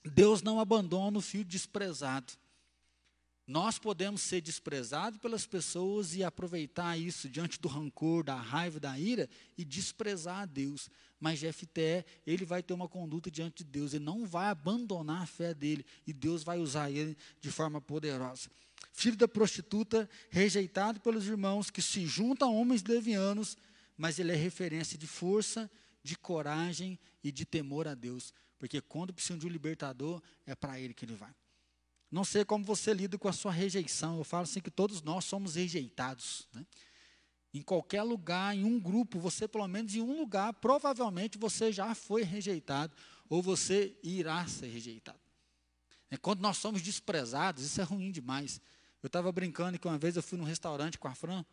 Deus 0.04 0.42
não 0.42 0.60
abandona 0.60 1.18
o 1.18 1.22
filho 1.22 1.44
desprezado. 1.44 2.32
Nós 3.46 3.78
podemos 3.78 4.22
ser 4.22 4.40
desprezados 4.40 5.20
pelas 5.20 5.46
pessoas 5.46 6.16
e 6.16 6.24
aproveitar 6.24 6.98
isso 6.98 7.28
diante 7.28 7.60
do 7.60 7.68
rancor, 7.68 8.24
da 8.24 8.34
raiva, 8.34 8.80
da 8.80 8.98
ira 8.98 9.28
e 9.56 9.64
desprezar 9.64 10.40
a 10.40 10.46
Deus. 10.46 10.90
Mas 11.20 11.38
Jefté, 11.38 12.04
ele 12.26 12.44
vai 12.44 12.60
ter 12.60 12.74
uma 12.74 12.88
conduta 12.88 13.30
diante 13.30 13.62
de 13.62 13.70
Deus, 13.70 13.94
ele 13.94 14.04
não 14.04 14.26
vai 14.26 14.48
abandonar 14.48 15.22
a 15.22 15.26
fé 15.26 15.54
dele 15.54 15.86
e 16.04 16.12
Deus 16.12 16.42
vai 16.42 16.58
usar 16.58 16.90
ele 16.90 17.16
de 17.40 17.50
forma 17.52 17.80
poderosa. 17.80 18.50
Filho 18.92 19.16
da 19.16 19.28
prostituta, 19.28 20.10
rejeitado 20.28 20.98
pelos 21.00 21.26
irmãos 21.28 21.70
que 21.70 21.80
se 21.80 22.04
juntam 22.04 22.48
a 22.48 22.52
homens 22.52 22.82
levianos, 22.82 23.56
mas 23.96 24.18
ele 24.18 24.32
é 24.32 24.36
referência 24.36 24.98
de 24.98 25.06
força, 25.06 25.70
de 26.06 26.16
coragem 26.16 26.98
e 27.22 27.32
de 27.32 27.44
temor 27.44 27.88
a 27.88 27.94
Deus, 27.94 28.32
porque 28.58 28.80
quando 28.80 29.12
precisa 29.12 29.38
de 29.38 29.46
um 29.46 29.50
libertador, 29.50 30.22
é 30.46 30.54
para 30.54 30.78
ele 30.80 30.94
que 30.94 31.04
ele 31.04 31.16
vai. 31.16 31.34
Não 32.10 32.24
sei 32.24 32.44
como 32.44 32.64
você 32.64 32.94
lida 32.94 33.18
com 33.18 33.28
a 33.28 33.32
sua 33.32 33.50
rejeição. 33.50 34.16
Eu 34.16 34.24
falo 34.24 34.44
assim 34.44 34.60
que 34.60 34.70
todos 34.70 35.02
nós 35.02 35.24
somos 35.24 35.56
rejeitados. 35.56 36.46
Né? 36.52 36.64
Em 37.52 37.60
qualquer 37.60 38.02
lugar, 38.02 38.56
em 38.56 38.64
um 38.64 38.78
grupo, 38.78 39.18
você 39.18 39.48
pelo 39.48 39.66
menos 39.66 39.94
em 39.94 40.00
um 40.00 40.16
lugar, 40.16 40.52
provavelmente 40.54 41.36
você 41.36 41.72
já 41.72 41.94
foi 41.94 42.22
rejeitado 42.22 42.94
ou 43.28 43.42
você 43.42 43.98
irá 44.02 44.46
ser 44.46 44.68
rejeitado. 44.68 45.18
É 46.08 46.16
quando 46.16 46.40
nós 46.40 46.56
somos 46.58 46.80
desprezados, 46.80 47.64
isso 47.64 47.80
é 47.80 47.84
ruim 47.84 48.12
demais. 48.12 48.60
Eu 49.02 49.08
estava 49.08 49.30
brincando 49.32 49.78
que 49.78 49.88
uma 49.88 49.98
vez 49.98 50.16
eu 50.16 50.22
fui 50.22 50.38
num 50.38 50.44
restaurante 50.44 50.98
com 50.98 51.08
a 51.08 51.14
Fran. 51.14 51.44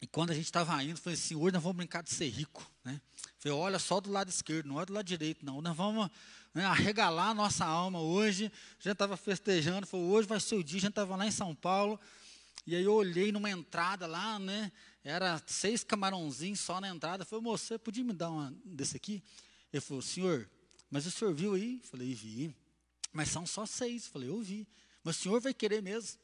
E 0.00 0.06
quando 0.06 0.30
a 0.30 0.34
gente 0.34 0.46
estava 0.46 0.82
indo, 0.82 0.96
falei 0.98 1.18
assim, 1.18 1.34
hoje 1.34 1.52
nós 1.52 1.62
vamos 1.62 1.76
brincar 1.76 2.02
de 2.02 2.10
ser 2.10 2.28
rico. 2.28 2.68
Né? 2.84 3.00
Falei, 3.38 3.56
olha 3.56 3.78
só 3.78 4.00
do 4.00 4.10
lado 4.10 4.30
esquerdo, 4.30 4.66
não 4.66 4.76
olha 4.76 4.86
do 4.86 4.92
lado 4.94 5.04
direito, 5.04 5.44
não. 5.44 5.60
Nós 5.60 5.76
vamos 5.76 6.08
né, 6.54 6.64
arregalar 6.64 7.28
a 7.28 7.34
nossa 7.34 7.66
alma 7.66 8.00
hoje. 8.00 8.46
A 8.46 8.82
gente 8.82 8.92
estava 8.92 9.16
festejando, 9.16 9.86
falou, 9.86 10.08
hoje 10.08 10.26
vai 10.26 10.40
ser 10.40 10.56
o 10.56 10.64
dia, 10.64 10.78
a 10.78 10.80
gente 10.80 10.90
estava 10.90 11.16
lá 11.16 11.26
em 11.26 11.30
São 11.30 11.54
Paulo. 11.54 12.00
E 12.66 12.74
aí 12.74 12.84
eu 12.84 12.94
olhei 12.94 13.30
numa 13.30 13.50
entrada 13.50 14.06
lá, 14.06 14.38
né? 14.38 14.72
Era 15.02 15.42
seis 15.46 15.82
camarãozinhos 15.82 16.60
só 16.60 16.80
na 16.80 16.88
entrada. 16.88 17.24
Falei, 17.24 17.42
moço, 17.42 17.66
você 17.66 17.78
podia 17.78 18.04
me 18.04 18.12
dar 18.12 18.30
uma 18.30 18.54
desse 18.64 18.96
aqui? 18.96 19.22
Ele 19.72 19.80
falou, 19.80 20.02
senhor, 20.02 20.48
mas 20.90 21.06
o 21.06 21.10
senhor 21.10 21.34
viu 21.34 21.54
aí? 21.54 21.80
Falei, 21.84 22.14
vi. 22.14 22.54
Mas 23.12 23.28
são 23.28 23.46
só 23.46 23.66
seis. 23.66 24.06
Falei, 24.06 24.28
eu 24.28 24.40
vi. 24.40 24.66
Mas 25.02 25.16
o 25.18 25.20
senhor 25.20 25.40
vai 25.40 25.54
querer 25.54 25.82
mesmo? 25.82 26.18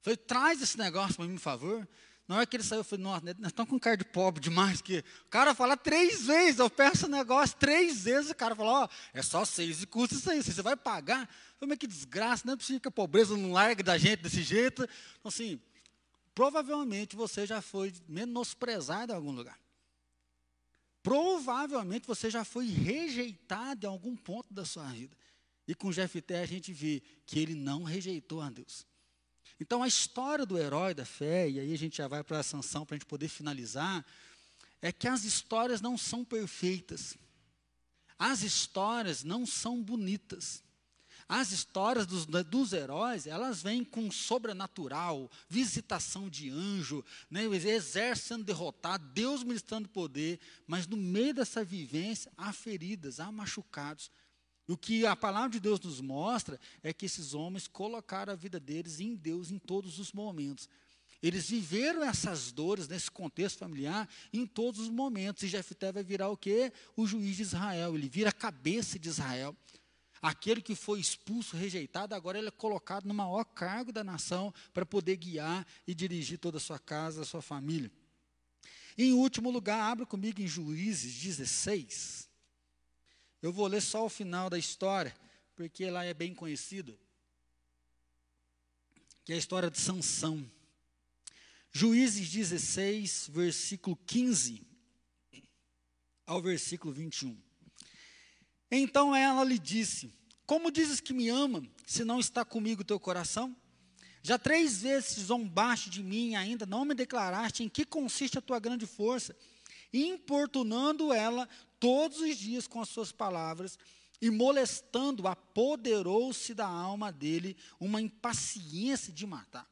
Falei, 0.00 0.16
traz 0.16 0.62
esse 0.62 0.78
negócio 0.78 1.16
para 1.16 1.26
mim, 1.26 1.34
por 1.34 1.40
favor. 1.40 1.88
Na 2.30 2.36
hora 2.36 2.46
que 2.46 2.54
ele 2.54 2.62
saiu, 2.62 2.78
eu 2.78 2.84
falei, 2.84 3.02
nossa, 3.02 3.24
nós 3.40 3.48
estamos 3.48 3.68
com 3.68 3.76
cara 3.76 3.96
de 3.96 4.04
pobre 4.04 4.40
demais, 4.40 4.80
que 4.80 5.00
o 5.26 5.28
cara 5.28 5.52
fala 5.52 5.76
três 5.76 6.26
vezes, 6.26 6.60
eu 6.60 6.70
peço 6.70 7.06
o 7.06 7.08
negócio 7.08 7.56
três 7.58 8.04
vezes, 8.04 8.30
o 8.30 8.36
cara 8.36 8.54
fala, 8.54 8.70
ó, 8.70 8.84
oh, 8.84 8.88
é 9.12 9.20
só 9.20 9.44
seis 9.44 9.82
e 9.82 9.86
custa 9.88 10.14
isso 10.14 10.30
aí, 10.30 10.40
você 10.40 10.62
vai 10.62 10.76
pagar. 10.76 11.28
Falei, 11.58 11.70
mas 11.70 11.78
que 11.78 11.88
desgraça, 11.88 12.44
não 12.46 12.54
é 12.54 12.56
possível 12.56 12.80
que 12.80 12.86
a 12.86 12.92
pobreza 12.92 13.36
não 13.36 13.50
largue 13.50 13.82
da 13.82 13.98
gente 13.98 14.22
desse 14.22 14.44
jeito. 14.44 14.84
Então, 14.84 15.28
assim, 15.28 15.60
provavelmente 16.32 17.16
você 17.16 17.44
já 17.44 17.60
foi 17.60 17.92
menosprezado 18.06 19.12
em 19.12 19.16
algum 19.16 19.32
lugar. 19.32 19.58
Provavelmente 21.02 22.06
você 22.06 22.30
já 22.30 22.44
foi 22.44 22.66
rejeitado 22.68 23.86
em 23.86 23.88
algum 23.88 24.14
ponto 24.14 24.54
da 24.54 24.64
sua 24.64 24.84
vida. 24.84 25.16
E 25.66 25.74
com 25.74 25.90
Jefté 25.90 26.40
a 26.40 26.46
gente 26.46 26.72
vê 26.72 27.02
que 27.26 27.40
ele 27.40 27.56
não 27.56 27.82
rejeitou 27.82 28.40
a 28.40 28.48
Deus. 28.48 28.86
Então 29.58 29.82
a 29.82 29.88
história 29.88 30.46
do 30.46 30.58
herói 30.58 30.94
da 30.94 31.04
fé, 31.04 31.48
e 31.48 31.60
aí 31.60 31.72
a 31.72 31.78
gente 31.78 31.98
já 31.98 32.08
vai 32.08 32.24
para 32.24 32.38
a 32.38 32.42
sanção 32.42 32.86
para 32.86 32.94
a 32.94 32.98
gente 32.98 33.06
poder 33.06 33.28
finalizar, 33.28 34.04
é 34.80 34.90
que 34.90 35.06
as 35.06 35.24
histórias 35.24 35.80
não 35.80 35.98
são 35.98 36.24
perfeitas. 36.24 37.16
As 38.18 38.42
histórias 38.42 39.22
não 39.22 39.46
são 39.46 39.82
bonitas. 39.82 40.62
As 41.28 41.52
histórias 41.52 42.06
dos, 42.06 42.26
dos 42.26 42.72
heróis, 42.72 43.24
elas 43.24 43.62
vêm 43.62 43.84
com 43.84 44.10
sobrenatural, 44.10 45.30
visitação 45.48 46.28
de 46.28 46.50
anjo, 46.50 47.04
né, 47.30 47.44
exército 47.44 48.28
sendo 48.28 48.44
derrotado, 48.44 49.06
Deus 49.14 49.44
ministrando 49.44 49.88
poder, 49.88 50.40
mas 50.66 50.88
no 50.88 50.96
meio 50.96 51.32
dessa 51.32 51.62
vivência 51.62 52.32
há 52.36 52.52
feridas, 52.52 53.20
há 53.20 53.30
machucados. 53.30 54.10
O 54.68 54.76
que 54.76 55.04
a 55.04 55.16
palavra 55.16 55.50
de 55.50 55.60
Deus 55.60 55.80
nos 55.80 56.00
mostra 56.00 56.58
é 56.82 56.92
que 56.92 57.06
esses 57.06 57.34
homens 57.34 57.66
colocaram 57.66 58.32
a 58.32 58.36
vida 58.36 58.60
deles 58.60 59.00
em 59.00 59.14
Deus 59.14 59.50
em 59.50 59.58
todos 59.58 59.98
os 59.98 60.12
momentos. 60.12 60.68
Eles 61.22 61.50
viveram 61.50 62.02
essas 62.02 62.50
dores 62.50 62.88
nesse 62.88 63.10
contexto 63.10 63.58
familiar 63.58 64.08
em 64.32 64.46
todos 64.46 64.80
os 64.80 64.88
momentos. 64.88 65.42
E 65.42 65.48
Jefté 65.48 65.92
vai 65.92 66.02
virar 66.02 66.30
o 66.30 66.36
quê? 66.36 66.72
O 66.96 67.06
juiz 67.06 67.36
de 67.36 67.42
Israel. 67.42 67.94
Ele 67.94 68.08
vira 68.08 68.30
a 68.30 68.32
cabeça 68.32 68.98
de 68.98 69.08
Israel. 69.08 69.54
Aquele 70.22 70.60
que 70.60 70.74
foi 70.74 71.00
expulso, 71.00 71.56
rejeitado, 71.56 72.14
agora 72.14 72.38
ele 72.38 72.48
é 72.48 72.52
colocado 72.52 73.06
no 73.06 73.14
maior 73.14 73.44
cargo 73.44 73.90
da 73.90 74.04
nação 74.04 74.52
para 74.72 74.84
poder 74.84 75.16
guiar 75.16 75.66
e 75.86 75.94
dirigir 75.94 76.38
toda 76.38 76.58
a 76.58 76.60
sua 76.60 76.78
casa, 76.78 77.22
a 77.22 77.24
sua 77.24 77.42
família. 77.42 77.90
Em 78.96 79.12
último 79.12 79.50
lugar, 79.50 79.80
abra 79.80 80.04
comigo 80.04 80.42
em 80.42 80.46
Juízes 80.46 81.14
16. 81.14 82.29
Eu 83.42 83.52
vou 83.52 83.66
ler 83.66 83.80
só 83.80 84.04
o 84.04 84.08
final 84.08 84.50
da 84.50 84.58
história, 84.58 85.14
porque 85.56 85.84
ela 85.84 86.04
é 86.04 86.12
bem 86.12 86.34
conhecida. 86.34 86.96
Que 89.24 89.32
é 89.32 89.36
a 89.36 89.38
história 89.38 89.70
de 89.70 89.78
Sansão. 89.78 90.44
Juízes 91.72 92.28
16, 92.28 93.30
versículo 93.32 93.96
15 94.06 94.66
ao 96.26 96.40
versículo 96.40 96.92
21. 96.92 97.36
Então 98.70 99.16
ela 99.16 99.42
lhe 99.42 99.58
disse: 99.58 100.12
Como 100.46 100.70
dizes 100.70 101.00
que 101.00 101.12
me 101.12 101.28
ama, 101.28 101.62
se 101.86 102.04
não 102.04 102.20
está 102.20 102.44
comigo 102.44 102.84
teu 102.84 103.00
coração? 103.00 103.56
Já 104.22 104.38
três 104.38 104.82
vezes 104.82 105.24
zombaste 105.24 105.88
de 105.88 106.02
mim 106.02 106.30
e 106.30 106.36
ainda 106.36 106.66
não 106.66 106.84
me 106.84 106.94
declaraste 106.94 107.64
em 107.64 107.68
que 107.68 107.84
consiste 107.84 108.38
a 108.38 108.42
tua 108.42 108.58
grande 108.58 108.86
força, 108.86 109.34
importunando 109.92 111.12
ela 111.12 111.48
todos 111.80 112.20
os 112.20 112.36
dias 112.36 112.66
com 112.66 112.80
as 112.80 112.88
suas 112.88 113.10
palavras 113.10 113.78
e 114.20 114.30
molestando, 114.30 115.26
apoderou-se 115.26 116.54
da 116.54 116.66
alma 116.66 117.10
dele 117.10 117.56
uma 117.80 118.00
impaciência 118.00 119.12
de 119.12 119.26
matar. 119.26 119.68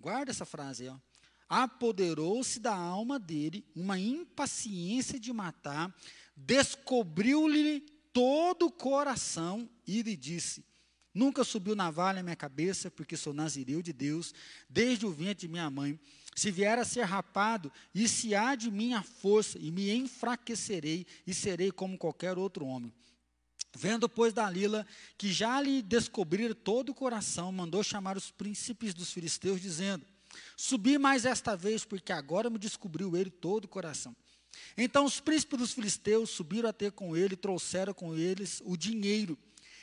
Guarda 0.00 0.30
essa 0.30 0.46
frase 0.46 0.88
aí. 0.88 0.94
Apoderou-se 1.48 2.58
da 2.58 2.74
alma 2.74 3.18
dele 3.20 3.64
uma 3.76 3.98
impaciência 3.98 5.20
de 5.20 5.32
matar, 5.32 5.94
descobriu-lhe 6.34 7.80
todo 8.12 8.66
o 8.66 8.72
coração 8.72 9.68
e 9.86 10.02
lhe 10.02 10.16
disse: 10.16 10.64
Nunca 11.14 11.44
subiu 11.44 11.76
navalha 11.76 12.20
à 12.20 12.22
minha 12.22 12.34
cabeça, 12.34 12.90
porque 12.90 13.16
sou 13.16 13.32
nazireu 13.32 13.80
de 13.80 13.92
Deus, 13.92 14.34
desde 14.68 15.06
o 15.06 15.10
ventre 15.10 15.46
de 15.46 15.48
minha 15.48 15.70
mãe. 15.70 15.98
Se 16.36 16.50
vier 16.50 16.78
a 16.78 16.84
ser 16.84 17.04
rapado, 17.04 17.72
e 17.94 18.06
se 18.06 18.34
há 18.34 18.54
de 18.54 18.70
minha 18.70 19.02
força, 19.02 19.58
e 19.58 19.70
me 19.70 19.90
enfraquecerei, 19.90 21.06
e 21.26 21.32
serei 21.32 21.72
como 21.72 21.96
qualquer 21.96 22.36
outro 22.36 22.66
homem. 22.66 22.92
Vendo, 23.74 24.06
pois, 24.06 24.34
Dalila, 24.34 24.86
que 25.16 25.32
já 25.32 25.60
lhe 25.60 25.80
descobrira 25.80 26.54
todo 26.54 26.90
o 26.90 26.94
coração, 26.94 27.50
mandou 27.50 27.82
chamar 27.82 28.18
os 28.18 28.30
príncipes 28.30 28.92
dos 28.92 29.12
filisteus, 29.12 29.62
dizendo: 29.62 30.04
Subi 30.56 30.98
mais 30.98 31.24
esta 31.24 31.56
vez, 31.56 31.86
porque 31.86 32.12
agora 32.12 32.50
me 32.50 32.58
descobriu 32.58 33.16
ele 33.16 33.30
todo 33.30 33.64
o 33.64 33.68
coração. 33.68 34.14
Então 34.76 35.04
os 35.04 35.20
príncipes 35.20 35.58
dos 35.58 35.72
filisteus 35.72 36.30
subiram 36.30 36.68
a 36.68 36.72
ter 36.72 36.92
com 36.92 37.16
ele 37.16 37.34
e 37.34 37.38
trouxeram 37.38 37.94
com 37.94 38.14
eles 38.14 38.62
o 38.64 38.76
dinheiro. 38.76 39.38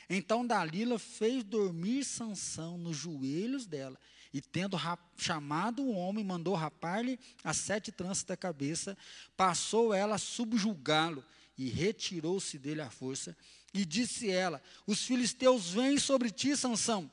Então 0.08 0.46
Dalila 0.46 0.98
fez 0.98 1.42
dormir 1.42 2.04
Sansão 2.04 2.76
nos 2.76 2.96
joelhos 2.96 3.66
dela, 3.66 3.98
e 4.32 4.40
tendo 4.40 4.76
chamado 5.16 5.82
o 5.82 5.92
homem, 5.92 6.24
mandou 6.24 6.54
rapar-lhe 6.54 7.18
as 7.42 7.56
sete 7.56 7.92
tranças 7.92 8.24
da 8.24 8.36
cabeça, 8.36 8.96
passou 9.36 9.94
ela 9.94 10.16
a 10.16 10.18
subjulgá-lo, 10.18 11.24
e 11.56 11.68
retirou-se 11.68 12.58
dele 12.58 12.80
à 12.80 12.90
força, 12.90 13.36
e 13.72 13.84
disse 13.84 14.30
ela: 14.30 14.60
Os 14.86 15.04
filisteus 15.04 15.70
vêm 15.70 15.98
sobre 15.98 16.30
ti, 16.30 16.56
Sansão. 16.56 17.10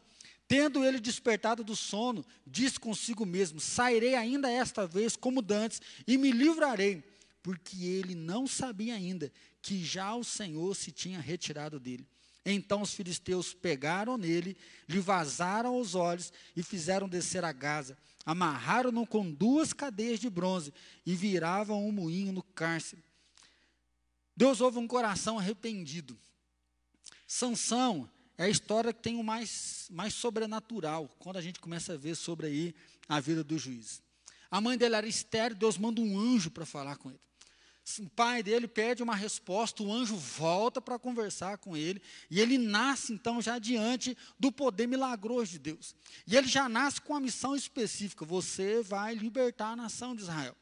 Tendo 0.47 0.83
ele 0.83 0.99
despertado 0.99 1.63
do 1.63 1.75
sono, 1.75 2.25
disse 2.45 2.79
consigo 2.79 3.25
mesmo: 3.25 3.59
Sairei 3.59 4.15
ainda 4.15 4.49
esta 4.49 4.87
vez 4.87 5.15
como 5.15 5.41
dantes, 5.41 5.81
e 6.07 6.17
me 6.17 6.31
livrarei 6.31 7.03
porque 7.41 7.85
ele 7.85 8.15
não 8.15 8.45
sabia 8.45 8.95
ainda 8.95 9.31
que 9.61 9.83
já 9.83 10.15
o 10.15 10.23
Senhor 10.23 10.75
se 10.75 10.91
tinha 10.91 11.19
retirado 11.19 11.79
dele. 11.79 12.07
Então 12.45 12.81
os 12.81 12.93
filisteus 12.93 13.53
pegaram 13.53 14.17
nele, 14.17 14.57
lhe 14.87 14.99
vazaram 14.99 15.79
os 15.79 15.93
olhos 15.93 16.33
e 16.55 16.63
fizeram 16.63 17.07
descer 17.07 17.43
a 17.45 17.51
Gaza. 17.51 17.97
Amarraram-no 18.25 19.05
com 19.05 19.31
duas 19.31 19.73
cadeias 19.73 20.19
de 20.19 20.29
bronze 20.29 20.73
e 21.05 21.15
viravam 21.15 21.85
um 21.87 21.91
moinho 21.91 22.31
no 22.31 22.41
cárcere. 22.41 23.03
Deus 24.35 24.59
ouve 24.61 24.79
um 24.79 24.87
coração 24.87 25.37
arrependido. 25.37 26.17
Sansão 27.27 28.09
é 28.37 28.45
a 28.45 28.49
história 28.49 28.91
que 28.91 29.01
tem 29.01 29.17
o 29.17 29.23
mais, 29.23 29.87
mais 29.91 30.13
sobrenatural, 30.13 31.07
quando 31.19 31.37
a 31.37 31.41
gente 31.41 31.59
começa 31.59 31.93
a 31.93 31.97
ver 31.97 32.15
sobre 32.15 32.47
aí 32.47 32.75
a 33.07 33.19
vida 33.19 33.43
do 33.43 33.57
juiz. 33.57 34.01
A 34.49 34.59
mãe 34.59 34.77
dele 34.77 34.95
era 34.95 35.07
estéreo, 35.07 35.55
Deus 35.55 35.77
manda 35.77 36.01
um 36.01 36.19
anjo 36.19 36.49
para 36.49 36.65
falar 36.65 36.97
com 36.97 37.09
ele. 37.09 37.19
O 37.99 38.09
pai 38.09 38.43
dele 38.43 38.67
pede 38.67 39.01
uma 39.01 39.15
resposta, 39.15 39.83
o 39.83 39.91
anjo 39.91 40.15
volta 40.15 40.81
para 40.81 40.99
conversar 40.99 41.57
com 41.57 41.75
ele, 41.75 42.01
e 42.29 42.39
ele 42.39 42.57
nasce 42.57 43.13
então 43.13 43.41
já 43.41 43.57
diante 43.59 44.17
do 44.39 44.51
poder 44.51 44.87
milagroso 44.87 45.51
de 45.51 45.59
Deus. 45.59 45.95
E 46.27 46.35
ele 46.35 46.47
já 46.47 46.69
nasce 46.69 47.01
com 47.01 47.13
uma 47.13 47.19
missão 47.19 47.55
específica: 47.55 48.25
você 48.25 48.81
vai 48.81 49.15
libertar 49.15 49.71
a 49.71 49.75
nação 49.75 50.15
de 50.15 50.21
Israel. 50.21 50.55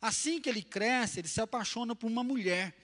Assim 0.00 0.40
que 0.40 0.48
ele 0.48 0.62
cresce, 0.62 1.20
ele 1.20 1.28
se 1.28 1.40
apaixona 1.40 1.94
por 1.94 2.06
uma 2.06 2.24
mulher. 2.24 2.74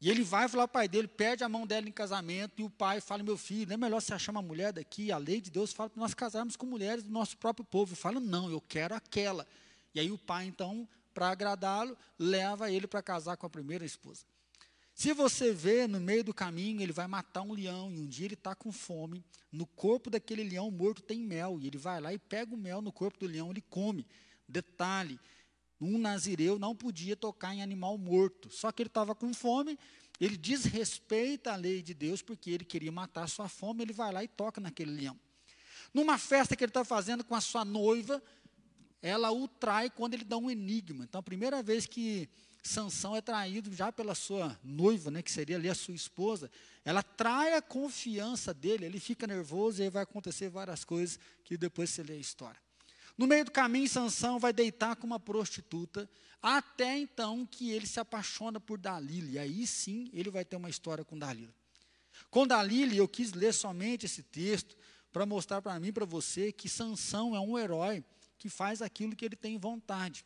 E 0.00 0.08
ele 0.08 0.22
vai 0.22 0.48
falar 0.48 0.64
ao 0.64 0.68
pai 0.68 0.86
dele, 0.86 1.08
pede 1.08 1.42
a 1.42 1.48
mão 1.48 1.66
dela 1.66 1.88
em 1.88 1.92
casamento, 1.92 2.60
e 2.60 2.64
o 2.64 2.70
pai 2.70 3.00
fala: 3.00 3.22
Meu 3.22 3.36
filho, 3.36 3.66
não 3.66 3.74
é 3.74 3.76
melhor 3.76 4.00
você 4.00 4.14
achar 4.14 4.30
uma 4.30 4.42
mulher 4.42 4.72
daqui? 4.72 5.10
A 5.10 5.18
lei 5.18 5.40
de 5.40 5.50
Deus 5.50 5.72
fala 5.72 5.90
para 5.90 6.00
nós 6.00 6.14
casarmos 6.14 6.54
com 6.54 6.66
mulheres 6.66 7.02
do 7.02 7.10
nosso 7.10 7.36
próprio 7.36 7.64
povo. 7.64 7.92
Ele 7.92 8.00
fala: 8.00 8.20
Não, 8.20 8.48
eu 8.48 8.60
quero 8.60 8.94
aquela. 8.94 9.46
E 9.92 9.98
aí 9.98 10.10
o 10.12 10.18
pai 10.18 10.46
então 10.46 10.88
para 11.18 11.30
agradá-lo, 11.30 11.98
leva 12.16 12.70
ele 12.70 12.86
para 12.86 13.02
casar 13.02 13.36
com 13.36 13.44
a 13.44 13.50
primeira 13.50 13.84
esposa. 13.84 14.24
Se 14.94 15.12
você 15.12 15.52
vê 15.52 15.88
no 15.88 15.98
meio 15.98 16.22
do 16.22 16.32
caminho, 16.32 16.80
ele 16.80 16.92
vai 16.92 17.08
matar 17.08 17.42
um 17.42 17.52
leão, 17.52 17.90
e 17.90 17.98
um 17.98 18.06
dia 18.06 18.26
ele 18.26 18.34
está 18.34 18.54
com 18.54 18.70
fome, 18.70 19.24
no 19.50 19.66
corpo 19.66 20.10
daquele 20.10 20.44
leão 20.44 20.70
morto 20.70 21.02
tem 21.02 21.18
mel, 21.18 21.58
e 21.60 21.66
ele 21.66 21.76
vai 21.76 22.00
lá 22.00 22.14
e 22.14 22.18
pega 22.20 22.54
o 22.54 22.56
mel 22.56 22.80
no 22.80 22.92
corpo 22.92 23.18
do 23.18 23.26
leão, 23.26 23.50
ele 23.50 23.60
come. 23.60 24.06
Detalhe, 24.48 25.18
um 25.80 25.98
nazireu 25.98 26.56
não 26.56 26.72
podia 26.72 27.16
tocar 27.16 27.52
em 27.52 27.62
animal 27.62 27.98
morto, 27.98 28.48
só 28.48 28.70
que 28.70 28.82
ele 28.82 28.88
estava 28.88 29.12
com 29.12 29.34
fome, 29.34 29.76
Ele 30.20 30.36
desrespeita 30.36 31.52
a 31.52 31.56
lei 31.56 31.82
de 31.82 31.94
Deus 31.94 32.22
porque 32.22 32.50
ele 32.50 32.64
queria 32.64 32.92
matar 32.92 33.24
a 33.24 33.28
sua 33.28 33.48
fome, 33.48 33.82
ele 33.82 33.92
vai 33.92 34.12
lá 34.12 34.22
e 34.22 34.28
toca 34.28 34.60
naquele 34.60 34.92
leão. 34.92 35.18
Numa 35.92 36.18
festa 36.18 36.54
que 36.54 36.64
ele 36.64 36.70
está 36.70 36.84
fazendo 36.84 37.24
com 37.24 37.34
a 37.34 37.40
sua 37.40 37.64
noiva, 37.64 38.22
ela 39.00 39.30
o 39.30 39.46
trai 39.46 39.90
quando 39.90 40.14
ele 40.14 40.24
dá 40.24 40.36
um 40.36 40.50
enigma. 40.50 41.04
Então, 41.04 41.20
a 41.20 41.22
primeira 41.22 41.62
vez 41.62 41.86
que 41.86 42.28
Sansão 42.62 43.16
é 43.16 43.20
traído 43.20 43.72
já 43.74 43.90
pela 43.92 44.14
sua 44.14 44.58
noiva, 44.62 45.10
né, 45.10 45.22
que 45.22 45.30
seria 45.30 45.56
ali 45.56 45.68
a 45.68 45.74
sua 45.74 45.94
esposa, 45.94 46.50
ela 46.84 47.02
trai 47.02 47.54
a 47.54 47.62
confiança 47.62 48.52
dele, 48.52 48.84
ele 48.84 49.00
fica 49.00 49.26
nervoso 49.26 49.80
e 49.80 49.84
aí 49.84 49.90
vai 49.90 50.02
acontecer 50.02 50.48
várias 50.48 50.84
coisas 50.84 51.18
que 51.44 51.56
depois 51.56 51.90
você 51.90 52.02
lê 52.02 52.14
a 52.14 52.18
história. 52.18 52.60
No 53.16 53.26
meio 53.26 53.44
do 53.44 53.50
caminho, 53.50 53.88
Sansão 53.88 54.38
vai 54.38 54.52
deitar 54.52 54.96
com 54.96 55.06
uma 55.06 55.18
prostituta, 55.18 56.08
até 56.40 56.96
então 56.96 57.44
que 57.44 57.70
ele 57.70 57.86
se 57.86 57.98
apaixona 57.98 58.60
por 58.60 58.78
Dalila, 58.78 59.30
e 59.30 59.38
aí 59.38 59.66
sim 59.66 60.08
ele 60.12 60.30
vai 60.30 60.44
ter 60.44 60.56
uma 60.56 60.70
história 60.70 61.04
com 61.04 61.18
Dalila. 61.18 61.52
Com 62.30 62.46
Dalila, 62.46 62.94
eu 62.94 63.08
quis 63.08 63.32
ler 63.32 63.52
somente 63.52 64.06
esse 64.06 64.22
texto 64.22 64.76
para 65.12 65.24
mostrar 65.24 65.62
para 65.62 65.78
mim, 65.80 65.92
para 65.92 66.04
você, 66.04 66.52
que 66.52 66.68
Sansão 66.68 67.34
é 67.34 67.40
um 67.40 67.58
herói 67.58 68.04
que 68.38 68.48
faz 68.48 68.80
aquilo 68.80 69.16
que 69.16 69.24
ele 69.24 69.36
tem 69.36 69.58
vontade. 69.58 70.24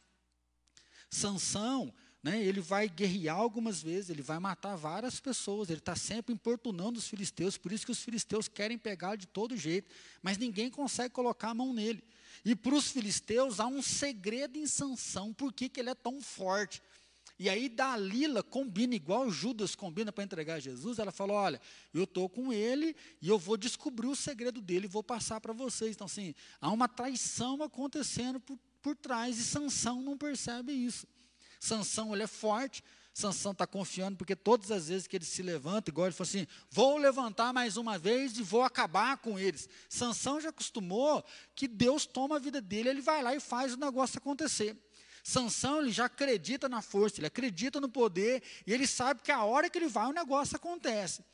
Sansão, 1.10 1.92
né, 2.22 2.42
ele 2.42 2.60
vai 2.60 2.88
guerrear 2.88 3.36
algumas 3.36 3.82
vezes, 3.82 4.10
ele 4.10 4.22
vai 4.22 4.38
matar 4.38 4.76
várias 4.76 5.18
pessoas, 5.18 5.68
ele 5.68 5.80
está 5.80 5.96
sempre 5.96 6.32
importunando 6.32 6.98
os 6.98 7.08
filisteus, 7.08 7.58
por 7.58 7.72
isso 7.72 7.84
que 7.84 7.90
os 7.90 8.02
filisteus 8.02 8.46
querem 8.46 8.78
pegar 8.78 9.16
de 9.16 9.26
todo 9.26 9.56
jeito, 9.56 9.92
mas 10.22 10.38
ninguém 10.38 10.70
consegue 10.70 11.12
colocar 11.12 11.50
a 11.50 11.54
mão 11.54 11.72
nele. 11.72 12.02
E 12.44 12.54
para 12.54 12.74
os 12.74 12.90
filisteus 12.90 13.58
há 13.58 13.66
um 13.66 13.82
segredo 13.82 14.56
em 14.56 14.66
Sansão, 14.66 15.34
por 15.34 15.52
que, 15.52 15.68
que 15.68 15.80
ele 15.80 15.90
é 15.90 15.94
tão 15.94 16.20
forte? 16.20 16.80
E 17.42 17.50
aí 17.50 17.68
Dalila 17.68 18.40
combina, 18.40 18.94
igual 18.94 19.28
Judas 19.28 19.74
combina 19.74 20.12
para 20.12 20.22
entregar 20.22 20.60
Jesus, 20.60 21.00
ela 21.00 21.10
falou, 21.10 21.36
olha, 21.36 21.60
eu 21.92 22.04
estou 22.04 22.28
com 22.28 22.52
ele 22.52 22.94
e 23.20 23.28
eu 23.28 23.36
vou 23.36 23.56
descobrir 23.56 24.06
o 24.06 24.14
segredo 24.14 24.60
dele 24.60 24.86
e 24.86 24.88
vou 24.88 25.02
passar 25.02 25.40
para 25.40 25.52
vocês. 25.52 25.96
Então, 25.96 26.04
assim, 26.04 26.36
há 26.60 26.70
uma 26.70 26.86
traição 26.86 27.60
acontecendo 27.60 28.38
por, 28.38 28.56
por 28.80 28.94
trás 28.94 29.40
e 29.40 29.42
Sansão 29.42 30.00
não 30.00 30.16
percebe 30.16 30.70
isso. 30.70 31.04
Sansão, 31.58 32.14
ele 32.14 32.22
é 32.22 32.28
forte, 32.28 32.80
Sansão 33.12 33.50
está 33.50 33.66
confiando, 33.66 34.16
porque 34.16 34.36
todas 34.36 34.70
as 34.70 34.86
vezes 34.86 35.08
que 35.08 35.16
ele 35.16 35.24
se 35.24 35.42
levanta, 35.42 35.90
igual 35.90 36.06
ele 36.06 36.14
falou 36.14 36.28
assim, 36.28 36.46
vou 36.70 36.96
levantar 36.96 37.52
mais 37.52 37.76
uma 37.76 37.98
vez 37.98 38.38
e 38.38 38.42
vou 38.44 38.62
acabar 38.62 39.16
com 39.16 39.36
eles. 39.36 39.68
Sansão 39.88 40.40
já 40.40 40.50
acostumou 40.50 41.24
que 41.56 41.66
Deus 41.66 42.06
toma 42.06 42.36
a 42.36 42.38
vida 42.38 42.60
dele, 42.60 42.88
ele 42.88 43.00
vai 43.00 43.20
lá 43.20 43.34
e 43.34 43.40
faz 43.40 43.74
o 43.74 43.78
negócio 43.78 44.18
acontecer. 44.18 44.76
Sansão, 45.22 45.80
ele 45.80 45.92
já 45.92 46.06
acredita 46.06 46.68
na 46.68 46.82
força, 46.82 47.20
ele 47.20 47.26
acredita 47.26 47.80
no 47.80 47.88
poder, 47.88 48.42
e 48.66 48.72
ele 48.72 48.86
sabe 48.86 49.22
que 49.22 49.30
a 49.30 49.44
hora 49.44 49.70
que 49.70 49.78
ele 49.78 49.88
vai, 49.88 50.06
o 50.06 50.12
negócio 50.12 50.56
acontece. 50.56 51.24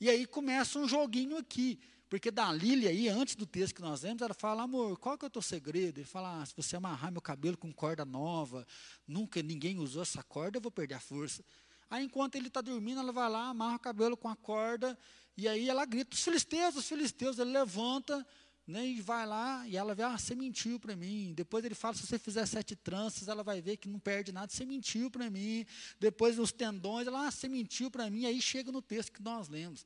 E 0.00 0.08
aí 0.08 0.26
começa 0.26 0.78
um 0.78 0.88
joguinho 0.88 1.36
aqui. 1.36 1.80
Porque 2.08 2.30
Dalília 2.30 2.90
aí, 2.90 3.08
antes 3.08 3.34
do 3.34 3.46
texto 3.46 3.74
que 3.74 3.80
nós 3.80 4.02
lemos, 4.02 4.20
ela 4.20 4.34
fala, 4.34 4.64
amor, 4.64 4.98
qual 4.98 5.16
que 5.16 5.24
é 5.24 5.28
o 5.28 5.30
teu 5.30 5.40
segredo? 5.40 5.98
Ele 5.98 6.04
fala, 6.04 6.42
ah, 6.42 6.44
se 6.44 6.54
você 6.54 6.76
amarrar 6.76 7.10
meu 7.10 7.22
cabelo 7.22 7.56
com 7.56 7.72
corda 7.72 8.04
nova, 8.04 8.66
nunca 9.08 9.42
ninguém 9.42 9.78
usou 9.78 10.02
essa 10.02 10.22
corda, 10.22 10.58
eu 10.58 10.60
vou 10.60 10.70
perder 10.70 10.96
a 10.96 11.00
força. 11.00 11.42
Aí 11.88 12.04
enquanto 12.04 12.36
ele 12.36 12.48
está 12.48 12.60
dormindo, 12.60 13.00
ela 13.00 13.12
vai 13.12 13.30
lá, 13.30 13.48
amarra 13.48 13.76
o 13.76 13.78
cabelo 13.78 14.14
com 14.14 14.28
a 14.28 14.36
corda, 14.36 14.98
e 15.36 15.48
aí 15.48 15.70
ela 15.70 15.86
grita, 15.86 16.14
os 16.14 16.22
filisteus, 16.22 16.76
os 16.76 16.86
filisteus, 16.86 17.38
ele 17.38 17.50
levanta, 17.50 18.26
né, 18.66 18.86
e 18.86 19.00
vai 19.00 19.26
lá, 19.26 19.66
e 19.66 19.76
ela 19.76 19.94
vê, 19.94 20.02
ah, 20.02 20.16
você 20.16 20.34
mentiu 20.34 20.78
para 20.78 20.94
mim. 20.94 21.32
Depois 21.34 21.64
ele 21.64 21.74
fala, 21.74 21.94
se 21.94 22.06
você 22.06 22.18
fizer 22.18 22.46
sete 22.46 22.76
tranças, 22.76 23.28
ela 23.28 23.42
vai 23.42 23.60
ver 23.60 23.76
que 23.76 23.88
não 23.88 23.98
perde 23.98 24.32
nada, 24.32 24.52
você 24.52 24.64
mentiu 24.64 25.10
para 25.10 25.28
mim. 25.28 25.66
Depois 25.98 26.38
os 26.38 26.52
tendões, 26.52 27.06
ela, 27.06 27.26
ah, 27.26 27.30
você 27.30 27.48
mentiu 27.48 27.90
para 27.90 28.08
mim. 28.08 28.24
Aí 28.24 28.40
chega 28.40 28.70
no 28.70 28.80
texto 28.80 29.12
que 29.12 29.22
nós 29.22 29.48
lemos. 29.48 29.84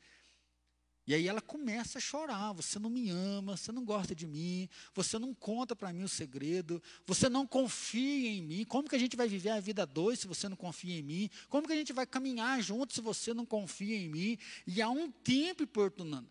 E 1.06 1.14
aí 1.14 1.28
ela 1.28 1.40
começa 1.40 1.98
a 1.98 2.00
chorar: 2.00 2.52
você 2.52 2.78
não 2.78 2.90
me 2.90 3.10
ama, 3.10 3.56
você 3.56 3.70
não 3.70 3.84
gosta 3.84 4.14
de 4.14 4.26
mim, 4.26 4.68
você 4.92 5.18
não 5.18 5.32
conta 5.32 5.76
para 5.76 5.92
mim 5.92 6.02
o 6.02 6.08
segredo, 6.08 6.82
você 7.06 7.28
não 7.28 7.46
confia 7.46 8.28
em 8.28 8.42
mim. 8.42 8.64
Como 8.64 8.88
que 8.88 8.96
a 8.96 8.98
gente 8.98 9.16
vai 9.16 9.28
viver 9.28 9.50
a 9.50 9.60
vida 9.60 9.86
dois 9.86 10.18
se 10.18 10.26
você 10.26 10.48
não 10.48 10.56
confia 10.56 10.98
em 10.98 11.02
mim? 11.02 11.30
Como 11.48 11.66
que 11.66 11.72
a 11.72 11.76
gente 11.76 11.92
vai 11.92 12.06
caminhar 12.06 12.60
junto 12.60 12.92
se 12.92 13.00
você 13.00 13.32
não 13.32 13.46
confia 13.46 13.96
em 13.96 14.08
mim? 14.08 14.38
E 14.66 14.82
há 14.82 14.90
um 14.90 15.10
tempo 15.10 15.62
importunando. 15.62 16.28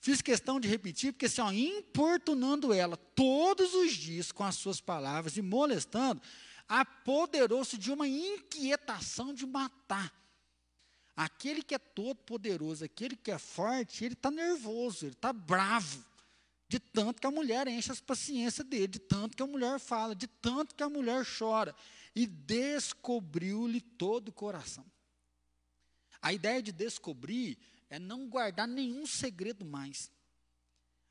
Fiz 0.00 0.22
questão 0.22 0.58
de 0.58 0.66
repetir, 0.66 1.12
porque 1.12 1.26
assim, 1.26 1.78
importunando 1.78 2.72
ela 2.72 2.96
todos 2.96 3.74
os 3.74 3.92
dias 3.92 4.32
com 4.32 4.42
as 4.42 4.54
suas 4.54 4.80
palavras 4.80 5.36
e 5.36 5.42
molestando, 5.42 6.22
apoderou-se 6.66 7.76
de 7.76 7.92
uma 7.92 8.08
inquietação 8.08 9.34
de 9.34 9.44
matar. 9.44 10.10
Aquele 11.14 11.62
que 11.62 11.74
é 11.74 11.78
todo 11.78 12.16
poderoso, 12.16 12.82
aquele 12.82 13.14
que 13.14 13.30
é 13.30 13.38
forte, 13.38 14.02
ele 14.02 14.14
está 14.14 14.30
nervoso, 14.30 15.04
ele 15.04 15.12
está 15.12 15.34
bravo. 15.34 16.02
De 16.66 16.78
tanto 16.78 17.20
que 17.20 17.26
a 17.26 17.30
mulher 17.30 17.66
enche 17.68 17.92
as 17.92 18.00
paciências 18.00 18.66
dele, 18.66 18.86
de 18.86 19.00
tanto 19.00 19.36
que 19.36 19.42
a 19.42 19.46
mulher 19.46 19.78
fala, 19.78 20.14
de 20.14 20.26
tanto 20.26 20.74
que 20.74 20.82
a 20.82 20.88
mulher 20.88 21.26
chora. 21.26 21.74
E 22.14 22.26
descobriu-lhe 22.26 23.80
todo 23.82 24.28
o 24.28 24.32
coração. 24.32 24.86
A 26.22 26.32
ideia 26.32 26.62
de 26.62 26.72
descobrir 26.72 27.58
é 27.90 27.98
não 27.98 28.28
guardar 28.28 28.66
nenhum 28.66 29.06
segredo 29.06 29.64
mais. 29.64 30.10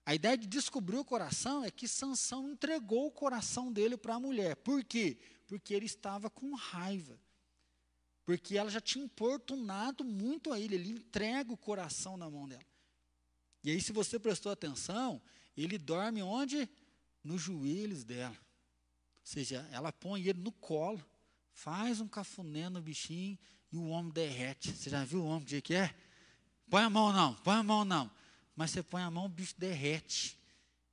A 0.05 0.15
ideia 0.15 0.36
de 0.36 0.47
descobrir 0.47 0.97
o 0.97 1.05
coração 1.05 1.63
é 1.63 1.69
que 1.69 1.88
Sansão 1.88 2.49
entregou 2.49 3.05
o 3.05 3.11
coração 3.11 3.71
dele 3.71 3.95
para 3.95 4.15
a 4.15 4.19
mulher. 4.19 4.55
Por 4.55 4.84
quê? 4.84 5.19
Porque 5.45 5.73
ele 5.73 5.86
estava 5.86 6.30
com 6.30 6.55
raiva 6.55 7.19
porque 8.30 8.55
ela 8.55 8.69
já 8.69 8.80
tinha 8.80 9.03
importunado 9.03 10.03
muito 10.03 10.53
a 10.53 10.59
ele, 10.59 10.75
ele 10.75 10.89
entrega 10.91 11.51
o 11.51 11.57
coração 11.57 12.15
na 12.15 12.30
mão 12.30 12.47
dela. 12.47 12.61
E 13.63 13.71
aí, 13.71 13.82
se 13.82 13.91
você 13.91 14.19
prestou 14.19 14.51
atenção, 14.51 15.19
ele 15.57 15.80
dorme 15.80 16.21
onde? 16.21 16.69
Nos 17.23 17.41
joelhos 17.41 18.03
dela. 18.03 18.36
Ou 18.36 19.23
seja, 19.23 19.67
ela 19.71 19.91
põe 19.91 20.27
ele 20.27 20.41
no 20.41 20.51
colo, 20.51 21.03
faz 21.53 21.99
um 21.99 22.07
cafuné 22.07 22.69
no 22.69 22.80
bichinho 22.80 23.36
e 23.71 23.77
o 23.77 23.88
homem 23.88 24.11
derrete. 24.11 24.73
Você 24.73 24.91
já 24.91 25.03
viu 25.03 25.23
o 25.23 25.25
homem 25.25 25.47
que 25.59 25.73
é? 25.73 25.95
Põe 26.70 26.84
a 26.84 26.89
mão 26.89 27.11
não, 27.11 27.34
põe 27.36 27.55
a 27.55 27.63
mão 27.63 27.84
não. 27.84 28.11
Mas 28.55 28.72
você 28.72 28.84
põe 28.84 29.01
a 29.01 29.09
mão, 29.09 29.26
o 29.26 29.30
bicho 29.30 29.55
derrete. 29.57 30.38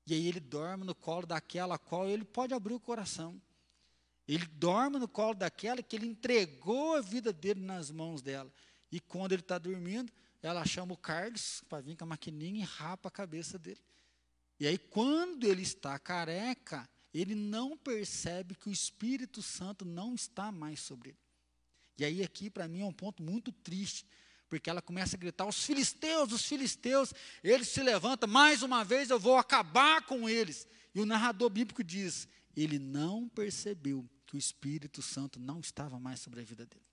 E 0.06 0.14
aí 0.14 0.26
ele 0.26 0.40
dorme 0.40 0.84
no 0.84 0.94
colo 0.94 1.26
daquela 1.26 1.76
qual 1.78 2.08
ele 2.08 2.24
pode 2.24 2.54
abrir 2.54 2.74
o 2.74 2.80
coração. 2.80 3.40
Ele 4.26 4.46
dorme 4.46 4.98
no 4.98 5.08
colo 5.08 5.34
daquela 5.34 5.82
que 5.82 5.96
ele 5.96 6.06
entregou 6.06 6.96
a 6.96 7.00
vida 7.00 7.32
dele 7.32 7.60
nas 7.60 7.90
mãos 7.90 8.22
dela. 8.22 8.52
E 8.90 9.00
quando 9.00 9.32
ele 9.32 9.42
está 9.42 9.58
dormindo, 9.58 10.12
ela 10.42 10.64
chama 10.64 10.94
o 10.94 10.96
Carlos 10.96 11.62
para 11.68 11.80
vir 11.80 11.96
com 11.96 12.04
a 12.04 12.08
maquininha 12.08 12.62
e 12.62 12.64
rapa 12.64 13.08
a 13.08 13.12
cabeça 13.12 13.58
dele. 13.58 13.80
E 14.58 14.66
aí, 14.66 14.78
quando 14.78 15.44
ele 15.44 15.62
está 15.62 15.98
careca, 15.98 16.88
ele 17.12 17.34
não 17.34 17.76
percebe 17.76 18.54
que 18.54 18.68
o 18.68 18.72
Espírito 18.72 19.42
Santo 19.42 19.84
não 19.84 20.14
está 20.14 20.50
mais 20.50 20.80
sobre 20.80 21.10
ele. 21.10 21.18
E 21.98 22.04
aí, 22.04 22.22
aqui, 22.22 22.48
para 22.48 22.68
mim, 22.68 22.80
é 22.80 22.84
um 22.84 22.92
ponto 22.92 23.22
muito 23.22 23.52
triste, 23.52 24.06
porque 24.48 24.70
ela 24.70 24.82
começa 24.82 25.16
a 25.16 25.18
gritar: 25.18 25.46
os 25.46 25.64
filisteus, 25.64 26.32
os 26.32 26.44
filisteus, 26.44 27.12
eles 27.42 27.68
se 27.68 27.82
levantam, 27.82 28.28
mais 28.28 28.62
uma 28.62 28.84
vez 28.84 29.10
eu 29.10 29.18
vou 29.18 29.36
acabar 29.36 30.02
com 30.02 30.28
eles. 30.28 30.66
E 30.94 31.00
o 31.00 31.06
narrador 31.06 31.50
bíblico 31.50 31.84
diz: 31.84 32.28
ele 32.56 32.78
não 32.78 33.28
percebeu 33.28 34.08
que 34.26 34.36
o 34.36 34.38
Espírito 34.38 35.02
Santo 35.02 35.38
não 35.38 35.60
estava 35.60 35.98
mais 35.98 36.20
sobre 36.20 36.40
a 36.40 36.44
vida 36.44 36.66
dele. 36.66 36.84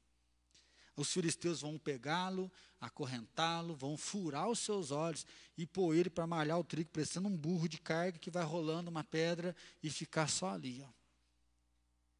Os 0.95 1.11
filisteus 1.11 1.61
vão 1.61 1.79
pegá-lo, 1.79 2.51
acorrentá-lo, 2.79 3.75
vão 3.75 3.97
furar 3.97 4.47
os 4.47 4.59
seus 4.59 4.91
olhos 4.91 5.25
e 5.57 5.65
pôr 5.65 5.95
ele 5.95 6.09
para 6.09 6.27
malhar 6.27 6.59
o 6.59 6.63
trigo, 6.63 6.91
parecendo 6.91 7.27
um 7.27 7.35
burro 7.35 7.67
de 7.67 7.79
carga 7.79 8.19
que 8.19 8.29
vai 8.29 8.43
rolando 8.43 8.91
uma 8.91 9.03
pedra 9.03 9.55
e 9.81 9.89
ficar 9.89 10.27
só 10.27 10.51
ali. 10.51 10.83
Ó. 10.83 10.89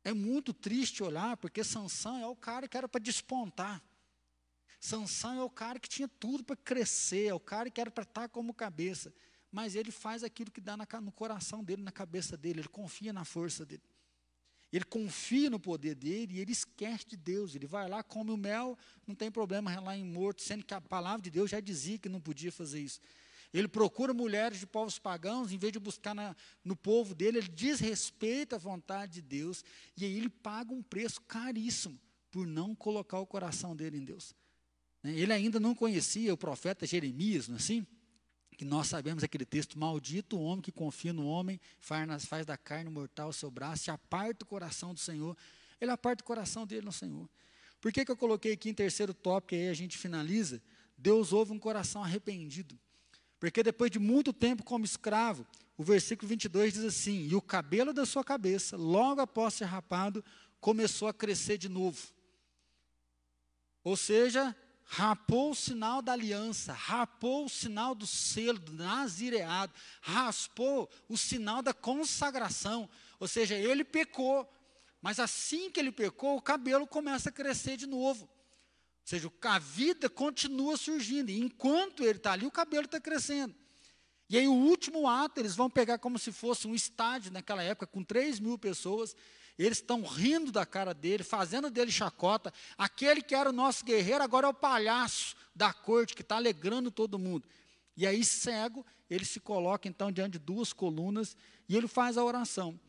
É 0.04 0.12
muito 0.12 0.54
triste 0.54 1.04
olhar, 1.04 1.38
porque 1.38 1.64
Sansão 1.64 2.18
é 2.18 2.28
o 2.28 2.36
cara 2.36 2.68
que 2.68 2.76
era 2.76 2.88
para 2.88 3.00
despontar. 3.00 3.82
Sansão 4.84 5.40
é 5.40 5.42
o 5.42 5.50
cara 5.50 5.80
que 5.80 5.88
tinha 5.88 6.10
tudo 6.10 6.44
para 6.44 6.58
crescer, 6.58 7.28
é 7.28 7.34
o 7.34 7.40
cara 7.40 7.70
que 7.70 7.80
era 7.80 7.90
para 7.90 8.04
estar 8.04 8.28
como 8.28 8.54
cabeça. 8.54 9.14
Mas 9.50 9.76
ele 9.76 9.92
faz 9.92 10.26
aquilo 10.26 10.52
que 10.52 10.60
dá 10.60 10.76
no 10.76 11.10
coração 11.10 11.64
dele, 11.64 11.82
na 11.82 11.92
cabeça 11.92 12.36
dele, 12.36 12.60
ele 12.60 12.68
confia 12.68 13.14
na 13.14 13.24
força 13.24 13.66
dele. 13.66 13.82
Ele 14.74 14.84
confia 14.84 15.50
no 15.50 15.58
poder 15.58 15.96
dele 15.96 16.34
e 16.34 16.40
ele 16.42 16.52
esquece 16.52 17.06
de 17.08 17.16
Deus. 17.16 17.56
Ele 17.56 17.66
vai 17.66 17.88
lá, 17.88 18.04
come 18.04 18.32
o 18.32 18.36
mel, 18.36 18.78
não 19.08 19.16
tem 19.16 19.32
problema 19.32 19.74
lá 19.80 19.96
em 19.96 20.04
morto, 20.04 20.42
sendo 20.42 20.66
que 20.66 20.74
a 20.74 20.82
palavra 20.82 21.22
de 21.22 21.32
Deus 21.32 21.50
já 21.50 21.62
dizia 21.62 21.98
que 21.98 22.10
não 22.10 22.20
podia 22.20 22.52
fazer 22.52 22.82
isso. 22.82 23.00
Ele 23.54 23.70
procura 23.70 24.14
mulheres 24.14 24.60
de 24.60 24.68
povos 24.68 25.00
pagãos, 25.00 25.54
em 25.54 25.58
vez 25.58 25.72
de 25.72 25.80
buscar 25.80 26.14
na, 26.14 26.36
no 26.62 26.76
povo 26.76 27.16
dele, 27.16 27.38
ele 27.38 27.48
desrespeita 27.48 28.58
a 28.58 28.60
vontade 28.60 29.14
de 29.14 29.22
Deus, 29.22 29.64
e 29.96 30.04
aí 30.04 30.18
ele 30.18 30.30
paga 30.30 30.74
um 30.74 30.84
preço 30.84 31.22
caríssimo 31.22 31.98
por 32.30 32.46
não 32.46 32.76
colocar 32.76 33.20
o 33.20 33.26
coração 33.26 33.74
dele 33.74 33.98
em 33.98 34.04
Deus. 34.04 34.36
Né? 35.04 35.14
Ele 35.14 35.34
ainda 35.34 35.60
não 35.60 35.76
conhecia 35.76 36.34
o 36.34 36.38
profeta 36.38 36.88
Jeremias, 36.88 37.47
não 37.47 37.56
é 37.56 37.60
assim? 37.60 37.86
que 38.54 38.64
nós 38.64 38.88
sabemos 38.88 39.24
aquele 39.24 39.45
texto, 39.45 39.78
maldito 39.78 40.38
o 40.38 40.43
homem 40.43 40.62
que 40.62 40.72
confia 40.72 41.12
no 41.12 41.26
homem, 41.26 41.60
faz, 41.80 42.26
faz 42.26 42.45
da 42.45 42.56
carne 42.56 42.89
mortal 42.89 43.30
o 43.30 43.34
seu 43.34 43.51
braço, 43.51 43.89
e 43.89 43.91
aparta 43.91 44.45
o 44.45 44.47
coração 44.47 44.93
do 44.93 44.99
Senhor. 44.99 45.36
Ele 45.82 45.91
aparta 45.91 46.24
o 46.24 46.26
coração 46.26 46.66
dele 46.66 46.86
no 46.86 46.91
Senhor. 46.91 47.30
Por 47.82 47.91
que, 47.91 48.06
que 48.06 48.12
eu 48.12 48.16
coloquei 48.16 48.54
aqui 48.54 48.70
em 48.70 48.74
terceiro 48.74 49.14
tópico, 49.14 49.56
e 49.56 49.58
aí 49.58 49.70
a 49.70 49.74
gente 49.74 49.97
finaliza? 49.97 50.62
Deus 50.97 51.34
ouve 51.34 51.51
um 51.51 51.60
coração 51.60 52.04
arrependido. 52.04 52.80
Porque 53.39 53.62
depois 53.62 53.91
de 53.91 53.99
muito 53.99 54.32
tempo 54.32 54.64
como 54.64 54.86
escravo, 54.86 55.45
o 55.78 55.84
versículo 55.84 56.30
22 56.30 56.74
diz 56.74 56.84
assim: 56.86 57.28
E 57.28 57.36
o 57.36 57.41
cabelo 57.41 57.91
da 57.91 58.06
sua 58.06 58.24
cabeça, 58.24 58.78
logo 58.78 59.20
após 59.20 59.56
ser 59.56 59.66
rapado, 59.66 60.24
começou 60.62 61.10
a 61.10 61.14
crescer 61.14 61.58
de 61.58 61.68
novo. 61.68 61.99
Ou 63.84 63.97
seja, 63.97 64.56
rapou 64.86 65.52
o 65.52 65.56
sinal 65.56 66.02
da 66.02 66.14
aliança, 66.14 66.74
rapou 66.74 67.46
o 67.46 67.50
sinal 67.50 67.96
do 67.96 68.06
selo, 68.06 68.60
do 68.60 68.74
nazireado, 68.74 69.74
raspou 70.02 70.90
o 71.08 71.18
sinal 71.18 71.62
da 71.62 71.74
consagração. 71.74 72.90
Ou 73.20 73.28
seja, 73.28 73.56
ele 73.56 73.84
pecou, 73.84 74.52
mas 75.02 75.20
assim 75.20 75.70
que 75.72 75.80
ele 75.80 75.92
pecou, 75.92 76.38
o 76.38 76.42
cabelo 76.42 76.86
começa 76.86 77.30
a 77.30 77.32
crescer 77.32 77.78
de 77.78 77.86
novo. 77.86 78.24
Ou 78.26 79.08
seja, 79.08 79.32
a 79.42 79.60
vida 79.60 80.10
continua 80.10 80.78
surgindo. 80.78 81.30
E 81.30 81.40
enquanto 81.40 82.04
ele 82.04 82.18
está 82.18 82.32
ali, 82.32 82.46
o 82.46 82.52
cabelo 82.52 82.86
está 82.86 83.00
crescendo. 83.00 83.54
E 84.30 84.38
aí, 84.38 84.48
o 84.48 84.54
último 84.54 85.08
ato, 85.08 85.40
eles 85.40 85.56
vão 85.56 85.70
pegar 85.70 86.00
como 86.00 86.18
se 86.18 86.32
fosse 86.32 86.68
um 86.68 86.74
estádio 86.74 87.32
naquela 87.32 87.62
época, 87.62 87.86
com 87.86 88.04
3 88.04 88.40
mil 88.40 88.58
pessoas. 88.58 89.16
Eles 89.58 89.78
estão 89.78 90.04
rindo 90.04 90.51
da 90.51 90.66
cara 90.66 90.93
dele, 90.93 91.24
fazendo 91.24 91.70
dele 91.70 91.91
chacota. 91.91 92.51
Aquele 92.78 93.22
que 93.22 93.36
era 93.36 93.49
o 93.49 93.54
nosso 93.54 93.86
guerreiro, 93.86 94.24
agora 94.24 94.47
é 94.47 94.49
o 94.49 94.54
palhaço 94.54 95.36
da 95.56 95.72
corte, 95.72 96.16
que 96.16 96.22
está 96.22 96.38
alegrando 96.38 96.89
todo 96.89 97.20
mundo. 97.20 97.47
E 97.95 98.08
aí, 98.08 98.24
cego, 98.24 98.86
ele 99.10 99.26
se 99.26 99.39
coloca 99.39 99.88
então 99.88 100.12
diante 100.12 100.34
de 100.34 100.39
duas 100.39 100.74
colunas 100.74 101.38
e 101.70 101.78
ele 101.78 101.88
faz 101.88 102.18
a 102.18 102.24
oração 102.24 102.80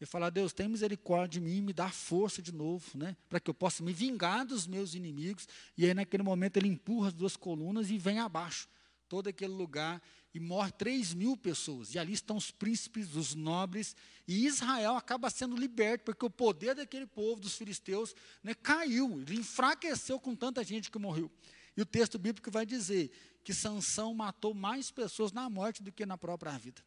e 0.00 0.06
falar: 0.06 0.30
Deus, 0.30 0.52
tem 0.52 0.68
misericórdia 0.68 1.40
de 1.40 1.40
mim, 1.40 1.60
me 1.60 1.72
dá 1.72 1.90
força 1.90 2.40
de 2.40 2.52
novo, 2.52 2.84
né, 2.94 3.16
para 3.28 3.40
que 3.40 3.50
eu 3.50 3.54
possa 3.54 3.82
me 3.82 3.92
vingar 3.92 4.44
dos 4.44 4.66
meus 4.66 4.94
inimigos. 4.94 5.48
E 5.76 5.84
aí, 5.84 5.94
naquele 5.94 6.22
momento, 6.22 6.56
ele 6.56 6.68
empurra 6.68 7.08
as 7.08 7.14
duas 7.14 7.36
colunas 7.36 7.90
e 7.90 7.98
vem 7.98 8.20
abaixo 8.20 8.68
todo 9.08 9.28
aquele 9.28 9.52
lugar 9.52 10.02
e 10.34 10.40
morre 10.40 10.72
3 10.72 11.14
mil 11.14 11.36
pessoas. 11.36 11.94
E 11.94 11.98
ali 11.98 12.12
estão 12.12 12.36
os 12.36 12.50
príncipes, 12.50 13.14
os 13.14 13.36
nobres, 13.36 13.94
e 14.26 14.46
Israel 14.46 14.96
acaba 14.96 15.30
sendo 15.30 15.56
liberto, 15.56 16.04
porque 16.04 16.26
o 16.26 16.30
poder 16.30 16.74
daquele 16.74 17.06
povo, 17.06 17.40
dos 17.40 17.56
filisteus, 17.56 18.14
né, 18.42 18.52
caiu, 18.52 19.22
ele 19.22 19.36
enfraqueceu 19.36 20.18
com 20.18 20.34
tanta 20.34 20.64
gente 20.64 20.90
que 20.90 20.98
morreu. 20.98 21.30
E 21.76 21.82
o 21.82 21.86
texto 21.86 22.18
bíblico 22.18 22.50
vai 22.50 22.66
dizer 22.66 23.12
que 23.44 23.54
Sansão 23.54 24.12
matou 24.12 24.52
mais 24.52 24.90
pessoas 24.90 25.30
na 25.30 25.48
morte 25.48 25.82
do 25.82 25.92
que 25.92 26.04
na 26.04 26.18
própria 26.18 26.58
vida. 26.58 26.82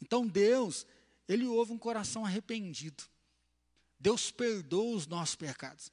Então 0.00 0.26
Deus, 0.26 0.86
ele 1.28 1.46
ouve 1.46 1.72
um 1.72 1.78
coração 1.78 2.24
arrependido. 2.24 3.04
Deus 4.00 4.30
perdoa 4.30 4.96
os 4.96 5.06
nossos 5.06 5.36
pecados. 5.36 5.92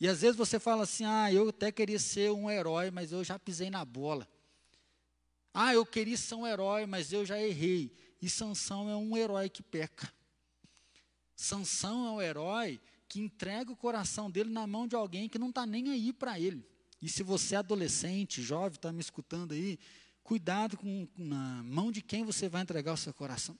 E 0.00 0.06
às 0.06 0.20
vezes 0.20 0.36
você 0.36 0.60
fala 0.60 0.84
assim: 0.84 1.04
ah, 1.04 1.32
eu 1.32 1.48
até 1.48 1.72
queria 1.72 1.98
ser 1.98 2.30
um 2.30 2.50
herói, 2.50 2.90
mas 2.90 3.10
eu 3.10 3.24
já 3.24 3.38
pisei 3.38 3.70
na 3.70 3.84
bola. 3.84 4.28
Ah, 5.52 5.74
eu 5.74 5.84
queria 5.84 6.16
ser 6.16 6.34
um 6.34 6.46
herói, 6.46 6.86
mas 6.86 7.12
eu 7.12 7.24
já 7.24 7.40
errei. 7.40 7.92
E 8.20 8.28
Sansão 8.28 8.88
é 8.88 8.96
um 8.96 9.16
herói 9.16 9.48
que 9.48 9.62
peca. 9.62 10.12
Sansão 11.34 12.06
é 12.06 12.10
um 12.10 12.22
herói 12.22 12.80
que 13.08 13.20
entrega 13.20 13.72
o 13.72 13.76
coração 13.76 14.30
dele 14.30 14.50
na 14.50 14.66
mão 14.66 14.86
de 14.86 14.94
alguém 14.94 15.28
que 15.28 15.38
não 15.38 15.48
está 15.48 15.64
nem 15.64 15.90
aí 15.90 16.12
para 16.12 16.38
ele. 16.38 16.66
E 17.00 17.08
se 17.08 17.22
você 17.22 17.54
é 17.54 17.58
adolescente, 17.58 18.42
jovem, 18.42 18.76
está 18.76 18.92
me 18.92 19.00
escutando 19.00 19.52
aí, 19.52 19.78
cuidado 20.22 20.76
com, 20.76 21.08
na 21.16 21.62
mão 21.62 21.90
de 21.90 22.02
quem 22.02 22.24
você 22.24 22.48
vai 22.48 22.62
entregar 22.62 22.92
o 22.92 22.96
seu 22.96 23.14
coração. 23.14 23.56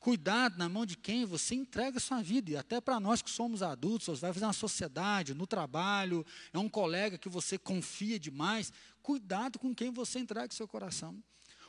Cuidado 0.00 0.58
na 0.58 0.68
mão 0.68 0.86
de 0.86 0.96
quem 0.96 1.24
você 1.24 1.54
entrega 1.54 1.98
a 1.98 2.00
sua 2.00 2.22
vida. 2.22 2.50
E 2.50 2.56
até 2.56 2.80
para 2.80 3.00
nós 3.00 3.22
que 3.22 3.30
somos 3.30 3.62
adultos, 3.62 4.06
você 4.06 4.20
vai 4.20 4.32
fazer 4.32 4.46
uma 4.46 4.52
sociedade, 4.52 5.34
no 5.34 5.46
trabalho, 5.46 6.24
é 6.52 6.58
um 6.58 6.68
colega 6.68 7.18
que 7.18 7.28
você 7.28 7.58
confia 7.58 8.18
demais. 8.18 8.72
Cuidado 9.02 9.58
com 9.58 9.74
quem 9.74 9.90
você 9.90 10.18
entrega 10.18 10.52
o 10.52 10.56
seu 10.56 10.68
coração. 10.68 11.22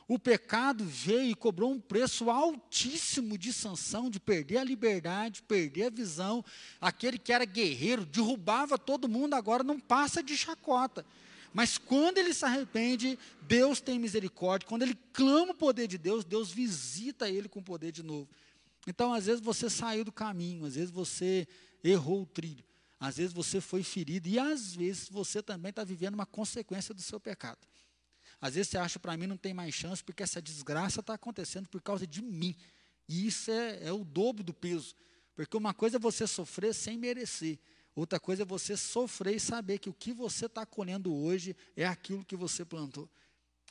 O 0.06 0.18
pecado 0.18 0.84
veio 0.84 1.30
e 1.30 1.34
cobrou 1.36 1.70
um 1.70 1.78
preço 1.78 2.30
altíssimo 2.30 3.38
de 3.38 3.52
sanção, 3.52 4.10
de 4.10 4.18
perder 4.18 4.56
a 4.56 4.64
liberdade, 4.64 5.40
perder 5.42 5.84
a 5.84 5.90
visão. 5.90 6.44
Aquele 6.80 7.16
que 7.16 7.32
era 7.32 7.44
guerreiro, 7.44 8.04
derrubava 8.04 8.76
todo 8.76 9.08
mundo, 9.08 9.34
agora 9.34 9.62
não 9.62 9.78
passa 9.78 10.20
de 10.20 10.36
chacota. 10.36 11.06
Mas 11.52 11.78
quando 11.78 12.18
ele 12.18 12.32
se 12.32 12.44
arrepende, 12.44 13.18
Deus 13.42 13.80
tem 13.80 13.98
misericórdia. 13.98 14.68
Quando 14.68 14.82
ele 14.82 14.96
clama 15.12 15.52
o 15.52 15.54
poder 15.54 15.86
de 15.88 15.98
Deus, 15.98 16.24
Deus 16.24 16.50
visita 16.50 17.28
ele 17.28 17.48
com 17.48 17.60
o 17.60 17.64
poder 17.64 17.90
de 17.90 18.02
novo. 18.02 18.28
Então, 18.86 19.12
às 19.12 19.26
vezes 19.26 19.40
você 19.40 19.68
saiu 19.68 20.04
do 20.04 20.12
caminho, 20.12 20.64
às 20.64 20.74
vezes 20.74 20.90
você 20.90 21.46
errou 21.82 22.22
o 22.22 22.26
trilho, 22.26 22.64
às 22.98 23.16
vezes 23.16 23.32
você 23.32 23.60
foi 23.60 23.82
ferido 23.82 24.28
e 24.28 24.38
às 24.38 24.74
vezes 24.74 25.08
você 25.08 25.42
também 25.42 25.70
está 25.70 25.84
vivendo 25.84 26.14
uma 26.14 26.26
consequência 26.26 26.94
do 26.94 27.02
seu 27.02 27.18
pecado. 27.18 27.58
Às 28.40 28.54
vezes 28.54 28.70
você 28.70 28.78
acha 28.78 28.98
para 28.98 29.16
mim 29.16 29.26
não 29.26 29.36
tem 29.36 29.52
mais 29.52 29.74
chance 29.74 30.02
porque 30.02 30.22
essa 30.22 30.40
desgraça 30.40 31.00
está 31.00 31.14
acontecendo 31.14 31.68
por 31.68 31.82
causa 31.82 32.06
de 32.06 32.22
mim. 32.22 32.56
E 33.08 33.26
isso 33.26 33.50
é, 33.50 33.88
é 33.88 33.92
o 33.92 34.04
dobro 34.04 34.42
do 34.42 34.54
peso. 34.54 34.94
Porque 35.34 35.56
uma 35.56 35.74
coisa 35.74 35.96
é 35.96 36.00
você 36.00 36.26
sofrer 36.26 36.74
sem 36.74 36.96
merecer. 36.96 37.58
Outra 37.94 38.20
coisa 38.20 38.42
é 38.42 38.44
você 38.44 38.76
sofrer 38.76 39.36
e 39.36 39.40
saber 39.40 39.78
que 39.78 39.90
o 39.90 39.94
que 39.94 40.12
você 40.12 40.46
está 40.46 40.64
colhendo 40.64 41.12
hoje 41.14 41.56
é 41.76 41.86
aquilo 41.86 42.24
que 42.24 42.36
você 42.36 42.64
plantou. 42.64 43.08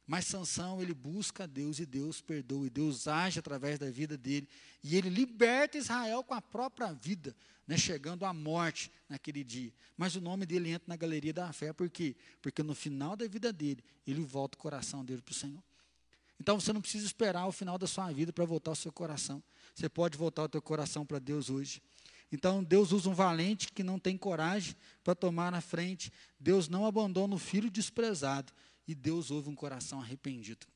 Mas 0.06 0.26
Sansão, 0.26 0.82
ele 0.82 0.94
busca 0.94 1.48
Deus 1.48 1.78
e 1.78 1.86
Deus 1.86 2.20
perdoa, 2.20 2.66
e 2.66 2.70
Deus 2.72 3.08
age 3.08 3.38
através 3.38 3.78
da 3.78 3.92
vida 3.92 4.18
dele. 4.18 4.50
E 4.84 4.98
ele 4.98 5.08
liberta 5.08 5.78
Israel 5.78 6.24
com 6.24 6.34
a 6.34 6.42
própria 6.42 6.92
vida, 6.92 7.36
né, 7.68 7.78
chegando 7.78 8.26
à 8.26 8.34
morte 8.34 8.92
naquele 9.08 9.44
dia. 9.44 9.72
Mas 9.96 10.16
o 10.16 10.22
nome 10.22 10.48
dele 10.48 10.72
entra 10.72 10.86
na 10.88 10.96
galeria 10.96 11.32
da 11.32 11.54
fé, 11.54 11.72
por 11.72 11.88
quê? 11.92 12.16
Porque 12.42 12.64
no 12.64 12.74
final 12.74 13.16
da 13.16 13.28
vida 13.28 13.54
dele, 13.54 13.84
ele 14.08 14.24
volta 14.24 14.58
o 14.58 14.60
coração 14.60 15.06
dele 15.06 15.22
para 15.22 15.32
o 15.32 15.36
Senhor. 15.36 15.64
Então 16.40 16.60
você 16.60 16.74
não 16.74 16.82
precisa 16.82 17.06
esperar 17.06 17.46
o 17.46 17.52
final 17.52 17.78
da 17.78 17.86
sua 17.86 18.12
vida 18.12 18.34
para 18.34 18.46
voltar 18.46 18.72
o 18.72 18.76
seu 18.76 18.92
coração. 18.92 19.44
Você 19.76 19.88
pode 19.88 20.18
voltar 20.18 20.42
o 20.42 20.50
teu 20.50 20.62
coração 20.62 21.06
para 21.06 21.20
Deus 21.20 21.52
hoje. 21.52 21.84
Então, 22.32 22.64
Deus 22.64 22.92
usa 22.92 23.10
um 23.10 23.14
valente 23.14 23.72
que 23.72 23.84
não 23.84 23.98
tem 23.98 24.18
coragem 24.18 24.76
para 25.04 25.16
tomar 25.16 25.52
na 25.52 25.62
frente. 25.62 26.12
Deus 26.40 26.68
não 26.68 26.86
abandona 26.86 27.34
o 27.34 27.40
filho 27.40 27.70
desprezado. 27.70 28.54
E 28.88 28.94
Deus 28.94 29.32
ouve 29.32 29.50
um 29.50 29.56
coração 29.56 30.00
arrependido. 30.00 30.68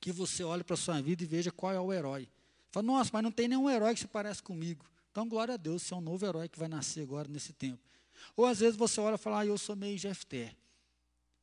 Que 0.00 0.12
você 0.12 0.42
olhe 0.42 0.64
para 0.64 0.74
a 0.74 0.76
sua 0.76 1.00
vida 1.00 1.22
e 1.22 1.26
veja 1.26 1.50
qual 1.50 1.72
é 1.72 1.80
o 1.80 1.92
herói. 1.92 2.28
Fala, 2.70 2.86
nossa, 2.86 3.10
mas 3.12 3.22
não 3.22 3.32
tem 3.32 3.48
nenhum 3.48 3.68
herói 3.68 3.94
que 3.94 4.00
se 4.00 4.08
parece 4.08 4.42
comigo. 4.42 4.84
Então, 5.10 5.28
glória 5.28 5.54
a 5.54 5.56
Deus, 5.56 5.82
você 5.82 5.92
é 5.92 5.96
um 5.96 6.00
novo 6.00 6.24
herói 6.24 6.48
que 6.48 6.58
vai 6.58 6.68
nascer 6.68 7.02
agora 7.02 7.28
nesse 7.28 7.52
tempo. 7.52 7.82
Ou 8.36 8.46
às 8.46 8.60
vezes 8.60 8.76
você 8.76 9.00
olha 9.00 9.16
e 9.16 9.18
fala, 9.18 9.40
ah, 9.40 9.46
eu 9.46 9.58
sou 9.58 9.74
meio 9.74 9.98
Jefté. 9.98 10.54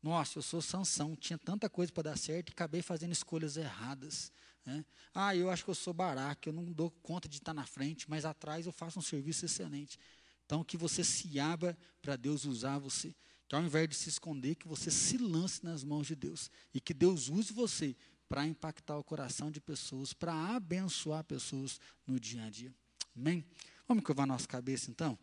Nossa, 0.02 0.38
eu 0.38 0.44
sou 0.44 0.62
Sansão, 0.62 1.16
tinha 1.16 1.38
tanta 1.38 1.70
coisa 1.70 1.92
para 1.92 2.04
dar 2.04 2.18
certo 2.18 2.50
e 2.50 2.54
acabei 2.54 2.82
fazendo 2.82 3.12
escolhas 3.12 3.58
erradas. 3.58 4.32
Né? 4.68 4.84
Ah, 5.14 5.34
eu 5.34 5.50
acho 5.50 5.64
que 5.64 5.70
eu 5.70 5.76
sou 5.76 5.94
barato, 5.94 6.50
eu 6.50 6.54
não 6.54 6.66
dou 6.66 6.92
conta 6.92 7.30
de 7.30 7.38
estar 7.38 7.54
na 7.54 7.66
frente, 7.66 8.10
mas 8.10 8.26
atrás 8.26 8.66
eu 8.66 8.74
faço 8.74 9.00
um 9.00 9.02
serviço 9.02 9.46
excelente. 9.46 9.98
Então, 10.46 10.62
que 10.62 10.76
você 10.76 11.06
se 11.06 11.40
abra 11.40 11.78
para 12.02 12.18
Deus 12.18 12.44
usar 12.44 12.78
você. 12.78 13.16
Que 13.48 13.56
ao 13.56 13.64
invés 13.64 13.88
de 13.88 13.96
se 13.96 14.10
esconder, 14.10 14.56
que 14.56 14.68
você 14.68 14.92
se 14.92 15.18
lance 15.18 15.64
nas 15.64 15.86
mãos 15.86 16.06
de 16.06 16.18
Deus. 16.18 16.52
E 16.74 16.82
que 16.82 16.94
Deus 16.94 17.30
use 17.30 17.54
você 17.54 17.96
para 18.28 18.46
impactar 18.46 18.98
o 18.98 19.04
coração 19.06 19.50
de 19.50 19.62
pessoas, 19.62 20.12
para 20.12 20.34
abençoar 20.58 21.24
pessoas 21.24 21.80
no 22.06 22.20
dia 22.20 22.44
a 22.44 22.50
dia. 22.50 22.76
Amém? 23.16 23.46
Vamos 23.88 24.04
curvar 24.04 24.26
a 24.26 24.28
nossa 24.28 24.50
cabeça 24.50 24.92
então? 24.92 25.18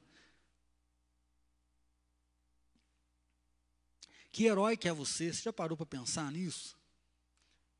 Que 4.32 4.46
herói 4.46 4.74
que 4.74 4.88
é 4.88 4.92
você? 4.92 5.30
Você 5.30 5.42
já 5.42 5.52
parou 5.52 5.76
para 5.76 5.84
pensar 5.84 6.32
nisso? 6.32 6.78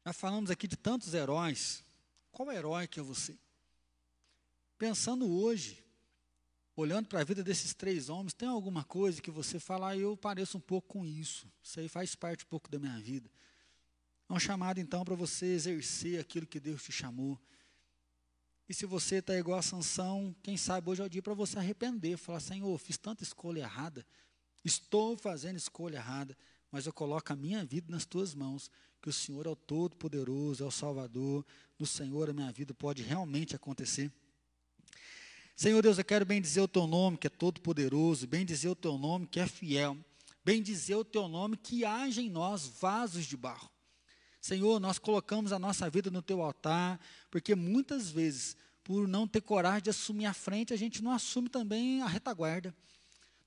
Já 0.04 0.12
falamos 0.12 0.50
aqui 0.50 0.68
de 0.68 0.76
tantos 0.76 1.14
heróis. 1.14 1.82
Qual 2.30 2.52
herói 2.52 2.86
que 2.86 3.00
é 3.00 3.02
você? 3.02 3.38
Pensando 4.76 5.26
hoje, 5.26 5.82
olhando 6.76 7.08
para 7.08 7.20
a 7.20 7.24
vida 7.24 7.42
desses 7.42 7.72
três 7.72 8.10
homens, 8.10 8.34
tem 8.34 8.46
alguma 8.46 8.84
coisa 8.84 9.22
que 9.22 9.30
você 9.30 9.58
fala, 9.58 9.90
ah, 9.90 9.96
eu 9.96 10.14
pareço 10.14 10.58
um 10.58 10.60
pouco 10.60 10.88
com 10.88 11.06
isso. 11.06 11.50
Isso 11.62 11.80
aí 11.80 11.88
faz 11.88 12.14
parte 12.14 12.44
um 12.44 12.48
pouco 12.48 12.70
da 12.70 12.78
minha 12.78 13.00
vida. 13.00 13.30
É 14.28 14.32
um 14.34 14.38
chamado 14.38 14.78
então 14.78 15.06
para 15.06 15.14
você 15.14 15.46
exercer 15.46 16.20
aquilo 16.20 16.46
que 16.46 16.60
Deus 16.60 16.82
te 16.82 16.92
chamou. 16.92 17.40
E 18.68 18.74
se 18.74 18.84
você 18.84 19.16
está 19.16 19.34
igual 19.34 19.58
a 19.58 19.62
Sansão, 19.62 20.36
quem 20.42 20.58
sabe 20.58 20.90
hoje 20.90 21.00
é 21.00 21.04
o 21.06 21.08
dia 21.08 21.22
para 21.22 21.34
você 21.34 21.58
arrepender, 21.58 22.18
falar, 22.18 22.40
Senhor, 22.40 22.76
fiz 22.78 22.98
tanta 22.98 23.22
escolha 23.22 23.60
errada, 23.60 24.06
estou 24.62 25.16
fazendo 25.16 25.56
escolha 25.56 25.96
errada, 25.96 26.36
mas 26.70 26.84
eu 26.84 26.92
coloco 26.92 27.32
a 27.32 27.36
minha 27.36 27.64
vida 27.64 27.90
nas 27.90 28.04
tuas 28.04 28.34
mãos 28.34 28.70
que 29.04 29.10
o 29.10 29.12
Senhor 29.12 29.44
é 29.44 29.50
o 29.50 29.54
Todo-Poderoso, 29.54 30.64
é 30.64 30.66
o 30.66 30.70
Salvador, 30.70 31.44
no 31.78 31.84
Senhor 31.84 32.30
a 32.30 32.32
minha 32.32 32.50
vida 32.50 32.72
pode 32.72 33.02
realmente 33.02 33.54
acontecer. 33.54 34.10
Senhor 35.54 35.82
Deus, 35.82 35.98
eu 35.98 36.04
quero 36.06 36.24
bem 36.24 36.40
dizer 36.40 36.62
o 36.62 36.68
teu 36.68 36.86
nome, 36.86 37.18
que 37.18 37.26
é 37.26 37.30
todo-poderoso, 37.30 38.26
bem 38.26 38.46
dizer 38.46 38.70
o 38.70 38.74
teu 38.74 38.96
nome, 38.96 39.26
que 39.26 39.38
é 39.38 39.46
fiel, 39.46 39.94
bem 40.42 40.62
dizer 40.62 40.94
o 40.94 41.04
teu 41.04 41.28
nome, 41.28 41.54
que 41.58 41.84
age 41.84 42.22
em 42.22 42.30
nós 42.30 42.66
vasos 42.80 43.26
de 43.26 43.36
barro. 43.36 43.68
Senhor, 44.40 44.80
nós 44.80 44.98
colocamos 44.98 45.52
a 45.52 45.58
nossa 45.58 45.90
vida 45.90 46.10
no 46.10 46.22
teu 46.22 46.40
altar, 46.40 46.98
porque 47.30 47.54
muitas 47.54 48.08
vezes, 48.10 48.56
por 48.82 49.06
não 49.06 49.28
ter 49.28 49.42
coragem 49.42 49.82
de 49.82 49.90
assumir 49.90 50.24
a 50.24 50.32
frente, 50.32 50.72
a 50.72 50.78
gente 50.78 51.02
não 51.02 51.10
assume 51.10 51.50
também 51.50 52.00
a 52.00 52.06
retaguarda. 52.06 52.74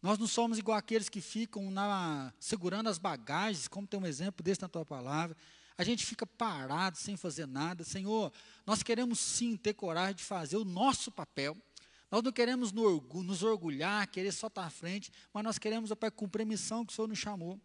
Nós 0.08 0.18
não 0.18 0.26
somos 0.26 0.58
igual 0.58 0.78
aqueles 0.78 1.10
que 1.10 1.20
ficam 1.20 1.70
na, 1.70 2.32
segurando 2.40 2.88
as 2.88 2.98
bagagens, 2.98 3.68
como 3.68 3.86
tem 3.86 4.00
um 4.00 4.06
exemplo 4.06 4.42
desse 4.42 4.62
na 4.62 4.70
tua 4.70 4.86
palavra. 4.86 5.36
A 5.78 5.84
gente 5.84 6.06
fica 6.06 6.26
parado, 6.26 6.98
sem 6.98 7.18
fazer 7.18 7.46
nada. 7.46 7.84
Senhor, 7.84 8.32
nós 8.66 8.82
queremos 8.82 9.20
sim 9.20 9.58
ter 9.58 9.74
coragem 9.74 10.16
de 10.16 10.24
fazer 10.24 10.56
o 10.56 10.64
nosso 10.64 11.12
papel. 11.12 11.58
Nós 12.10 12.24
não 12.24 12.32
queremos 12.32 12.72
nos 12.72 13.44
orgulhar, 13.44 14.08
querer 14.08 14.32
só 14.32 14.48
estar 14.48 14.64
à 14.64 14.70
frente, 14.70 15.12
mas 15.34 15.44
nós 15.44 15.60
queremos, 15.60 15.94
Pai, 15.96 16.10
cumprir 16.10 16.44
a 16.44 16.46
missão 16.46 16.86
que 16.86 16.94
o 16.94 16.96
Senhor 16.96 17.10
nos 17.10 17.20
chamou. 17.20 17.60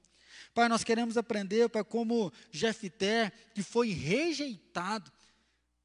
Pai, 0.52 0.68
nós 0.68 0.82
queremos 0.82 1.16
aprender, 1.16 1.68
Pai, 1.68 1.84
como 1.84 2.32
Jefté, 2.50 3.30
que 3.54 3.62
foi 3.62 3.90
rejeitado 3.90 5.12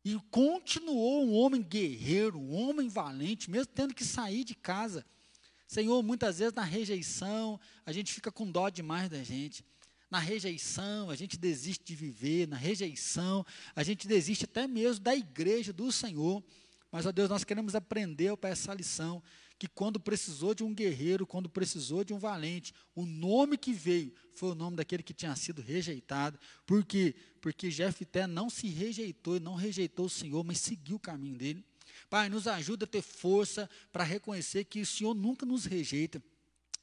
e 0.03 0.19
continuou 0.31 1.23
um 1.23 1.35
homem 1.35 1.61
guerreiro, 1.61 2.39
um 2.39 2.55
homem 2.55 2.89
valente, 2.89 3.47
mesmo 3.47 3.71
tendo 3.75 3.93
que 3.93 4.03
sair 4.03 4.43
de 4.43 4.55
casa. 4.55 5.05
Senhor, 5.67 6.01
muitas 6.01 6.39
vezes 6.39 6.53
na 6.53 6.63
rejeição, 6.63 7.59
a 7.85 7.91
gente 7.91 8.13
fica 8.13 8.31
com 8.31 8.49
dó 8.49 8.69
demais 8.69 9.09
da 9.09 9.21
gente. 9.21 9.65
Na 10.09 10.17
rejeição, 10.17 11.09
a 11.09 11.15
gente 11.15 11.37
desiste 11.37 11.83
de 11.83 11.93
viver, 11.93 12.47
na 12.47 12.55
rejeição, 12.55 13.45
a 13.75 13.83
gente 13.83 14.07
desiste 14.07 14.45
até 14.45 14.65
mesmo 14.65 15.03
da 15.03 15.13
igreja 15.13 15.73
do 15.73 15.91
Senhor. 15.91 16.41
Mas, 16.89 17.05
ó 17.05 17.11
Deus, 17.11 17.29
nós 17.29 17.43
queremos 17.43 17.75
aprender 17.75 18.35
para 18.37 18.49
essa 18.49 18.73
lição, 18.73 19.21
que 19.59 19.67
quando 19.67 19.99
precisou 19.99 20.53
de 20.53 20.63
um 20.63 20.73
guerreiro, 20.73 21.27
quando 21.27 21.49
precisou 21.49 22.03
de 22.03 22.13
um 22.13 22.17
valente, 22.17 22.73
o 22.95 23.05
nome 23.05 23.57
que 23.57 23.73
veio 23.73 24.13
foi 24.33 24.51
o 24.51 24.55
nome 24.55 24.77
daquele 24.77 25.03
que 25.03 25.13
tinha 25.13 25.35
sido 25.35 25.61
rejeitado. 25.61 26.39
Por 26.65 26.85
quê? 26.85 27.13
Porque 27.41 27.69
Jefté 27.69 28.25
não 28.25 28.49
se 28.49 28.67
rejeitou 28.67 29.35
e 29.35 29.41
não 29.41 29.55
rejeitou 29.55 30.05
o 30.05 30.09
Senhor, 30.09 30.43
mas 30.45 30.59
seguiu 30.59 30.95
o 30.95 30.99
caminho 30.99 31.37
dele. 31.37 31.65
Pai, 32.09 32.29
nos 32.29 32.47
ajuda 32.47 32.85
a 32.85 32.87
ter 32.87 33.01
força 33.01 33.69
para 33.91 34.03
reconhecer 34.03 34.63
que 34.63 34.81
o 34.81 34.85
Senhor 34.85 35.13
nunca 35.13 35.45
nos 35.45 35.65
rejeita. 35.65 36.21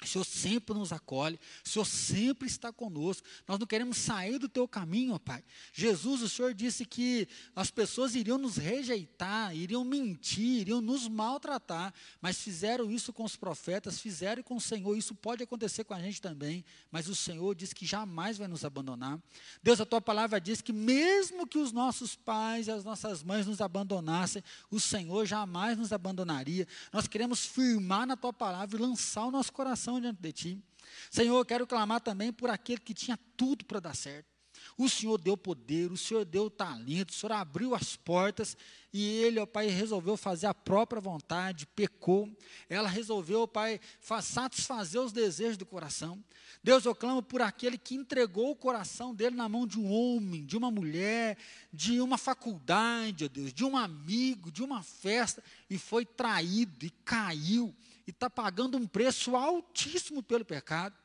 O 0.02 0.06
Senhor 0.06 0.24
sempre 0.24 0.74
nos 0.76 0.92
acolhe, 0.92 1.38
o 1.64 1.68
Senhor 1.68 1.84
sempre 1.84 2.48
está 2.48 2.72
conosco. 2.72 3.26
Nós 3.46 3.58
não 3.58 3.66
queremos 3.66 3.96
sair 3.96 4.38
do 4.38 4.48
teu 4.48 4.66
caminho, 4.66 5.14
ó 5.14 5.18
Pai. 5.18 5.42
Jesus, 5.72 6.20
o 6.20 6.28
Senhor 6.28 6.52
disse 6.52 6.84
que 6.84 7.28
as 7.54 7.70
pessoas 7.70 8.14
iriam 8.14 8.36
nos 8.36 8.56
rejeitar, 8.56 9.56
iriam 9.56 9.84
mentir, 9.84 10.62
iriam 10.62 10.80
nos 10.80 11.08
maltratar, 11.08 11.94
mas 12.20 12.38
fizeram 12.38 12.90
isso 12.90 13.12
com 13.12 13.24
os 13.24 13.36
profetas, 13.36 14.00
fizeram 14.00 14.42
com 14.42 14.56
o 14.56 14.60
Senhor. 14.60 14.96
Isso 14.96 15.14
pode 15.14 15.42
acontecer 15.44 15.84
com 15.84 15.94
a 15.94 16.00
gente 16.00 16.20
também, 16.20 16.64
mas 16.90 17.08
o 17.08 17.14
Senhor 17.14 17.54
diz 17.54 17.72
que 17.72 17.86
jamais 17.86 18.36
vai 18.36 18.48
nos 18.48 18.64
abandonar. 18.64 19.18
Deus, 19.62 19.80
a 19.80 19.86
tua 19.86 20.00
palavra 20.00 20.40
diz 20.40 20.60
que 20.60 20.72
mesmo 20.72 21.46
que 21.46 21.58
os 21.58 21.72
nossos 21.72 22.16
pais 22.16 22.66
e 22.66 22.70
as 22.70 22.84
nossas 22.84 23.22
mães 23.22 23.46
nos 23.46 23.60
abandonassem, 23.60 24.42
o 24.70 24.80
Senhor 24.80 25.24
jamais 25.24 25.78
nos 25.78 25.92
abandonaria. 25.92 26.66
Nós 26.92 27.06
queremos 27.06 27.46
firmar 27.46 28.06
na 28.06 28.16
tua 28.16 28.32
palavra 28.32 28.76
e 28.76 28.82
lançar 28.82 29.26
o 29.26 29.30
nosso 29.30 29.52
coração 29.52 29.83
diante 30.00 30.20
de 30.20 30.32
ti. 30.32 30.64
Senhor, 31.10 31.38
eu 31.38 31.44
quero 31.44 31.66
clamar 31.66 32.00
também 32.00 32.32
por 32.32 32.50
aquele 32.50 32.80
que 32.80 32.94
tinha 32.94 33.18
tudo 33.36 33.64
para 33.64 33.80
dar 33.80 33.94
certo. 33.94 34.34
O 34.76 34.88
Senhor 34.88 35.18
deu 35.18 35.36
poder, 35.36 35.90
o 35.92 35.96
Senhor 35.96 36.24
deu 36.24 36.50
talento, 36.50 37.10
o 37.10 37.12
Senhor 37.12 37.32
abriu 37.32 37.74
as 37.74 37.96
portas 37.96 38.56
e 38.92 39.04
ele, 39.04 39.38
ó 39.38 39.46
Pai, 39.46 39.66
resolveu 39.66 40.16
fazer 40.16 40.46
a 40.46 40.54
própria 40.54 41.00
vontade, 41.00 41.66
pecou. 41.66 42.28
Ela 42.68 42.88
resolveu, 42.88 43.42
ó 43.42 43.46
Pai, 43.46 43.80
satisfazer 44.22 45.00
os 45.00 45.12
desejos 45.12 45.56
do 45.56 45.66
coração. 45.66 46.22
Deus, 46.62 46.84
eu 46.84 46.94
clamo 46.94 47.22
por 47.22 47.42
aquele 47.42 47.76
que 47.76 47.94
entregou 47.94 48.50
o 48.50 48.56
coração 48.56 49.14
dele 49.14 49.36
na 49.36 49.48
mão 49.48 49.66
de 49.66 49.78
um 49.78 49.92
homem, 49.92 50.44
de 50.44 50.56
uma 50.56 50.70
mulher, 50.70 51.36
de 51.72 52.00
uma 52.00 52.16
faculdade, 52.16 53.24
ó 53.24 53.28
Deus, 53.28 53.52
de 53.52 53.64
um 53.64 53.76
amigo, 53.76 54.50
de 54.50 54.62
uma 54.62 54.82
festa, 54.82 55.42
e 55.68 55.78
foi 55.78 56.04
traído 56.04 56.86
e 56.86 56.90
caiu 56.90 57.74
e 58.06 58.10
está 58.10 58.28
pagando 58.28 58.76
um 58.76 58.86
preço 58.86 59.36
altíssimo 59.36 60.22
pelo 60.22 60.44
pecado. 60.44 60.96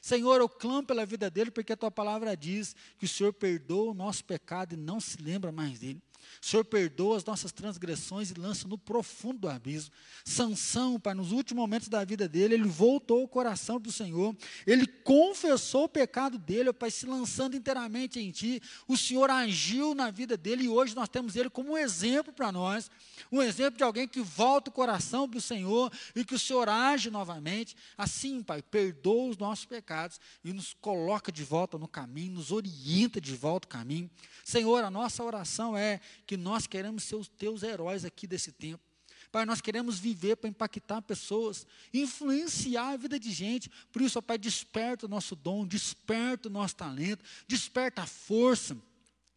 Senhor, 0.00 0.40
eu 0.40 0.48
clamo 0.48 0.86
pela 0.86 1.04
vida 1.04 1.28
dele, 1.28 1.50
porque 1.50 1.72
a 1.72 1.76
tua 1.76 1.90
palavra 1.90 2.36
diz 2.36 2.76
que 2.98 3.06
o 3.06 3.08
Senhor 3.08 3.32
perdoa 3.32 3.90
o 3.90 3.94
nosso 3.94 4.24
pecado 4.24 4.74
e 4.74 4.76
não 4.76 5.00
se 5.00 5.20
lembra 5.20 5.50
mais 5.50 5.80
dele. 5.80 6.00
O 6.42 6.46
Senhor 6.46 6.64
perdoa 6.64 7.16
as 7.16 7.24
nossas 7.24 7.52
transgressões 7.52 8.30
e 8.30 8.34
lança 8.34 8.68
no 8.68 8.78
profundo 8.78 9.40
do 9.40 9.48
abismo. 9.48 9.92
Sansão, 10.24 10.98
Pai, 10.98 11.14
nos 11.14 11.32
últimos 11.32 11.60
momentos 11.62 11.88
da 11.88 12.04
vida 12.04 12.28
dele, 12.28 12.54
ele 12.54 12.68
voltou 12.68 13.22
o 13.24 13.28
coração 13.28 13.80
para 13.80 13.88
o 13.88 13.92
Senhor, 13.92 14.36
ele 14.66 14.86
confessou 14.86 15.84
o 15.84 15.88
pecado 15.88 16.38
dele, 16.38 16.72
Pai, 16.72 16.90
se 16.90 17.06
lançando 17.06 17.56
inteiramente 17.56 18.20
em 18.20 18.30
Ti. 18.30 18.62
O 18.86 18.96
Senhor 18.96 19.30
agiu 19.30 19.94
na 19.94 20.10
vida 20.10 20.36
dele 20.36 20.64
e 20.64 20.68
hoje 20.68 20.94
nós 20.94 21.08
temos 21.08 21.36
ele 21.36 21.50
como 21.50 21.72
um 21.72 21.78
exemplo 21.78 22.32
para 22.32 22.52
nós, 22.52 22.90
um 23.30 23.42
exemplo 23.42 23.78
de 23.78 23.84
alguém 23.84 24.06
que 24.06 24.20
volta 24.20 24.70
o 24.70 24.72
coração 24.72 25.28
para 25.28 25.38
o 25.38 25.42
Senhor 25.42 25.92
e 26.14 26.24
que 26.24 26.34
o 26.34 26.38
Senhor 26.38 26.68
age 26.68 27.10
novamente. 27.10 27.76
Assim, 27.96 28.42
Pai, 28.42 28.62
perdoa 28.62 29.30
os 29.30 29.36
nossos 29.36 29.64
pecados 29.64 30.20
e 30.44 30.52
nos 30.52 30.74
coloca 30.74 31.32
de 31.32 31.44
volta 31.44 31.78
no 31.78 31.88
caminho, 31.88 32.34
nos 32.34 32.52
orienta 32.52 33.20
de 33.20 33.34
volta 33.34 33.66
o 33.66 33.70
caminho. 33.70 34.10
Senhor, 34.44 34.84
a 34.84 34.90
nossa 34.90 35.24
oração 35.24 35.76
é 35.76 36.00
que 36.26 36.36
nós 36.36 36.66
queremos 36.66 37.04
ser 37.04 37.16
os 37.16 37.28
teus 37.28 37.62
heróis 37.62 38.04
aqui 38.04 38.26
desse 38.26 38.52
tempo. 38.52 38.82
Pai, 39.30 39.44
nós 39.44 39.60
queremos 39.60 39.98
viver 39.98 40.36
para 40.36 40.48
impactar 40.48 41.02
pessoas, 41.02 41.66
influenciar 41.92 42.92
a 42.92 42.96
vida 42.96 43.18
de 43.18 43.32
gente. 43.32 43.70
Por 43.92 44.00
isso, 44.02 44.18
ó 44.18 44.22
Pai, 44.22 44.38
desperta 44.38 45.06
o 45.06 45.08
nosso 45.08 45.34
dom, 45.34 45.66
desperta 45.66 46.48
o 46.48 46.52
nosso 46.52 46.76
talento, 46.76 47.24
desperta 47.46 48.02
a 48.02 48.06
força 48.06 48.76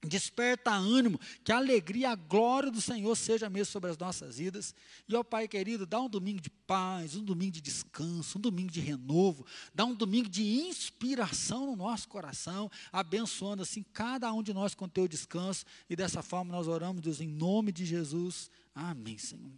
Desperta 0.01 0.71
ânimo, 0.71 1.19
que 1.43 1.51
a 1.51 1.57
alegria, 1.57 2.11
a 2.11 2.15
glória 2.15 2.71
do 2.71 2.79
Senhor 2.79 3.13
seja 3.17 3.49
mesmo 3.49 3.71
sobre 3.71 3.89
as 3.89 3.97
nossas 3.97 4.37
vidas. 4.37 4.73
E, 5.07 5.13
ó 5.13 5.23
Pai 5.23 5.45
querido, 5.45 5.85
dá 5.85 5.99
um 5.99 6.07
domingo 6.07 6.39
de 6.39 6.49
paz, 6.49 7.17
um 7.17 7.23
domingo 7.23 7.51
de 7.51 7.61
descanso, 7.61 8.37
um 8.37 8.41
domingo 8.41 8.71
de 8.71 8.79
renovo, 8.79 9.45
dá 9.75 9.83
um 9.83 9.93
domingo 9.93 10.29
de 10.29 10.41
inspiração 10.41 11.65
no 11.65 11.75
nosso 11.75 12.07
coração, 12.07 12.71
abençoando 12.93 13.61
assim 13.61 13.83
cada 13.91 14.31
um 14.31 14.41
de 14.41 14.53
nós 14.53 14.73
com 14.73 14.87
teu 14.87 15.05
descanso. 15.05 15.65
E 15.89 15.97
dessa 15.97 16.21
forma 16.21 16.53
nós 16.53 16.67
oramos, 16.67 17.01
Deus, 17.01 17.19
em 17.19 17.27
nome 17.27 17.73
de 17.73 17.85
Jesus. 17.85 18.49
Amém, 18.73 19.17
Senhor. 19.17 19.51